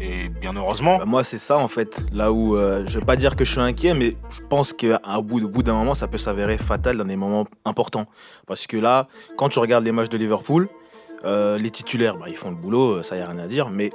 Et 0.00 0.28
bien 0.28 0.52
heureusement. 0.56 0.98
Bah, 0.98 1.04
Moi, 1.04 1.24
c'est 1.24 1.36
ça 1.38 1.58
en 1.58 1.68
fait. 1.68 2.04
Là 2.12 2.32
où 2.32 2.56
euh, 2.56 2.84
je 2.86 2.98
vais 2.98 3.04
pas 3.04 3.16
dire 3.16 3.34
que 3.36 3.44
je 3.44 3.50
suis 3.52 3.60
inquiet, 3.60 3.92
mais 3.92 4.16
je 4.30 4.40
pense 4.48 4.72
qu'à 4.72 5.00
bout, 5.22 5.42
au 5.44 5.48
bout 5.48 5.62
d'un 5.62 5.74
moment, 5.74 5.94
ça 5.94 6.06
peut 6.08 6.16
s'avérer 6.18 6.58
fatal 6.58 6.96
dans 6.96 7.04
des 7.04 7.16
moments 7.16 7.46
importants. 7.64 8.06
Parce 8.46 8.66
que 8.66 8.76
là, 8.76 9.08
quand 9.36 9.48
tu 9.48 9.58
regardes 9.58 9.84
les 9.84 9.92
matchs 9.92 10.08
de 10.10 10.16
Liverpool, 10.16 10.68
euh, 11.26 11.58
les 11.58 11.70
titulaires, 11.70 12.16
bah, 12.16 12.26
ils 12.28 12.36
font 12.36 12.50
le 12.50 12.56
boulot, 12.56 12.98
euh, 12.98 13.02
ça 13.02 13.16
y 13.16 13.20
a 13.20 13.26
rien 13.26 13.38
à 13.38 13.46
dire. 13.46 13.68
Mais 13.68 13.90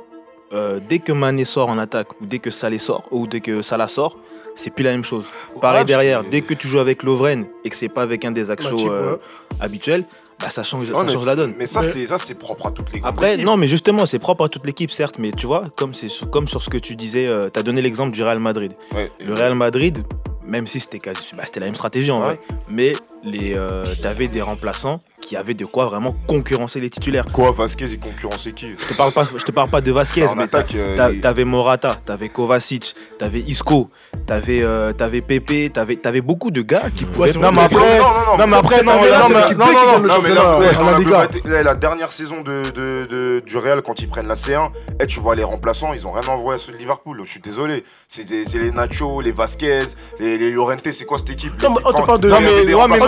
euh, 0.53 0.79
dès 0.88 0.99
que 0.99 1.12
Mané 1.12 1.43
sort 1.45 1.69
en 1.69 1.77
attaque, 1.79 2.21
ou 2.21 2.25
dès 2.27 2.38
que 2.39 2.51
Salé 2.51 2.77
sort, 2.77 3.03
ou 3.10 3.25
dès 3.25 3.39
que 3.41 3.62
Salah 3.63 3.88
sort, 3.88 4.17
c'est 4.55 4.71
plus 4.71 4.83
la 4.83 4.91
même 4.91 5.03
chose. 5.03 5.29
Pareil 5.61 5.85
derrière, 5.85 6.23
que- 6.23 6.29
dès 6.29 6.41
que 6.41 6.53
tu 6.53 6.67
joues 6.67 6.79
avec 6.79 7.03
Lovren 7.03 7.45
et 7.63 7.69
que 7.69 7.75
c'est 7.75 7.89
pas 7.89 8.01
avec 8.01 8.25
un 8.25 8.31
des 8.31 8.49
axos 8.51 8.71
Matip, 8.71 8.87
euh, 8.89 9.17
habituels, 9.59 10.03
bah, 10.39 10.49
ça 10.49 10.63
change, 10.63 10.89
Ouais, 10.89 10.95
ça 10.95 11.03
mais 11.05 11.13
change 11.13 11.25
la 11.25 11.35
donne. 11.35 11.53
Mais 11.57 11.67
ça, 11.67 11.79
Ouais. 11.81 11.87
c'est 11.87 12.05
ça, 12.07 12.17
c'est 12.17 12.35
propre 12.37 12.67
à 12.67 12.71
toutes 12.71 12.91
les 12.93 13.01
Après, 13.03 13.37
non, 13.37 13.55
mais 13.57 13.67
justement, 13.67 14.05
c'est 14.05 14.19
propre 14.19 14.45
à 14.45 14.49
toute 14.49 14.65
l'équipe, 14.65 14.91
certes, 14.91 15.15
mais 15.19 15.31
tu 15.31 15.45
vois, 15.45 15.63
comme, 15.77 15.93
c'est 15.93 16.09
sur- 16.09 16.29
comme 16.29 16.47
sur 16.47 16.61
ce 16.61 16.69
que 16.69 16.77
tu 16.77 16.95
disais, 16.95 17.29
tu 17.53 17.59
as 17.59 17.63
donné 17.63 17.81
l'exemple 17.81 18.11
du 18.13 18.21
Real 18.23 18.39
Madrid. 18.39 18.73
Ouais. 18.93 19.09
Le 19.25 19.33
Real 19.33 19.55
Madrid, 19.55 20.03
même 20.45 20.67
si 20.67 20.79
c'était 20.79 20.99
quasi, 20.99 21.33
bah, 21.35 21.43
c'était 21.45 21.59
la 21.61 21.67
même 21.67 21.75
stratégie 21.75 22.11
en 22.11 22.19
Ouais. 22.19 22.25
vrai, 22.25 22.39
mais 22.69 22.93
les, 23.25 23.57
tu 24.01 24.07
avais 24.07 24.27
des 24.27 24.41
remplaçants 24.41 25.01
qui 25.21 25.35
avaient 25.35 25.55
de 25.55 25.65
quoi 25.65 25.85
vraiment 25.85 26.13
concurrencer 26.27 26.79
les 26.79 26.89
titulaires. 26.91 27.25
Quoi, 27.33 27.49
Vasquez, 27.51 27.85
il 27.89 27.99
concurrençait 27.99 28.51
qui 28.51 28.75
Je 28.77 28.88
te 28.88 28.93
parle 28.93 29.11
pas, 29.11 29.23
je 29.35 29.43
te 29.43 29.51
parle 29.51 29.69
pas 29.71 29.81
de 29.81 29.91
Vasquez, 29.91 30.27
mais 30.38 30.43
attaque, 30.43 30.75
euh, 30.75 30.95
t'a- 30.95 31.09
t'avais 31.19 31.45
Morata, 31.45 31.95
t'avais 32.05 32.29
Kovacic, 32.29 32.93
t'avais 33.17 33.39
Isco, 33.39 33.89
t'avais 34.27 34.61
euh, 34.61 34.93
t'avais 34.93 35.21
Pepe, 35.21 35.73
t'avais 35.73 35.97
avais 36.05 36.21
beaucoup 36.21 36.51
de 36.51 36.61
gars 36.61 36.83
qui 36.95 37.05
pouvaient. 37.05 37.31
c'est 37.31 37.39
Non, 37.39 37.51
mais 37.51 37.63
après, 37.63 37.75
non, 37.97 38.03
non, 38.03 38.09
non, 38.09 38.38
non, 38.38 38.47
mais 38.47 38.55
après, 38.57 38.83
non, 38.83 38.91
année-là, 38.91 39.19
non, 39.19 39.25
c'est 39.27 39.33
mais- 39.33 39.39
l'équipe 39.41 39.57
non, 39.57 39.65
non, 39.65 40.07
non, 40.07 40.21
mais 40.21 40.29
là, 40.35 40.59
ouais, 40.59 41.53
la. 41.55 41.63
Là, 41.63 41.73
dernière 41.75 42.11
saison 42.11 42.41
de, 42.41 42.61
de- 42.75 43.07
de- 43.09 43.43
du 43.43 43.57
Real, 43.57 43.81
quand 43.81 43.99
ils 44.01 44.07
prennent 44.07 44.27
la 44.27 44.35
C1, 44.35 44.69
eh, 45.01 45.07
tu 45.07 45.19
vois 45.19 45.33
les 45.35 45.43
remplaçants, 45.43 45.93
ils 45.93 46.05
ont 46.05 46.11
rien 46.11 46.27
envoyé 46.31 46.61
à 46.61 46.63
ceux 46.63 46.71
de 46.73 46.77
Liverpool. 46.77 47.19
Je 47.25 47.31
suis 47.31 47.39
désolé. 47.39 47.83
C'est 48.07 48.25
des- 48.25 48.45
c'est 48.45 48.59
les 48.59 48.69
Nacho, 48.71 49.21
les 49.21 49.31
Vasquez, 49.31 49.79
les, 50.19 50.38
les 50.38 50.51
Llorente, 50.51 50.88
c'est 50.91 51.05
quoi 51.05 51.17
cette 51.17 51.31
équipe? 51.31 51.59
Non, 51.63 51.71
mais 51.71 51.81
on 51.83 51.93
te 51.93 52.05
parle 52.05 52.19
de, 52.19 52.29
non, 52.29 52.39
mais, 52.39 52.65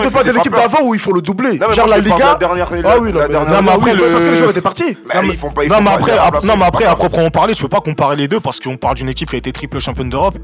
ils 0.08 0.12
parle 0.12 0.26
de 0.26 0.32
l'équipe 0.32 0.52
pas 0.52 0.60
d'avant 0.62 0.82
où 0.82 0.94
il 0.94 1.00
faut 1.00 1.12
le 1.12 1.22
doubler. 1.22 1.58
Genre 1.74 1.86
la 1.86 1.98
Liga. 1.98 2.34
dernière- 2.36 2.68
Ah 2.84 2.98
oui, 3.00 3.12
non, 3.12 3.20
la 3.20 3.28
mais, 3.62 3.70
après, 3.70 3.94
le- 3.94 4.10
parce 4.10 4.24
que 4.24 4.28
les 4.30 4.36
joueurs 4.36 4.50
étaient 4.50 4.60
partis. 4.60 4.96
Non, 5.14 5.22
mais- 5.22 5.34
pas. 5.68 5.80
pas 5.80 5.92
après, 5.92 6.46
non, 6.46 6.56
mais 6.56 6.64
à 6.64 6.70
pas 6.70 6.94
proprement 6.96 7.30
parler, 7.30 7.54
tu 7.54 7.62
peux 7.62 7.68
pas 7.68 7.80
comparer 7.80 8.16
les 8.16 8.28
deux 8.28 8.40
parce 8.40 8.60
qu'on 8.60 8.76
parle 8.76 8.96
d'une 8.96 9.08
équipe 9.08 9.28
qui 9.30 9.36
a 9.36 9.38
été 9.38 9.52
triple 9.52 9.78
championne 9.78 10.10
d'Europe. 10.10 10.36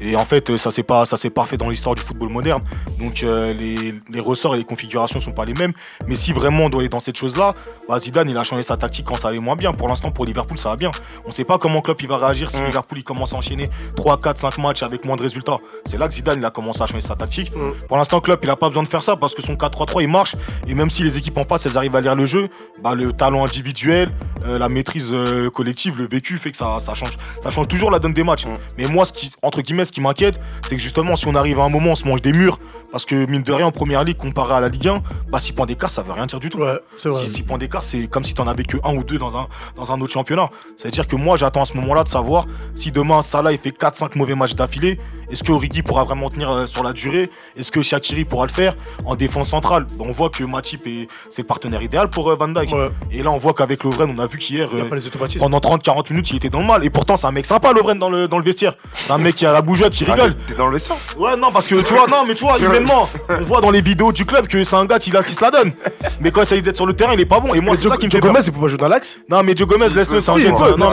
Et 0.00 0.16
en 0.16 0.24
fait, 0.24 0.56
ça 0.56 0.70
pas, 0.82 1.04
ça 1.04 1.16
c'est 1.16 1.30
pas 1.30 1.44
fait 1.44 1.56
dans 1.56 1.68
l'histoire 1.68 1.94
du 1.94 2.02
football 2.02 2.30
moderne. 2.30 2.62
Donc 2.98 3.22
euh, 3.22 3.52
les, 3.52 3.94
les 4.10 4.20
ressorts 4.20 4.54
et 4.54 4.58
les 4.58 4.64
configurations 4.64 5.20
sont 5.20 5.32
pas 5.32 5.44
les 5.44 5.54
mêmes. 5.54 5.72
Mais 6.06 6.16
si 6.16 6.32
vraiment 6.32 6.64
on 6.64 6.70
doit 6.70 6.80
aller 6.80 6.88
dans 6.88 7.00
cette 7.00 7.16
chose-là, 7.16 7.54
bah, 7.88 7.98
Zidane 7.98 8.28
il 8.30 8.36
a 8.38 8.42
changé 8.44 8.62
sa 8.62 8.76
tactique 8.76 9.06
quand 9.06 9.16
ça 9.16 9.28
allait 9.28 9.38
moins 9.38 9.56
bien. 9.56 9.72
Pour 9.72 9.88
l'instant, 9.88 10.10
pour 10.10 10.24
Liverpool, 10.24 10.56
ça 10.58 10.70
va 10.70 10.76
bien. 10.76 10.90
On 11.26 11.30
sait 11.30 11.44
pas 11.44 11.58
comment 11.58 11.80
Klopp 11.82 12.00
il 12.02 12.08
va 12.08 12.16
réagir 12.16 12.50
si 12.50 12.60
Mm. 12.60 12.66
Liverpool 12.66 12.98
il 12.98 13.04
commence 13.04 13.32
à 13.32 13.36
enchaîner 13.36 13.68
3, 13.96 14.18
4, 14.20 14.38
5 14.38 14.58
matchs 14.58 14.82
avec 14.82 15.04
moins 15.04 15.16
de 15.16 15.22
résultats. 15.22 15.58
C'est 15.84 15.98
là 15.98 16.08
que 16.08 16.14
Zidane 16.14 16.38
il 16.38 16.44
a 16.44 16.50
commencé 16.50 16.82
à 16.82 16.86
changer 16.86 17.00
sa 17.00 17.14
tactique. 17.16 17.52
Mm. 17.54 17.86
Pour 17.88 17.96
l'instant, 17.96 18.20
Klopp 18.20 18.40
il 18.42 18.50
a 18.50 18.56
pas 18.56 18.68
besoin 18.68 18.82
de 18.82 18.88
faire 18.88 18.99
ça 19.00 19.16
parce 19.16 19.34
que 19.34 19.42
son 19.42 19.54
4-3-3 19.54 20.02
il 20.02 20.08
marche. 20.08 20.36
Et 20.66 20.74
même 20.74 20.90
si 20.90 21.02
les 21.02 21.18
équipes 21.18 21.38
en 21.38 21.44
face 21.44 21.66
elles 21.66 21.76
arrivent 21.76 21.96
à 21.96 22.00
lire 22.00 22.14
le 22.14 22.26
jeu, 22.26 22.48
bah, 22.82 22.94
le 22.94 23.12
talent 23.12 23.44
individuel, 23.44 24.10
euh, 24.46 24.58
la 24.58 24.68
maîtrise 24.68 25.10
euh, 25.12 25.50
collective, 25.50 25.98
le 25.98 26.08
vécu 26.08 26.38
fait 26.38 26.50
que 26.50 26.56
ça, 26.56 26.78
ça, 26.80 26.94
change, 26.94 27.18
ça 27.42 27.50
change 27.50 27.68
toujours 27.68 27.90
la 27.90 27.98
donne 27.98 28.14
des 28.14 28.24
matchs. 28.24 28.46
Mais 28.78 28.86
moi, 28.86 29.04
ce 29.04 29.12
qui, 29.12 29.30
entre 29.42 29.60
guillemets, 29.60 29.84
ce 29.84 29.92
qui 29.92 30.00
m'inquiète, 30.00 30.40
c'est 30.66 30.76
que 30.76 30.82
justement, 30.82 31.16
si 31.16 31.26
on 31.28 31.34
arrive 31.34 31.60
à 31.60 31.64
un 31.64 31.68
moment, 31.68 31.90
on 31.90 31.94
se 31.94 32.06
mange 32.06 32.22
des 32.22 32.32
murs. 32.32 32.58
Parce 32.90 33.04
que 33.04 33.26
mine 33.26 33.42
de 33.42 33.52
rien, 33.52 33.66
en 33.66 33.72
première 33.72 34.02
ligue, 34.02 34.16
comparé 34.16 34.54
à 34.54 34.60
la 34.60 34.68
Ligue 34.68 34.88
1, 34.88 35.02
bah 35.30 35.38
6 35.38 35.52
points 35.52 35.66
d'écart, 35.66 35.90
ça 35.90 36.02
veut 36.02 36.12
rien 36.12 36.26
dire 36.26 36.40
du 36.40 36.48
tout. 36.48 36.58
Ouais, 36.58 36.80
c'est 36.96 37.08
vrai. 37.08 37.24
6 37.24 37.42
points 37.42 37.58
d'écart, 37.58 37.84
c'est 37.84 38.08
comme 38.08 38.24
si 38.24 38.34
t'en 38.34 38.48
avais 38.48 38.64
que 38.64 38.78
un 38.82 38.96
ou 38.96 39.04
deux 39.04 39.18
dans 39.18 39.36
un, 39.36 39.46
dans 39.76 39.92
un 39.92 40.00
autre 40.00 40.12
championnat. 40.12 40.50
C'est-à-dire 40.76 41.06
que 41.06 41.14
moi, 41.14 41.36
j'attends 41.36 41.62
à 41.62 41.66
ce 41.66 41.76
moment-là 41.76 42.02
de 42.02 42.08
savoir 42.08 42.46
si 42.74 42.90
demain 42.90 43.22
Salah 43.22 43.52
il 43.52 43.58
fait 43.58 43.70
4-5 43.70 44.18
mauvais 44.18 44.34
matchs 44.34 44.54
d'affilée, 44.54 44.98
est-ce 45.30 45.42
que 45.42 45.52
Origi 45.52 45.82
pourra 45.82 46.04
vraiment 46.04 46.28
tenir 46.30 46.50
euh, 46.50 46.66
sur 46.66 46.82
la 46.82 46.92
durée? 46.92 47.30
Est-ce 47.56 47.70
que 47.70 47.82
Shakiri 47.82 48.24
pourra 48.24 48.46
le 48.46 48.52
faire 48.52 48.74
en 49.04 49.14
défense 49.16 49.50
centrale? 49.50 49.86
On 49.98 50.10
voit 50.10 50.30
que 50.30 50.44
Matip 50.44 50.86
est 50.86 51.08
c'est 51.28 51.42
le 51.42 51.46
partenaire 51.46 51.82
idéal 51.82 52.08
pour 52.08 52.30
euh, 52.30 52.36
Van 52.36 52.48
Dijk. 52.48 52.72
Ouais. 52.72 52.90
Et 53.12 53.22
là, 53.22 53.30
on 53.30 53.36
voit 53.38 53.52
qu'avec 53.52 53.84
Lovren, 53.84 54.12
on 54.16 54.18
a 54.20 54.26
vu 54.26 54.38
qu'hier, 54.38 54.68
euh, 54.74 54.88
pendant 55.38 55.58
30-40 55.58 56.10
minutes, 56.10 56.30
il 56.30 56.36
était 56.36 56.50
dans 56.50 56.60
le 56.60 56.66
mal. 56.66 56.84
Et 56.84 56.90
pourtant, 56.90 57.16
c'est 57.16 57.26
un 57.26 57.32
mec 57.32 57.46
sympa, 57.46 57.72
Lovren, 57.72 57.98
dans 57.98 58.10
le, 58.10 58.28
dans 58.28 58.38
le 58.38 58.44
vestiaire. 58.44 58.74
C'est 59.04 59.12
un 59.12 59.18
mec 59.18 59.34
qui 59.34 59.46
a 59.46 59.52
la 59.52 59.62
bougeotte, 59.62 59.92
qui 59.92 60.04
Ah, 60.08 60.14
rigole. 60.14 60.36
T'es 60.46 60.54
dans 60.54 60.66
le 60.66 60.72
vestiaire 60.74 60.96
Ouais, 61.18 61.36
non, 61.36 61.50
parce 61.52 61.66
que 61.66 61.76
tu 61.82 61.94
vois, 61.94 62.06
non, 62.08 62.24
mais 62.26 62.34
tu 62.34 62.44
vois, 62.44 62.58
humainement, 62.60 63.08
on 63.28 63.44
voit 63.44 63.60
dans 63.60 63.70
les 63.70 63.80
vidéos 63.82 64.12
du 64.12 64.24
club 64.24 64.46
que 64.46 64.64
c'est 64.64 64.76
un 64.76 64.86
gars 64.86 64.98
qui, 64.98 65.10
qui 65.10 65.32
se 65.34 65.40
la 65.42 65.50
donne. 65.50 65.72
Mais 66.20 66.30
quand 66.30 66.42
il 66.42 66.46
s'agit 66.46 66.62
d'être 66.62 66.76
sur 66.76 66.86
le 66.86 66.94
terrain, 66.94 67.12
il 67.14 67.20
est 67.20 67.26
pas 67.26 67.40
bon. 67.40 67.54
Et 67.54 67.60
moi, 67.60 67.76
c'est 67.76 67.88
ça 67.88 67.96
qui 67.96 68.06
me 68.06 68.10
fait. 68.10 68.20
Gomez, 68.20 68.40
il 68.44 68.52
peut 68.52 68.60
pas 68.60 68.68
jouer 68.68 68.78
dans 68.78 68.88
l'axe. 68.88 69.18
Non, 69.28 69.42
mais 69.42 69.56
Joe 69.56 69.68
Gomez, 69.68 69.88
laisse-le, 69.88 70.20
c'est 70.20 70.30
un 70.30 70.34
Non, 70.34 70.38
mais 70.40 70.44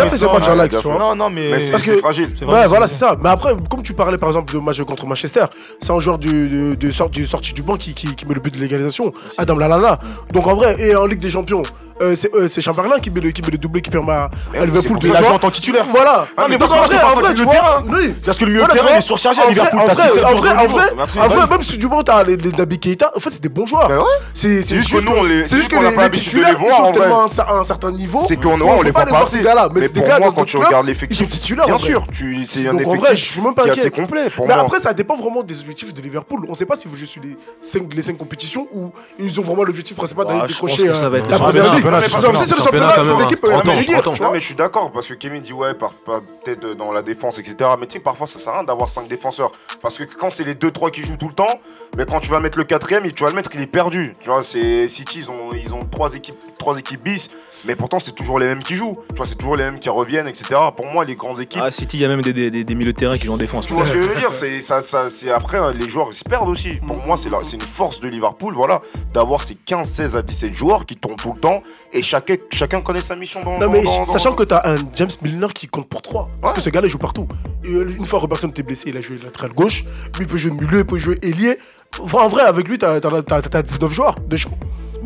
ses 0.10 0.26
non, 0.26 0.56
l'axe. 0.56 0.86
Non, 0.86 1.16
non, 1.16 1.30
mais. 1.30 1.60
C'est 1.62 1.72
Parce 1.72 1.84
c'est 1.84 1.92
que- 1.96 1.98
fragile. 2.00 2.32
c'est 2.38 2.46
Ouais, 2.46 2.62
c'est 2.62 2.68
voilà, 2.68 2.88
c'est 2.88 2.96
ça. 2.96 3.16
Mais 3.22 3.30
après, 3.30 3.54
comme 3.70 3.84
tu 3.84 3.94
parlais 3.94 4.18
par 4.28 4.32
exemple 4.34 4.54
de 4.54 4.60
match 4.60 4.82
contre 4.82 5.06
Manchester, 5.08 5.46
c'est 5.80 5.92
un 5.92 6.00
joueur 6.00 6.18
du, 6.18 6.50
de, 6.50 6.76
de 6.76 6.92
sort- 6.92 7.10
du 7.10 7.26
sortie 7.26 7.54
du 7.54 7.64
banc 7.64 7.78
qui, 7.78 7.94
qui, 7.94 8.14
qui 8.14 8.26
met 8.26 8.34
le 8.34 8.42
but 8.42 8.54
de 8.54 8.60
l'égalisation, 8.60 9.14
Adam 9.38 9.56
Lallana. 9.58 10.00
Donc 10.34 10.48
en 10.48 10.56
vrai, 10.56 10.76
et 10.80 10.96
en 10.98 11.06
Ligue 11.06 11.22
des 11.22 11.30
Champions, 11.30 11.64
euh, 12.02 12.16
c'est 12.16 12.34
euh, 12.36 12.48
Chamberlain 12.62 13.00
qui 13.00 13.10
met 13.10 13.22
le, 13.22 13.32
qui 13.32 13.42
met 13.42 13.52
le 13.52 13.58
doublé 13.58 13.82
qui 13.82 13.90
permet 13.90 14.14
à, 14.14 14.30
Liverpool 14.66 15.00
de 15.00 15.08
jouer 15.08 15.18
joue 15.18 15.26
en 15.26 15.40
tant 15.40 15.52
titulaire. 15.52 15.86
Voilà. 15.90 16.28
Ah, 16.38 16.46
mais 16.50 16.58
Donc, 16.58 16.72
en 16.72 16.84
que 16.84 16.88
vrai, 16.88 17.04
en 17.04 17.20
vrai, 17.20 17.34
tu 17.34 17.44
vois. 17.44 17.84
oui. 17.88 18.14
Parce 18.26 18.38
que 18.38 18.46
le 18.46 18.52
milieu 18.52 18.66
de 18.66 18.72
terrain, 18.72 18.98
est 18.98 19.02
surchargé 19.02 19.42
à 19.42 19.50
Liverpool. 19.50 19.80
En 19.80 19.86
vrai, 19.86 20.24
en 20.24 20.36
vrai, 20.36 20.52
en 20.52 20.68
vrai, 20.68 20.86
en 21.20 21.28
vrai, 21.28 21.48
même 21.48 21.62
si 21.62 21.78
du 21.78 21.88
moment 21.88 22.04
t'as 22.04 22.24
les, 22.24 22.38
les 22.38 22.52
Naby 22.52 22.80
Keita, 22.80 23.12
en 23.16 23.20
fait, 23.20 23.32
c'est 23.32 23.42
des 23.42 23.50
bons 23.50 23.66
joueurs. 23.66 23.90
Ouais. 23.90 23.98
C'est 24.34 24.64
juste 24.64 24.92
que 24.92 25.02
nous, 25.02 25.12
on 25.12 25.24
les- 25.24 25.46
c'est 25.48 25.58
juste 25.58 25.70
que 25.70 25.76
les, 25.78 26.10
titulaires, 26.12 26.56
ils 26.60 26.72
sont 26.72 26.84
en 26.84 26.92
tellement 26.92 27.26
à 27.26 27.54
un 27.54 27.64
certain 27.64 27.92
niveau. 27.92 28.24
C'est 28.28 28.38
qu'on 28.38 28.58
les 28.82 28.92
voit 28.92 29.06
pas 29.06 29.20
assez. 29.20 29.42
Mais 29.74 29.82
c'est 29.82 29.94
des 29.94 30.02
gars 30.02 30.20
quand 30.20 30.46
tu 30.46 30.58
regardes 30.58 30.88
Ils 30.88 31.16
sont 31.16 31.24
l'effectif, 31.24 31.30
titulaires. 31.30 31.66
bien 31.66 31.78
sûr, 31.78 32.06
c'est 32.46 32.68
un 32.68 32.74
Donc 32.74 32.88
en 32.88 32.96
vrai, 32.96 33.10
je 33.10 33.14
effectif 33.14 33.32
suis 33.32 33.42
même 33.42 33.54
pas 33.54 33.64
qui 33.64 33.70
est 33.70 33.74
assez 33.74 33.92
complet 33.92 34.28
Mais 34.46 34.54
après, 34.54 34.80
ça 34.80 34.94
dépend 34.94 35.16
vraiment 35.16 35.44
des 35.44 35.60
objectifs 35.62 35.94
de 35.94 36.02
Liverpool. 36.02 36.46
On 36.50 36.54
sait 36.54 36.66
pas 36.66 36.76
si 36.76 36.88
vous 36.88 36.96
jouez 36.96 37.06
sur 37.08 37.22
les 37.22 37.38
5, 37.60 37.94
les 37.94 38.02
cinq 38.02 38.18
compétitions 38.18 38.68
ou 38.74 38.92
ils 39.20 39.40
ont 39.40 39.44
vraiment 39.44 39.64
l'objectif 39.64 39.96
principal 39.96 40.26
d'aller 40.28 40.48
décrocher 40.48 40.88
la 40.88 41.38
première 41.40 41.74
ligue. 41.74 41.87
Championnat, 41.88 42.02
le 42.02 42.62
championnat, 42.62 42.96
une 43.04 43.22
équipe 43.22 43.44
euh, 43.46 44.14
Non 44.22 44.32
mais 44.32 44.40
je 44.40 44.46
suis 44.46 44.56
d'accord 44.56 44.92
parce 44.92 45.08
que 45.08 45.14
Kevin 45.14 45.42
dit 45.42 45.54
ouais 45.54 45.74
peut-être 45.74 46.74
dans 46.74 46.92
la 46.92 47.02
défense 47.02 47.40
etc 47.40 47.56
mais 47.80 47.88
tu 47.88 47.94
sais 47.94 48.00
parfois 48.00 48.28
ça 48.28 48.40
sert 48.40 48.54
à 48.54 48.58
rien 48.58 48.64
d'avoir 48.64 48.90
5 48.90 49.08
défenseurs. 49.08 49.52
Parce 49.82 49.98
que 49.98 50.04
quand 50.04 50.30
c'est 50.30 50.44
les 50.44 50.56
2-3 50.56 50.92
qui 50.92 51.04
jouent 51.04 51.18
tout 51.18 51.28
le 51.28 51.34
temps 51.36 51.60
mais 51.96 52.06
quand 52.06 52.20
tu 52.20 52.30
vas 52.32 52.40
mettre 52.40 52.58
le 52.58 52.64
quatrième 52.64 53.10
tu 53.12 53.24
vas 53.24 53.30
le 53.30 53.36
mettre 53.36 53.52
il 53.54 53.62
est 53.62 53.68
perdu. 53.68 54.16
Tu 54.20 54.30
vois 54.30 54.44
c'est 54.44 54.88
City 54.90 55.20
ils 55.20 55.32
ont 55.32 55.54
ils 55.54 55.74
ont 55.74 55.86
trois 55.86 56.14
équipes 56.14 56.38
trois 56.58 56.78
équipes 56.78 57.04
bis 57.04 57.30
mais 57.66 57.76
pourtant 57.76 58.00
c'est 58.00 58.14
toujours 58.14 58.40
les 58.40 58.46
mêmes 58.46 58.62
qui 58.64 58.76
jouent 58.76 59.00
tu 59.10 59.16
vois 59.16 59.26
c'est 59.26 59.36
toujours 59.36 59.56
les 59.56 59.64
mêmes 59.64 59.80
qui 59.80 59.90
reviennent 59.90 60.28
etc 60.28 60.56
pour 60.76 60.86
moi 60.86 61.06
les 61.06 61.16
grandes 61.16 61.40
équipes 61.40 61.62
Ah, 61.64 61.72
City, 61.72 61.98
il 61.98 62.02
y 62.02 62.06
a 62.06 62.08
même 62.08 62.22
des, 62.22 62.34
des, 62.34 62.50
des, 62.52 62.64
des 62.64 62.76
milieux 62.76 62.94
de 62.94 62.98
terrain 62.98 63.18
qui 63.18 63.26
jouent 63.26 63.34
en 63.34 63.38
défense. 63.38 63.66
tu 63.66 63.74
vois 63.74 63.86
ce 63.86 63.94
que 63.94 64.02
je 64.02 64.08
veux 64.10 64.16
dire 64.16 64.34
c'est 64.34 64.60
ça, 64.62 64.82
ça 64.82 65.10
c'est 65.10 65.32
après 65.32 65.60
euh, 65.60 65.72
les 65.74 65.90
joueurs 65.90 66.08
ils 66.12 66.16
se 66.16 66.24
perdent 66.24 66.50
aussi 66.50 66.74
pour 66.86 66.98
moi 66.98 67.18
c'est 67.18 67.30
la- 67.30 67.44
c'est 67.44 67.56
une 67.56 67.62
force 67.62 68.00
de 68.00 68.08
Liverpool 68.08 68.54
voilà 68.54 68.82
d'avoir 69.14 69.42
ces 69.44 69.56
15 69.56 69.88
16 69.90 70.16
à 70.16 70.22
17 70.22 70.54
joueurs 70.54 70.86
qui 70.86 70.96
tombent 70.96 71.16
tout 71.18 71.34
le 71.34 71.40
temps 71.40 71.62
et 71.94 72.02
chacun 72.02 72.36
chacun 72.52 72.82
connaît 72.82 73.02
sa 73.02 73.16
mission 73.16 73.44
dans 73.44 73.58
Non 73.60 73.70
mais 73.70 73.84
dans- 73.84 73.98
dans- 73.98 74.04
sachant 74.06 74.34
que 74.34 74.44
t'as 74.44 74.70
un 74.74 74.76
James 74.96 75.10
Milner 75.22 75.48
qui 75.54 75.68
compte 75.68 75.88
pour 75.90 76.02
3 76.02 76.28
Parce 76.42 76.52
Ouais. 76.54 76.58
que 76.58 76.62
ce 76.64 76.70
gars-là 76.70 76.88
il 76.88 76.92
joue 76.92 76.98
partout. 77.00 77.28
Et, 77.64 77.74
euh, 77.74 77.90
une 77.98 78.06
fois 78.06 78.20
Robertson 78.20 78.48
était 78.50 78.64
blessé, 78.64 78.90
il 78.90 78.98
a 78.98 79.02
joué 79.02 79.18
latéral 79.24 79.52
gauche. 79.54 79.84
Lui 80.18 80.22
il 80.22 80.28
peut 80.28 80.38
jouer 80.38 80.52
milieu, 80.52 80.80
il 80.80 80.86
peut 80.86 80.98
jouer 80.98 81.18
ailier. 81.22 81.58
Enfin, 82.02 82.20
en 82.20 82.28
vrai, 82.30 82.44
avec 82.44 82.68
lui, 82.68 82.78
t'as 82.78 83.00
t'as 83.00 83.62
19 83.64 83.92
joueurs 83.92 84.20
de 84.20 84.38
champ. 84.38 84.52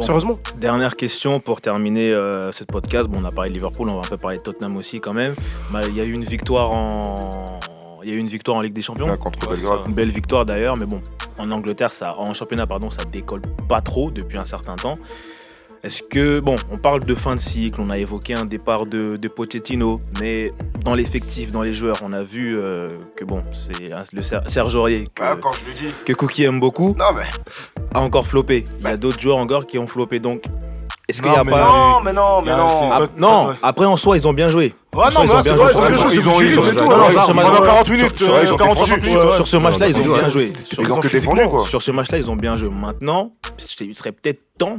Bon. 0.01 0.05
Sérieusement. 0.07 0.39
Dernière 0.57 0.95
question 0.95 1.39
pour 1.39 1.61
terminer 1.61 2.11
euh, 2.11 2.51
cette 2.51 2.71
podcast. 2.71 3.07
Bon, 3.07 3.19
on 3.21 3.25
a 3.25 3.31
parlé 3.31 3.51
de 3.51 3.53
Liverpool, 3.55 3.87
on 3.89 3.93
va 3.93 3.99
un 3.99 4.09
peu 4.09 4.17
parler 4.17 4.37
de 4.37 4.41
Tottenham 4.41 4.75
aussi 4.77 4.99
quand 4.99 5.13
même. 5.13 5.35
Bah, 5.71 5.81
Il 5.87 5.95
y 5.95 6.01
a 6.01 6.03
eu 6.03 6.11
une 6.11 6.23
victoire 6.23 6.71
en, 6.71 7.59
il 8.03 8.09
y 8.09 8.11
a 8.11 8.15
eu 8.15 8.19
une 8.19 8.27
victoire 8.27 8.57
en 8.57 8.61
Ligue 8.61 8.73
des 8.73 8.81
Champions. 8.81 9.07
Ouais, 9.09 9.17
contre 9.17 9.47
Ouais, 9.47 9.55
Belgrade. 9.55 9.81
Une 9.87 9.93
belle 9.93 10.09
victoire 10.09 10.45
d'ailleurs, 10.45 10.75
mais 10.75 10.87
bon, 10.87 11.01
en 11.37 11.51
Angleterre, 11.51 11.93
ça, 11.93 12.17
en 12.17 12.33
championnat, 12.33 12.65
pardon, 12.65 12.89
ça 12.89 13.03
décolle 13.03 13.43
pas 13.69 13.81
trop 13.81 14.09
depuis 14.09 14.39
un 14.39 14.45
certain 14.45 14.75
temps. 14.75 14.97
Est-ce 15.83 16.03
que, 16.03 16.39
bon, 16.39 16.55
on 16.71 16.77
parle 16.77 17.03
de 17.05 17.15
fin 17.15 17.33
de 17.33 17.39
cycle, 17.39 17.81
on 17.81 17.89
a 17.89 17.97
évoqué 17.97 18.35
un 18.35 18.45
départ 18.45 18.85
de, 18.85 19.17
de 19.17 19.27
Pochettino, 19.27 19.99
mais 20.19 20.51
dans 20.85 20.93
l'effectif, 20.93 21.51
dans 21.51 21.63
les 21.63 21.73
joueurs, 21.73 21.97
on 22.03 22.13
a 22.13 22.21
vu 22.21 22.55
euh, 22.55 22.97
que, 23.17 23.23
bon, 23.25 23.41
c'est 23.51 23.89
le 24.13 24.21
Ser- 24.21 24.41
Serge 24.45 24.75
Aurier, 24.75 25.07
que, 25.15 25.23
Ah, 25.23 25.35
quand 25.41 25.51
je 25.53 25.65
lui 25.65 25.73
dis 25.73 25.87
que 26.05 26.13
Cookie 26.13 26.43
aime 26.43 26.59
beaucoup, 26.59 26.93
non 26.99 27.05
mais 27.15 27.23
a 27.95 27.99
encore 27.99 28.27
floppé. 28.27 28.65
Il 28.79 28.83
y 28.83 28.87
a 28.87 28.97
d'autres 28.97 29.19
joueurs 29.19 29.37
encore 29.37 29.65
qui 29.65 29.79
ont 29.79 29.87
floppé, 29.87 30.19
donc 30.19 30.43
est-ce 31.09 31.19
qu'il 31.21 31.31
n'y 31.31 31.37
a 31.37 31.43
mais 31.43 31.51
pas. 31.51 31.65
non 31.65 32.01
mais 32.03 32.13
non 32.13 32.41
mais 32.43 32.51
Ah, 32.51 32.99
non 33.17 33.47
non, 33.47 33.55
après 33.63 33.85
en 33.85 33.97
soi, 33.97 34.17
ils 34.17 34.27
ont 34.27 34.33
bien 34.33 34.49
joué. 34.49 34.75
Soi, 34.93 35.09
non, 35.09 35.21
ils 35.21 35.23
mais 35.25 35.31
ont 35.31 35.35
là, 35.35 35.41
bien 35.41 35.55
c'est 35.57 35.57
joué. 35.57 36.15
ils 36.15 36.27
ont- 36.27 36.41
ils 36.41 36.59
ont- 36.59 36.63
ils- 36.69 36.75
pendant 36.75 37.61
40 37.63 37.89
minutes, 37.89 38.17
sur- 38.17 38.45
sur- 38.45 38.57
40 38.57 38.77
sur- 38.77 38.87
minutes, 38.97 39.05
sur- 39.09 39.19
ouais, 39.21 39.25
ouais. 39.27 39.35
Sur 39.35 39.47
ce 39.47 39.57
match-là, 39.57 39.87
ils 39.87 39.95
ont 39.95 39.99
Ils 40.01 40.09
ont- 40.11 40.17
bien 40.17 40.27
joué. 40.29 40.51
ils 40.53 40.59
Sur- 40.59 40.79
ont 40.81 40.83
sur- 40.85 40.99
que 40.99 41.07
défendu, 41.07 41.41
quoi. 41.49 41.63
Sur 41.65 41.81
ce 41.81 41.91
match-là, 41.91 42.17
ils 42.17 42.29
ont 42.29 42.35
bien 42.35 42.57
joué. 42.57 42.69
Maintenant, 42.69 43.31
il 43.79 43.95
serait 43.95 44.11
peut-être 44.11 44.41
temps 44.57 44.75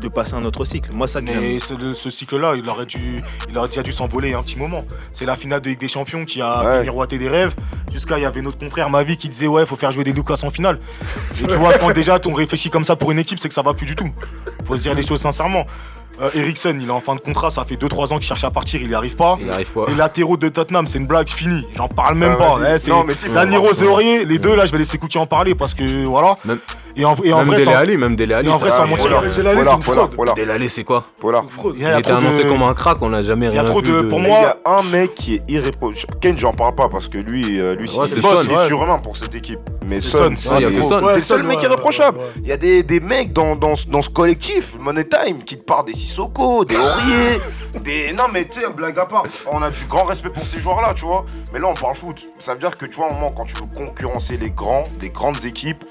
de 0.00 0.08
passer 0.08 0.34
à 0.34 0.36
un 0.36 0.44
autre 0.44 0.64
cycle. 0.64 0.90
Moi, 0.92 1.08
ça 1.08 1.20
que. 1.20 1.32
Mais 1.32 1.58
ce, 1.58 2.10
cycle-là, 2.10 2.54
il 2.56 2.68
aurait 2.68 2.86
dû, 2.86 3.22
il 3.50 3.58
aurait 3.58 3.66
déjà 3.66 3.82
dû 3.82 3.90
s'envoler 3.90 4.34
un 4.34 4.42
petit 4.44 4.56
moment. 4.56 4.84
C'est 5.10 5.26
la 5.26 5.34
finale 5.34 5.60
de 5.60 5.68
Ligue 5.70 5.80
des 5.80 5.88
Champions 5.88 6.24
qui 6.24 6.40
a 6.40 6.62
Ouais. 6.64 6.70
fait 6.78 6.82
miroiter 6.84 7.18
des 7.18 7.28
rêves. 7.28 7.54
Jusqu'à, 7.92 8.18
il 8.18 8.22
y 8.22 8.26
avait 8.26 8.42
notre 8.42 8.58
confrère 8.58 8.88
Mavi 8.88 9.16
qui 9.16 9.28
disait 9.28 9.48
ouais, 9.48 9.66
faut 9.66 9.74
faire 9.76 9.90
jouer 9.90 10.04
des 10.04 10.12
Lucas 10.12 10.40
en 10.44 10.50
finale. 10.50 10.78
Et 11.42 11.46
tu 11.48 11.56
vois, 11.56 11.76
quand 11.76 11.90
déjà 11.92 12.20
on 12.24 12.34
réfléchit 12.34 12.70
comme 12.70 12.84
ça 12.84 12.94
pour 12.94 13.10
une 13.10 13.18
équipe, 13.18 13.40
c'est 13.40 13.48
que 13.48 13.54
ça 13.54 13.62
va 13.62 13.74
plus 13.74 13.84
du 13.86 13.96
tout. 13.96 14.08
Faut 14.64 14.76
se 14.76 14.82
dire 14.82 14.94
les 14.94 15.02
choses 15.04 15.20
sincèrement. 15.20 15.66
Euh, 16.22 16.28
Eriksen, 16.34 16.78
il 16.82 16.88
est 16.88 16.92
en 16.92 17.00
fin 17.00 17.14
de 17.14 17.20
contrat, 17.20 17.50
ça 17.50 17.64
fait 17.64 17.76
2-3 17.76 18.12
ans 18.12 18.18
qu'il 18.18 18.26
cherche 18.26 18.44
à 18.44 18.50
partir, 18.50 18.80
il 18.82 18.88
n'y 18.88 18.94
arrive 18.94 19.16
pas. 19.16 19.36
Il 19.40 19.46
n'arrive 19.46 19.70
pas. 19.70 19.86
Les 19.88 19.94
latéraux 19.94 20.36
de 20.36 20.48
Tottenham, 20.48 20.86
c'est 20.86 20.98
une 20.98 21.06
blague 21.06 21.28
finie. 21.28 21.66
J'en 21.76 21.88
parle 21.88 22.16
même 22.16 22.36
Ah, 22.38 22.44
pas. 22.58 22.74
Eh, 22.74 22.78
c'est 22.78 22.90
Non, 22.90 23.04
mais 23.04 23.14
si, 23.14 23.26
faut 23.26 23.32
Dani 23.34 23.56
voir. 23.56 23.62
Rose 23.62 23.82
et 23.82 23.86
Aurier, 23.86 24.24
les 24.26 24.38
deux 24.38 24.54
là, 24.54 24.66
je 24.66 24.72
vais 24.72 24.78
laisser 24.78 24.98
Cookie 24.98 25.18
en 25.18 25.26
parler 25.26 25.54
parce 25.54 25.72
que 25.74 26.04
voilà. 26.04 26.36
Même- 26.44 26.58
Et 26.96 27.04
en, 27.04 27.14
et 27.22 27.32
en 27.32 27.38
Même 27.38 27.46
vrai, 27.48 27.56
Dele 27.58 27.64
sans- 27.66 27.72
Alli, 27.76 27.96
même 27.96 28.16
Dele 28.16 28.32
Alli. 28.34 28.48
Et 28.48 28.52
en 28.52 28.56
vrai, 28.56 28.70
sans 28.70 28.86
mentir. 28.86 29.22
Dele 29.36 29.48
Alli, 29.48 29.60
c'est 29.64 29.72
une 29.74 29.82
fraude. 29.82 30.34
Dele 30.36 30.50
Alli, 30.50 30.68
c'est 30.70 30.84
quoi 30.84 31.04
il 31.22 31.98
était 31.98 32.10
annoncé 32.10 32.44
de- 32.44 32.48
comme 32.48 32.62
un 32.62 32.74
crack, 32.74 32.98
on 33.02 33.08
n'a 33.10 33.22
jamais 33.22 33.48
rien 33.48 33.62
vu 33.64 34.08
pour 34.08 34.20
moi- 34.20 34.38
il 34.40 34.42
y 34.42 34.44
a 34.44 34.56
un 34.78 34.82
mec 34.82 35.14
qui 35.14 35.34
est 35.36 35.42
irréprochable. 35.48 36.14
Ken, 36.20 36.36
j'en 36.38 36.52
parle 36.52 36.74
pas 36.74 36.88
parce 36.88 37.08
que 37.08 37.18
lui, 37.18 37.60
euh, 37.60 37.74
lui, 37.74 37.88
Ouais, 37.90 38.06
c'est 38.06 38.18
il 38.18 38.24
est 38.24 38.54
ouais. 38.56 38.66
surhumain 38.66 38.98
pour 38.98 39.16
cette 39.16 39.34
équipe. 39.34 39.60
Mais 39.86 40.00
Son, 40.00 40.34
c'est 40.36 40.60
le 40.70 41.20
seul 41.20 41.42
mec 41.42 41.62
irréprochable. 41.62 42.18
Il 42.42 42.48
y 42.48 42.52
a 42.52 42.56
des, 42.56 42.82
des 42.82 43.00
mecs 43.00 43.32
dans, 43.32 43.56
dans, 43.56 43.74
ce- 43.74 43.86
dans 43.86 44.02
ce 44.02 44.08
collectif, 44.10 44.74
Money 44.78 45.04
Time, 45.04 45.42
qui 45.44 45.56
te 45.56 45.62
parlent 45.62 45.84
des 45.86 45.92
Sissoko, 45.94 46.64
des 46.64 46.76
Aurier, 46.76 47.40
des. 47.84 48.12
Non, 48.12 48.24
mais 48.32 48.44
tu 48.46 48.60
sais, 48.60 48.66
blague 48.76 48.98
à 48.98 49.06
part, 49.06 49.24
on 49.50 49.62
a 49.62 49.70
du 49.70 49.84
grand 49.88 50.04
respect 50.04 50.30
pour 50.30 50.42
ces 50.44 50.60
joueurs-là, 50.60 50.92
tu 50.94 51.04
vois. 51.04 51.24
Mais 51.52 51.58
là, 51.58 51.68
on 51.68 51.74
parle 51.74 51.94
foot. 51.94 52.22
Ça 52.38 52.54
veut 52.54 52.60
dire 52.60 52.76
que, 52.76 52.86
tu 52.86 52.96
vois, 52.96 53.06
à 53.06 53.10
un 53.10 53.14
moment, 53.14 53.32
quand 53.36 53.44
tu 53.44 53.54
veux 53.54 53.66
concurrencer 53.74 54.36
les 54.36 54.50
grands, 54.50 54.84
des 54.98 55.10
grandes 55.10 55.44
équipes, 55.44 55.82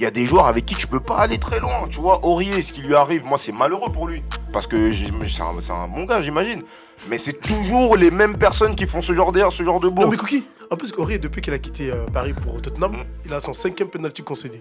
il 0.00 0.04
y 0.04 0.06
a 0.06 0.10
des 0.10 0.24
joueurs 0.24 0.46
avec 0.46 0.64
qui 0.64 0.74
tu 0.74 0.86
peux 0.86 0.98
pas 0.98 1.18
aller 1.18 1.36
très 1.36 1.60
loin. 1.60 1.86
Tu 1.90 2.00
vois, 2.00 2.24
Aurier, 2.24 2.62
ce 2.62 2.72
qui 2.72 2.80
lui 2.80 2.94
arrive, 2.94 3.26
moi, 3.26 3.36
c'est 3.36 3.52
malheureux 3.52 3.92
pour 3.92 4.08
lui. 4.08 4.22
Parce 4.52 4.66
que 4.66 4.90
c'est 4.92 5.42
un, 5.72 5.88
bon 5.88 6.04
gars, 6.04 6.20
j'imagine. 6.20 6.62
Mais 7.08 7.18
c'est 7.18 7.40
toujours 7.40 7.96
les 7.96 8.10
mêmes 8.10 8.36
personnes 8.36 8.74
qui 8.74 8.86
font 8.86 9.00
ce 9.00 9.14
genre 9.14 9.32
d'air, 9.32 9.52
ce 9.52 9.62
genre 9.62 9.80
de 9.80 9.88
beau. 9.88 10.02
Non 10.02 10.08
mais 10.08 10.16
Cookie, 10.18 10.44
en 10.70 10.76
plus 10.76 10.92
Aurier 10.98 11.18
depuis 11.18 11.40
qu'il 11.40 11.54
a 11.54 11.58
quitté 11.58 11.90
euh, 11.90 12.04
Paris 12.12 12.34
pour 12.34 12.60
Tottenham, 12.60 13.04
il 13.24 13.32
a 13.32 13.40
son 13.40 13.54
cinquième 13.54 13.88
penalty 13.88 14.22
concédé. 14.22 14.58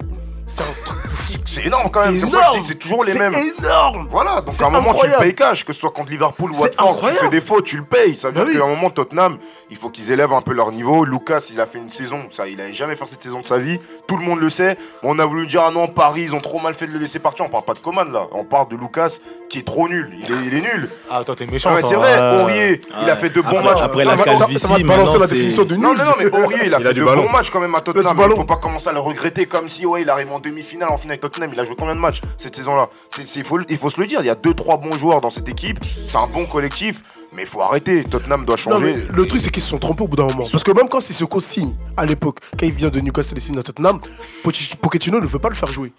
C'est 0.48 0.64
un 0.64 1.66
énorme 1.66 1.92
quand 1.92 2.06
même. 2.06 2.20
C'est 2.64 2.80
toujours 2.80 3.04
les 3.04 3.14
mêmes. 3.14 3.34
C'est 3.34 3.48
énorme. 3.60 4.08
Voilà, 4.10 4.42
donc 4.42 4.54
à 4.60 4.66
un 4.66 4.70
moment 4.70 4.92
incroyable. 4.92 5.20
tu 5.22 5.28
le 5.28 5.32
payes 5.32 5.36
cash, 5.36 5.64
que 5.66 5.74
ce 5.74 5.80
soit 5.82 5.92
contre 5.92 6.10
Liverpool 6.12 6.52
ou 6.52 6.60
Watford, 6.60 7.02
tu 7.02 7.14
fais 7.16 7.30
des 7.30 7.42
fautes, 7.42 7.66
tu 7.66 7.78
le 7.78 7.84
payes. 7.84 8.16
Ça 8.16 8.30
veut 8.30 8.36
Bah 8.36 8.42
dire 8.46 8.54
oui. 8.54 8.58
qu'à 8.58 8.66
un 8.66 8.70
moment 8.70 8.90
Tottenham, 8.90 9.38
il 9.70 9.78
faut 9.78 9.90
qu'ils 9.90 10.12
élèvent 10.12 10.34
un 10.34 10.42
peu 10.42 10.54
leur 10.54 10.72
niveau. 10.72 11.06
Lucas, 11.06 11.50
il 11.52 11.60
a 11.62 11.66
fait 11.68 11.78
une 11.78 11.90
saison, 11.90 12.20
ça, 12.32 12.48
il 12.48 12.60
avait 12.62 12.74
jamais 12.74 12.96
fait 12.96 13.06
cette 13.06 13.22
saison 13.22 13.42
de 13.42 13.46
sa 13.46 13.60
vie. 13.60 13.80
Tout 14.08 14.18
le 14.18 14.24
monde 14.24 14.40
le 14.40 14.50
sait. 14.50 14.78
On 15.04 15.20
a 15.20 15.26
voulu 15.26 15.46
dire 15.46 15.64
ah 15.68 15.72
non 15.72 15.88
Paris, 15.88 16.24
ils 16.24 16.34
ont 16.36 16.42
trop 16.42 16.60
mal 16.60 16.74
fait 16.74 16.88
de 16.88 16.94
le 16.94 17.00
laisser 17.00 17.20
partir. 17.20 17.46
On 17.46 17.50
parle 17.50 17.66
pas 17.66 17.74
de 17.74 17.80
Coman 17.80 18.12
là, 18.12 18.28
on 18.32 18.46
parle 18.46 18.70
de 18.70 18.76
Lucas 18.76 19.18
qui 19.50 19.60
est 19.60 19.66
trop 19.68 19.79
nul. 19.88 20.10
Il 20.20 20.24
est, 20.32 20.38
il 20.48 20.54
est 20.56 20.62
nul. 20.62 20.90
Ah, 21.10 21.24
toi, 21.26 21.36
t'es 21.36 21.46
méchant. 21.46 21.70
Ah 21.72 21.76
ouais, 21.76 21.82
c'est 21.82 21.96
vrai. 21.96 22.18
Euh, 22.18 22.42
Aurier, 22.44 22.82
il 23.02 23.10
a 23.10 23.16
fait 23.16 23.30
de 23.30 23.40
bons 23.42 23.48
Après- 23.58 23.64
matchs. 23.64 23.82
après 23.82 24.06
la 24.06 24.12
Non, 24.16 24.18
mais- 24.18 24.24
Ça 24.26 24.32
va- 24.32 24.38
calvitie, 24.40 24.60
ça 24.60 24.68
va 24.68 24.76
te 24.76 24.82
maintenant, 24.82 25.04
balancer 25.04 25.20
la 25.20 25.28
c'est- 25.28 25.34
définition 25.36 25.64
de 25.66 25.76
nul. 25.76 25.84
non, 25.84 25.94
non, 25.94 26.04
non, 26.06 26.12
mais 26.18 26.26
Aurier, 26.44 26.58
il 26.66 26.74
a 26.74 26.78
Il 26.80 26.84
fait 26.84 26.90
a 26.90 26.94
de 26.94 27.04
ballon. 27.04 27.24
bons 27.26 27.32
matchs 27.32 27.50
quand 27.52 27.60
même 27.62 27.76
à 27.76 27.82
Tottenham. 27.82 28.18
Il 28.30 28.36
faut 28.36 28.44
pas 28.44 28.56
commencer 28.58 28.90
à 28.90 28.94
le 28.94 29.00
regretter 29.00 29.46
comme 29.46 29.70
si 29.70 29.86
ouais, 29.86 30.02
il 30.02 30.10
arrive 30.10 30.32
en 30.32 30.40
demi-finale, 30.40 30.90
en 30.90 30.98
finale 30.98 31.14
avec 31.14 31.22
Tottenham. 31.22 31.52
Il 31.54 31.60
a 31.60 31.64
joué 31.64 31.76
combien 31.78 31.96
de 31.96 32.00
matchs 32.02 32.22
cette 32.38 32.56
saison-là? 32.56 32.90
C'est- 33.10 33.24
c'est- 33.26 33.40
il, 33.40 33.46
faut, 33.46 33.60
il 33.70 33.78
faut 33.78 33.90
se 33.90 34.00
le 34.02 34.08
dire. 34.08 34.20
Il 34.22 34.26
y 34.26 34.30
a 34.30 34.36
deux, 34.36 34.54
trois 34.54 34.78
bons 34.78 34.98
joueurs 34.98 35.22
dans 35.22 35.30
cette 35.30 35.48
équipe. 35.48 35.80
C'est 36.06 36.18
un 36.18 36.28
bon 36.28 36.46
collectif, 36.46 37.02
mais 37.36 37.44
il 37.44 37.48
faut 37.48 37.62
arrêter. 37.62 38.04
Tottenham 38.04 38.46
doit 38.46 38.56
Non 38.70 38.80
mais 38.80 38.92
changer. 38.94 39.08
le 39.12 39.26
truc 39.28 39.42
c'est 39.42 39.52
qu'ils 39.52 39.64
se 39.64 39.70
sont 39.70 39.78
trompés 39.80 40.04
au 40.04 40.08
bout 40.08 40.18
d'un 40.18 40.26
moment. 40.26 40.46
Parce 40.52 40.64
que 40.64 40.72
même 40.72 40.90
quand 40.90 41.00
Sissoko 41.02 41.40
signe 41.40 41.74
à 41.96 42.06
l'époque, 42.06 42.40
quand 42.60 42.66
il 42.66 42.74
vient 42.74 42.90
de 42.90 43.00
Newcastle 43.00 43.38
et 43.38 43.42
signe 43.42 43.58
à 43.60 43.64
Tottenham, 43.64 44.00
Poch- 44.44 44.76
Pochettino 44.76 45.20
ne 45.20 45.26
veut 45.26 45.40
pas 45.40 45.50
le 45.50 45.56
faire 45.56 45.72
jouer. 45.72 45.92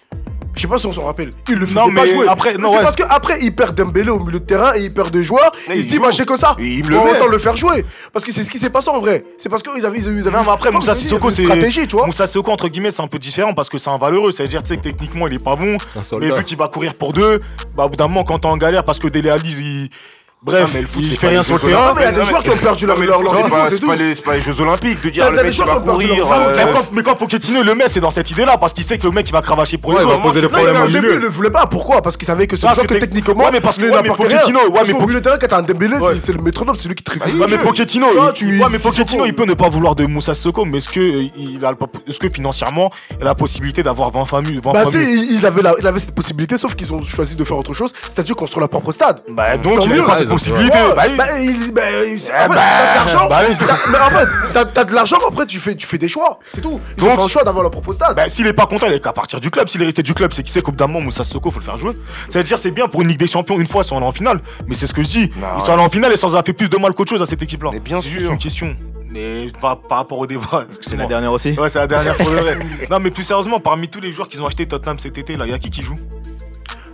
Je 0.55 0.63
sais 0.63 0.69
pas 0.69 0.79
si 0.79 0.87
on 0.87 0.93
s'en 0.93 1.05
rappelle. 1.05 1.31
Il 1.49 1.55
le 1.57 1.65
faisait 1.67 1.79
Non, 1.81 1.95
pas 1.95 2.07
jouer. 2.07 2.27
après- 2.29 2.55
non, 2.59 2.71
c'est 2.73 2.77
ouais. 2.79 2.83
parce 2.83 2.97
qu'après 2.97 3.39
il 3.41 3.55
perd 3.55 3.75
Dembélé 3.75 4.11
au 4.11 4.19
milieu 4.19 4.41
de 4.41 4.45
terrain 4.45 4.73
et 4.75 4.81
il 4.83 4.93
perd 4.93 5.11
deux 5.11 5.23
joueurs. 5.23 5.53
Mais 5.69 5.77
il 5.77 5.83
se 5.83 5.87
il 5.87 5.91
dit 5.93 5.99
bah 5.99 6.11
j'ai 6.11 6.27
que 6.27 6.37
ça. 6.37 6.57
Et 6.59 6.67
il 6.67 6.85
me 6.85 6.91
le 6.91 6.97
Bon, 6.97 7.05
met. 7.05 7.11
autant 7.13 7.29
le 7.29 7.39
faire 7.39 7.57
jouer. 7.57 7.85
Parce 8.13 8.25
que 8.25 8.33
c'est 8.33 8.43
ce 8.43 8.51
qui 8.51 8.59
s'est 8.59 8.69
passé 8.71 8.89
en 8.91 9.01
vrai. 9.01 9.23
C'est 9.39 9.49
parce 9.49 9.63
qu'ils 9.63 9.85
avaient, 9.87 9.99
ils 9.99 10.07
avaient, 10.09 10.17
ils 10.19 10.27
avaient 10.29 10.37
Non, 10.37 10.43
mais 10.45 10.51
après, 10.53 10.71
Moussa 10.73 10.95
Sissoko, 10.95 11.31
c'est. 11.31 11.43
une 11.43 11.49
stratégie, 11.49 11.87
tu 11.87 11.97
vois. 11.97 12.07
Moussa 12.07 12.27
Sissoko, 12.27 12.51
entre 12.51 12.69
guillemets, 12.69 12.91
c'est 12.91 13.03
un 13.03 13.07
peu 13.07 13.19
différent 13.19 13.55
parce 13.55 13.69
que 13.69 13.79
c'est 13.79 13.91
un 13.91 13.99
valeureux. 13.99 14.33
Ça 14.33 14.43
veut 14.43 14.49
dire, 14.49 14.63
tu 14.63 14.69
sais, 14.71 14.77
que 14.77 14.83
techniquement, 14.83 15.27
il 15.29 15.35
est 15.35 15.39
pas 15.43 15.57
bon. 15.57 15.77
Mais 16.21 16.31
vu 16.31 16.45
qu'il 16.45 16.59
va 16.59 16.69
courir 16.69 16.95
pour 16.95 17.13
deux, 17.13 17.41
bah, 17.77 17.85
au 17.85 17.89
bout 17.89 17.97
d'un 17.97 18.09
moment, 18.09 18.25
quand 18.25 18.41
t'es 18.41 18.47
en 18.49 18.57
galère, 18.57 18.85
parce 18.85 18.99
que 18.99 19.09
Dele 19.09 19.31
Alli, 19.31 19.51
il. 19.53 19.91
Bref, 20.43 20.71
mais 20.73 20.81
le 20.81 20.87
foot, 20.87 21.03
il 21.05 21.19
fait 21.19 21.29
rien 21.29 21.43
sur 21.43 21.55
le 21.57 21.61
terrain. 21.61 21.95
Il 21.99 22.03
y 22.03 22.05
a 22.07 22.13
des 22.13 22.25
joueurs 22.25 22.43
qui 22.43 22.49
ont 22.49 22.57
perdu 22.57 22.87
leur 22.87 22.99
leur 22.99 23.21
le 23.23 23.29
c'est 23.71 23.85
pas- 23.87 23.95
les- 23.95 24.15
pas 24.15 24.35
les 24.37 24.41
Jeux 24.41 24.59
Olympiques 24.61 25.03
de 25.05 25.11
dire 25.11 25.31
le 25.31 25.43
mec 25.43 25.53
va 25.55 25.75
courir. 25.81 26.33
euh, 26.33 26.53
Mais 26.93 27.03
quand, 27.03 27.15
Pochettino 27.15 27.63
le 27.63 27.75
met, 27.75 27.85
c'est 27.89 28.01
dans 28.01 28.11
cette 28.11 28.31
idée-là, 28.31 28.57
parce 28.57 28.73
qu'il 28.73 28.83
sait 28.85 28.97
que 28.97 29.05
le 29.07 29.11
mec 29.13 29.29
il 29.29 29.33
va 29.33 29.43
cravacher 29.43 29.77
pour 29.77 29.93
les 29.93 29.99
Ouais, 29.99 30.05
il 30.05 30.09
va 30.09 30.15
autres. 30.15 30.23
poser 30.23 30.41
problèmes 30.49 30.75
mais 30.75 30.83
au 30.83 30.87
milieu. 30.89 31.15
il 31.15 31.21
le 31.21 31.29
voulait 31.29 31.51
pas. 31.51 31.67
Pourquoi? 31.67 32.01
Parce 32.01 32.17
qu'il 32.17 32.27
savait 32.27 32.47
que 32.47 32.57
ce 32.57 32.63
joueur 32.63 32.87
que 32.87 32.95
techniquement, 32.95 33.45
Ouais, 33.45 33.51
mais 33.53 33.61
parce 33.61 33.77
que- 33.77 33.83
ouais, 33.83 34.01
mais. 34.03 34.09
Pochettino, 34.11 34.61
ouais, 34.71 34.81
mais 34.87 34.93
qu'au 34.93 34.99
Po- 35.01 35.07
milieu 35.07 35.21
de 35.21 35.25
terrain, 35.25 35.37
quand 35.39 35.47
t'as 35.47 35.59
un 35.59 35.63
Dembélé, 35.63 35.97
c'est- 36.25 36.33
le 36.33 36.41
métronome, 36.43 36.75
c'est 36.79 36.89
lui 36.89 36.95
qui 36.95 37.05
tricule. 37.05 37.39
Ouais, 37.39 37.47
mais 37.51 37.59
Pochettino, 37.59 38.07
mais 38.71 38.79
Pochettino, 38.79 39.27
il 39.27 39.35
peut 39.35 39.45
ne 39.45 39.55
pas 39.55 39.69
vouloir 39.69 39.95
de 39.95 40.07
Moussa 40.07 40.33
Sissoko, 40.33 40.65
mais 40.65 40.79
est-ce 40.79 40.89
que, 40.89 41.01
euh, 41.01 41.29
il 41.37 41.63
a 41.67 41.73
le- 41.73 41.77
est-ce 42.09 42.19
que 42.19 42.31
financièrement, 42.31 42.91
il 43.19 43.23
a 43.23 43.27
la 43.27 43.35
possibilité 43.35 43.83
d'avoir 43.83 44.11
20 44.11 44.25
familles 44.25 44.61
20 44.65 44.73
Bah 44.73 44.85
si, 44.91 45.37
il 45.37 45.45
avait, 45.45 45.61
il 45.81 45.87
avait 45.87 46.01
cette 46.01 46.15
possibilité, 46.15 46.57
sauf 46.57 46.75
qu'ils 46.75 46.93
ont 46.95 47.03
choisi 47.03 47.37
de 47.37 47.45
faire 47.45 47.59
autre 47.59 47.75
chose, 47.75 47.93
c'est-à-dire 48.09 48.35
construire 48.37 48.61
leur 48.61 48.69
propre 48.71 48.93
stade. 48.93 49.23
Bah, 49.29 49.57
donc, 49.59 49.85
il 49.85 50.01
possibilités. 50.35 50.77
Ouais, 50.79 50.95
Bah 50.97 51.03
oui. 51.09 51.17
bah, 51.17 51.25
il- 51.41 51.73
bah, 51.73 51.83
il- 52.07 52.17
en 52.17 52.19
fait, 52.19 52.49
bah, 52.49 52.55
t'as 52.55 52.91
de 52.91 52.97
l'argent. 52.97 53.29
bah 53.29 53.41
oui. 53.49 53.55
Mais 53.93 53.99
en 53.99 54.11
fait, 54.11 54.29
t'as- 54.55 54.65
t'as 54.65 54.85
de 54.85 54.95
l'argent, 54.95 55.17
après 55.29 55.47
tu 55.47 55.59
fais, 55.59 55.75
tu 55.77 55.87
fais 55.87 55.99
des 55.99 56.09
choix, 56.09 56.39
c'est 56.53 56.61
tout. 56.61 56.81
Ils 56.99 57.05
ont 57.05 57.11
fait 57.17 57.23
un 57.23 57.29
choix 57.29 57.43
d'avoir 57.45 57.63
leur 57.63 57.71
propre 57.71 57.93
stade. 57.93 58.17
Bah, 58.17 58.29
s'il 58.29 58.47
est 58.47 58.53
pas 58.53 58.67
content, 58.67 58.87
il 58.87 58.93
est 58.95 59.01
qu'à 59.03 59.13
partir 59.13 59.41
du 59.41 59.51
club. 59.51 59.69
S'il 59.69 59.83
est 59.83 59.87
resté 59.87 60.03
du 60.03 60.15
club, 60.15 60.33
c'est 60.33 60.43
qui 60.43 60.53
sait 60.53 60.63
d'un 60.73 60.87
moment, 60.87 61.01
Moussa 61.01 61.25
Soko, 61.25 61.51
faut 61.51 61.59
le 61.59 61.65
faire 61.65 61.77
jouer. 61.77 61.93
C'est-à-dire, 62.29 62.59
c'est 62.59 62.71
bien 62.71 62.87
pour 62.89 63.03
une 63.03 63.09
Ligue 63.09 63.19
des 63.19 63.27
Champions, 63.27 63.59
une 63.59 63.67
fois, 63.67 63.83
ils 63.83 63.87
sont 63.87 63.97
allés 63.97 64.07
en 64.07 64.13
finale. 64.13 64.41
Mais 64.67 64.75
c'est 64.75 64.87
ce 64.87 64.95
que 64.95 65.03
je 65.03 65.09
dis. 65.09 65.31
Non, 65.37 65.49
ils 65.57 65.61
sont 65.63 65.73
allés 65.73 65.83
en 65.83 65.89
finale 65.89 66.13
et 66.13 66.17
ça 66.17 66.27
a 66.29 66.43
fait 66.43 66.53
plus 66.53 66.69
de 66.71 66.77
mal 66.79 66.93
qu'autre 66.95 67.11
chose 67.11 67.23
à 67.23 67.27
cette 67.27 67.43
équipe-là. 67.43 67.71
Mais 67.73 67.81
bien 67.81 68.01
C'est 68.01 68.09
juste 68.09 68.23
sûr. 68.25 68.33
une 68.33 68.39
question. 68.39 68.77
Mais 69.13 69.49
par, 69.61 69.81
par 69.81 69.99
rapport 69.99 70.19
au 70.19 70.27
débat. 70.29 70.65
C'est 70.81 70.97
la 70.97 71.07
dernière 71.07 71.33
aussi 71.33 71.51
Ouais, 71.59 71.69
c'est 71.69 71.81
la 71.81 71.89
dernière 71.89 72.17
pour 72.17 72.31
le 72.31 72.37
vrai. 72.37 72.59
Non, 72.91 73.01
mais 73.01 73.11
plus 73.11 73.25
sérieusement, 73.25 73.59
parmi 73.59 73.89
tous 73.89 74.01
les 74.01 74.13
joueurs 74.13 74.29
qu'ils 74.29 74.41
ont 74.41 74.47
acheté 74.47 74.67
Tottenham 74.67 74.99
cet 75.01 75.19
été, 75.19 75.37
là, 75.37 75.47
il 75.47 75.51
y 75.51 75.55
a 75.55 75.59
qui 75.59 75.69
qui 75.71 75.83
joue? 75.83 75.99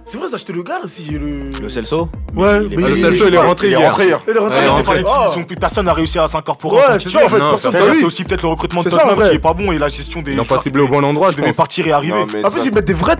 C'est 0.08 0.18
vrai, 0.18 0.28
t'as 0.30 0.36
acheté 0.36 0.52
le 0.52 0.62
gars 0.62 0.78
aussi. 0.84 1.02
Le, 1.10 1.50
Le 1.60 1.68
Celso 1.68 2.08
Ouais, 2.36 2.60
il 2.66 2.74
est 2.74 2.76
mais 2.76 2.82
pas- 2.82 2.88
Le 2.90 2.94
il- 2.96 3.00
Celso, 3.00 3.26
il 3.26 3.34
est 3.34 3.38
rentré 3.38 3.66
Il 3.66 3.72
est 3.72 3.76
hier. 3.78 3.88
rentré 3.90 4.06
hier. 4.06 4.20
Il 4.28 4.36
est 4.36 4.38
rentré. 4.38 4.58
Ouais, 4.60 4.64
Ah. 5.08 5.26
ils 5.26 5.32
sont- 5.32 5.44
Personne 5.58 5.86
n'a 5.86 5.92
réussi 5.94 6.18
à 6.20 6.28
s'incorporer. 6.28 6.76
Ouais, 6.76 6.98
c'est 7.00 7.10
ça 7.10 7.24
en 7.24 7.28
fait. 7.28 7.70
C'est 7.94 8.04
aussi 8.04 8.22
peut-être 8.22 8.42
le 8.42 8.48
recrutement 8.50 8.82
de 8.84 8.88
Tottenham 8.90 9.16
qui 9.28 9.34
est 9.34 9.38
pas 9.40 9.52
bon 9.52 9.72
et 9.72 9.78
la 9.78 9.88
gestion 9.88 10.22
des 10.22 10.30
Ils 10.32 10.36
n'ont 10.36 10.44
pas 10.44 10.58
ciblé 10.58 10.82
au 10.82 10.88
bon 10.88 11.02
endroit, 11.02 11.32
je 11.32 11.36
devaient 11.36 11.48
pense. 11.48 11.56
partir 11.56 11.86
et 11.88 11.92
arriver. 11.92 12.24
Mais 12.32 12.44
En 12.46 12.50
plus, 12.50 12.64
ils 12.66 12.72
mettent 12.72 12.84
des 12.84 12.92
vraies, 12.94 13.16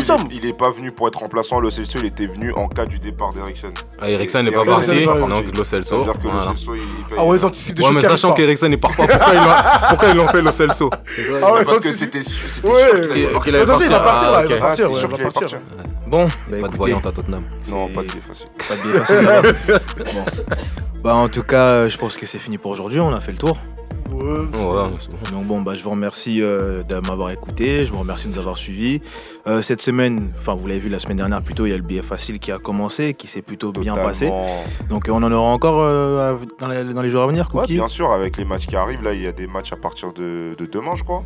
sommes. 0.00 0.22
Il 0.30 0.46
est 0.46 0.56
pas 0.56 0.70
venu 0.70 0.90
pour 0.90 1.06
être 1.08 1.18
remplaçant. 1.18 1.60
Le 1.60 1.70
Celso, 1.70 1.98
il 2.00 2.06
était 2.06 2.26
venu 2.26 2.50
en 2.54 2.68
cas 2.68 2.86
du 2.86 2.98
départ 2.98 3.32
d'Eriksen. 3.34 3.72
Ah, 4.00 4.08
Eriksen 4.08 4.42
n'est 4.44 4.50
pas 4.52 4.64
parti, 4.64 4.90
n'est 4.94 5.04
pas 5.04 5.14
donc 5.18 5.44
le 5.56 5.64
Celso. 5.64 6.06
Ah 7.18 7.24
ouais, 7.24 7.36
ils 7.36 7.44
anticipent 7.44 7.74
des 7.76 7.82
Ouais, 7.82 7.88
choses 7.88 7.96
mais 7.96 8.02
qui 8.02 8.08
sachant 8.08 8.32
qu'Eriksen 8.32 8.68
n'est 8.70 8.76
pas 8.78 8.88
pourquoi 8.88 9.06
ils 10.12 10.16
l'ont- 10.16 10.24
ils 10.24 10.28
fait 10.30 10.42
Lo 10.42 10.52
Celso 10.52 10.90
Ah 11.42 11.52
ouais, 11.52 11.64
Parce 11.64 11.78
ils 11.78 11.82
que 11.90 11.92
c'était 11.92 12.22
sûr 12.22 12.64
Ouais. 12.64 12.72
Mais 13.12 13.20
il 13.20 13.26
va 13.26 14.00
partir. 14.00 14.30
là, 14.30 14.44
il 14.48 14.54
va 14.54 14.58
partir. 14.58 14.90
Bon, 16.08 16.26
bah 16.26 16.30
Pas 16.48 16.52
de 16.54 16.58
écoutez, 16.60 16.76
voyante 16.76 17.06
à 17.06 17.12
Tottenham. 17.12 17.42
Non, 17.70 17.88
pas 17.88 18.02
de 18.02 18.06
billet 18.08 18.20
facile. 18.26 18.46
Pas 18.68 18.76
de 18.76 18.82
billet 18.82 18.98
facile. 19.00 19.80
Bon. 20.14 20.24
Bah 21.02 21.14
en 21.14 21.28
tout 21.28 21.42
cas, 21.42 21.88
je 21.88 21.96
pense 21.98 22.16
que 22.16 22.26
c'est 22.26 22.38
fini 22.38 22.58
pour 22.58 22.70
aujourd'hui. 22.70 23.00
On 23.00 23.12
a 23.12 23.20
fait 23.20 23.32
le 23.32 23.38
tour. 23.38 23.56
Ouais. 24.12 24.44
Donc 25.32 25.44
bon, 25.46 25.60
bah 25.62 25.74
je 25.74 25.82
vous 25.82 25.90
remercie 25.90 26.40
euh, 26.40 26.82
de 26.84 26.94
m'avoir 27.06 27.30
écouté. 27.30 27.84
Je 27.84 27.92
vous 27.92 27.98
remercie 27.98 28.28
de 28.28 28.32
nous 28.32 28.38
avoir 28.38 28.56
suivis. 28.56 29.02
Euh, 29.46 29.62
cette 29.62 29.82
semaine, 29.82 30.30
enfin 30.38 30.54
vous 30.54 30.66
l'avez 30.66 30.80
vu 30.80 30.88
la 30.88 30.98
semaine 31.00 31.18
dernière 31.18 31.42
plutôt, 31.42 31.66
il 31.66 31.70
y 31.70 31.74
a 31.74 31.76
le 31.76 31.82
billet 31.82 32.02
facile 32.02 32.38
qui 32.38 32.50
a 32.50 32.58
commencé, 32.58 33.14
qui 33.14 33.26
s'est 33.26 33.42
plutôt 33.42 33.72
bien 33.72 33.94
passé. 33.94 34.30
Donc 34.88 35.06
on 35.10 35.22
en 35.22 35.30
aura 35.32 35.50
encore 35.50 35.82
euh, 35.82 36.36
dans, 36.58 36.68
les, 36.68 36.84
dans 36.84 37.02
les 37.02 37.08
jours 37.10 37.24
à 37.24 37.26
venir, 37.26 37.48
Ouais, 37.52 37.60
Cookie? 37.62 37.74
bien 37.74 37.88
sûr, 37.88 38.10
avec 38.12 38.36
les 38.38 38.44
matchs 38.44 38.66
qui 38.66 38.76
arrivent, 38.76 39.02
là, 39.02 39.12
il 39.12 39.20
y 39.22 39.26
a 39.26 39.32
des 39.32 39.46
matchs 39.46 39.72
à 39.72 39.76
partir 39.76 40.12
de, 40.12 40.54
de 40.56 40.66
demain, 40.66 40.94
je 40.94 41.02
crois. 41.04 41.22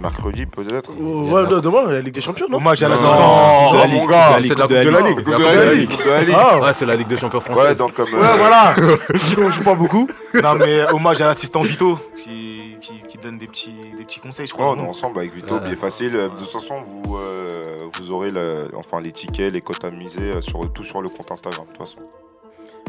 Mercredi, 0.00 0.46
peut-être. 0.46 0.90
Ouais, 0.98 1.42
non, 1.50 1.58
demain, 1.60 1.90
la 1.90 2.00
Ligue 2.00 2.14
des 2.14 2.20
Champions, 2.20 2.46
non 2.48 2.58
Hommage 2.58 2.82
à 2.82 2.88
l'assistant 2.88 3.72
de 3.72 3.78
la 3.78 3.86
Ligue. 3.86 4.02
c'est 4.42 4.48
la 4.58 4.66
Coupe 4.66 4.72
de 4.74 5.22
Coupe 5.22 5.38
de 5.38 5.44
la 5.44 5.74
Ligue. 5.74 5.90
De 5.90 6.30
la. 6.32 6.38
Ah, 6.38 6.60
Ouais, 6.60 6.74
c'est 6.74 6.86
la 6.86 6.96
Ligue 6.96 7.08
des 7.08 7.16
Champions 7.18 7.38
Ouais, 7.40 7.44
française. 7.54 7.78
donc 7.78 7.94
comme. 7.94 8.06
Ouais, 8.12 8.20
euh, 8.20 8.36
voilà. 8.38 8.74
On 9.38 9.50
joue 9.50 9.62
pas 9.64 9.74
beaucoup. 9.74 10.08
Non, 10.42 10.54
mais 10.54 10.82
hommage 10.92 11.20
à 11.20 11.26
l'assistant 11.26 11.62
Vito 11.62 11.98
qui, 12.16 12.76
qui, 12.80 13.02
qui 13.08 13.18
donne 13.18 13.38
des 13.38 13.46
petits, 13.46 13.74
des 13.98 14.04
petits 14.04 14.20
conseils, 14.20 14.46
je 14.46 14.52
Ouais, 14.54 14.58
crois. 14.60 14.72
on 14.72 14.78
est 14.84 14.88
ensemble 14.88 15.18
avec 15.18 15.34
Vito, 15.34 15.54
Ouais. 15.54 15.60
billet 15.62 15.76
facile. 15.76 16.12
De 16.12 16.28
toute 16.28 16.48
façon, 16.48 16.80
vous, 16.80 17.16
euh, 17.16 17.78
vous 17.98 18.12
aurez 18.12 18.30
le- 18.30 18.70
enfin, 18.76 19.00
les 19.00 19.12
tickets, 19.12 19.52
les 19.52 19.60
cotes 19.60 19.84
à 19.84 19.90
miser, 19.90 20.20
euh, 20.20 20.40
sur, 20.40 20.70
tout 20.72 20.84
sur 20.84 21.00
le 21.02 21.08
compte 21.08 21.30
Instagram, 21.32 21.64
de 21.66 21.76
toute 21.76 21.78
façon. 21.86 21.98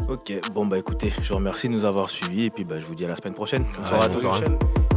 Ok, 0.08 0.32
bon 0.54 0.66
bah 0.66 0.78
écoutez, 0.78 1.12
je 1.22 1.28
vous 1.28 1.36
remercie 1.36 1.68
de 1.68 1.72
nous 1.74 1.84
avoir 1.84 2.08
suivis 2.10 2.46
et 2.46 2.50
puis 2.50 2.64
bah, 2.64 2.76
je 2.78 2.84
vous 2.86 2.94
dis 2.94 3.04
à 3.04 3.08
la 3.08 3.16
semaine 3.16 3.34
prochaine. 3.34 3.64
Bonne 3.76 3.86
soirée 3.86 4.06
à 4.06 4.08
tous. 4.08 4.89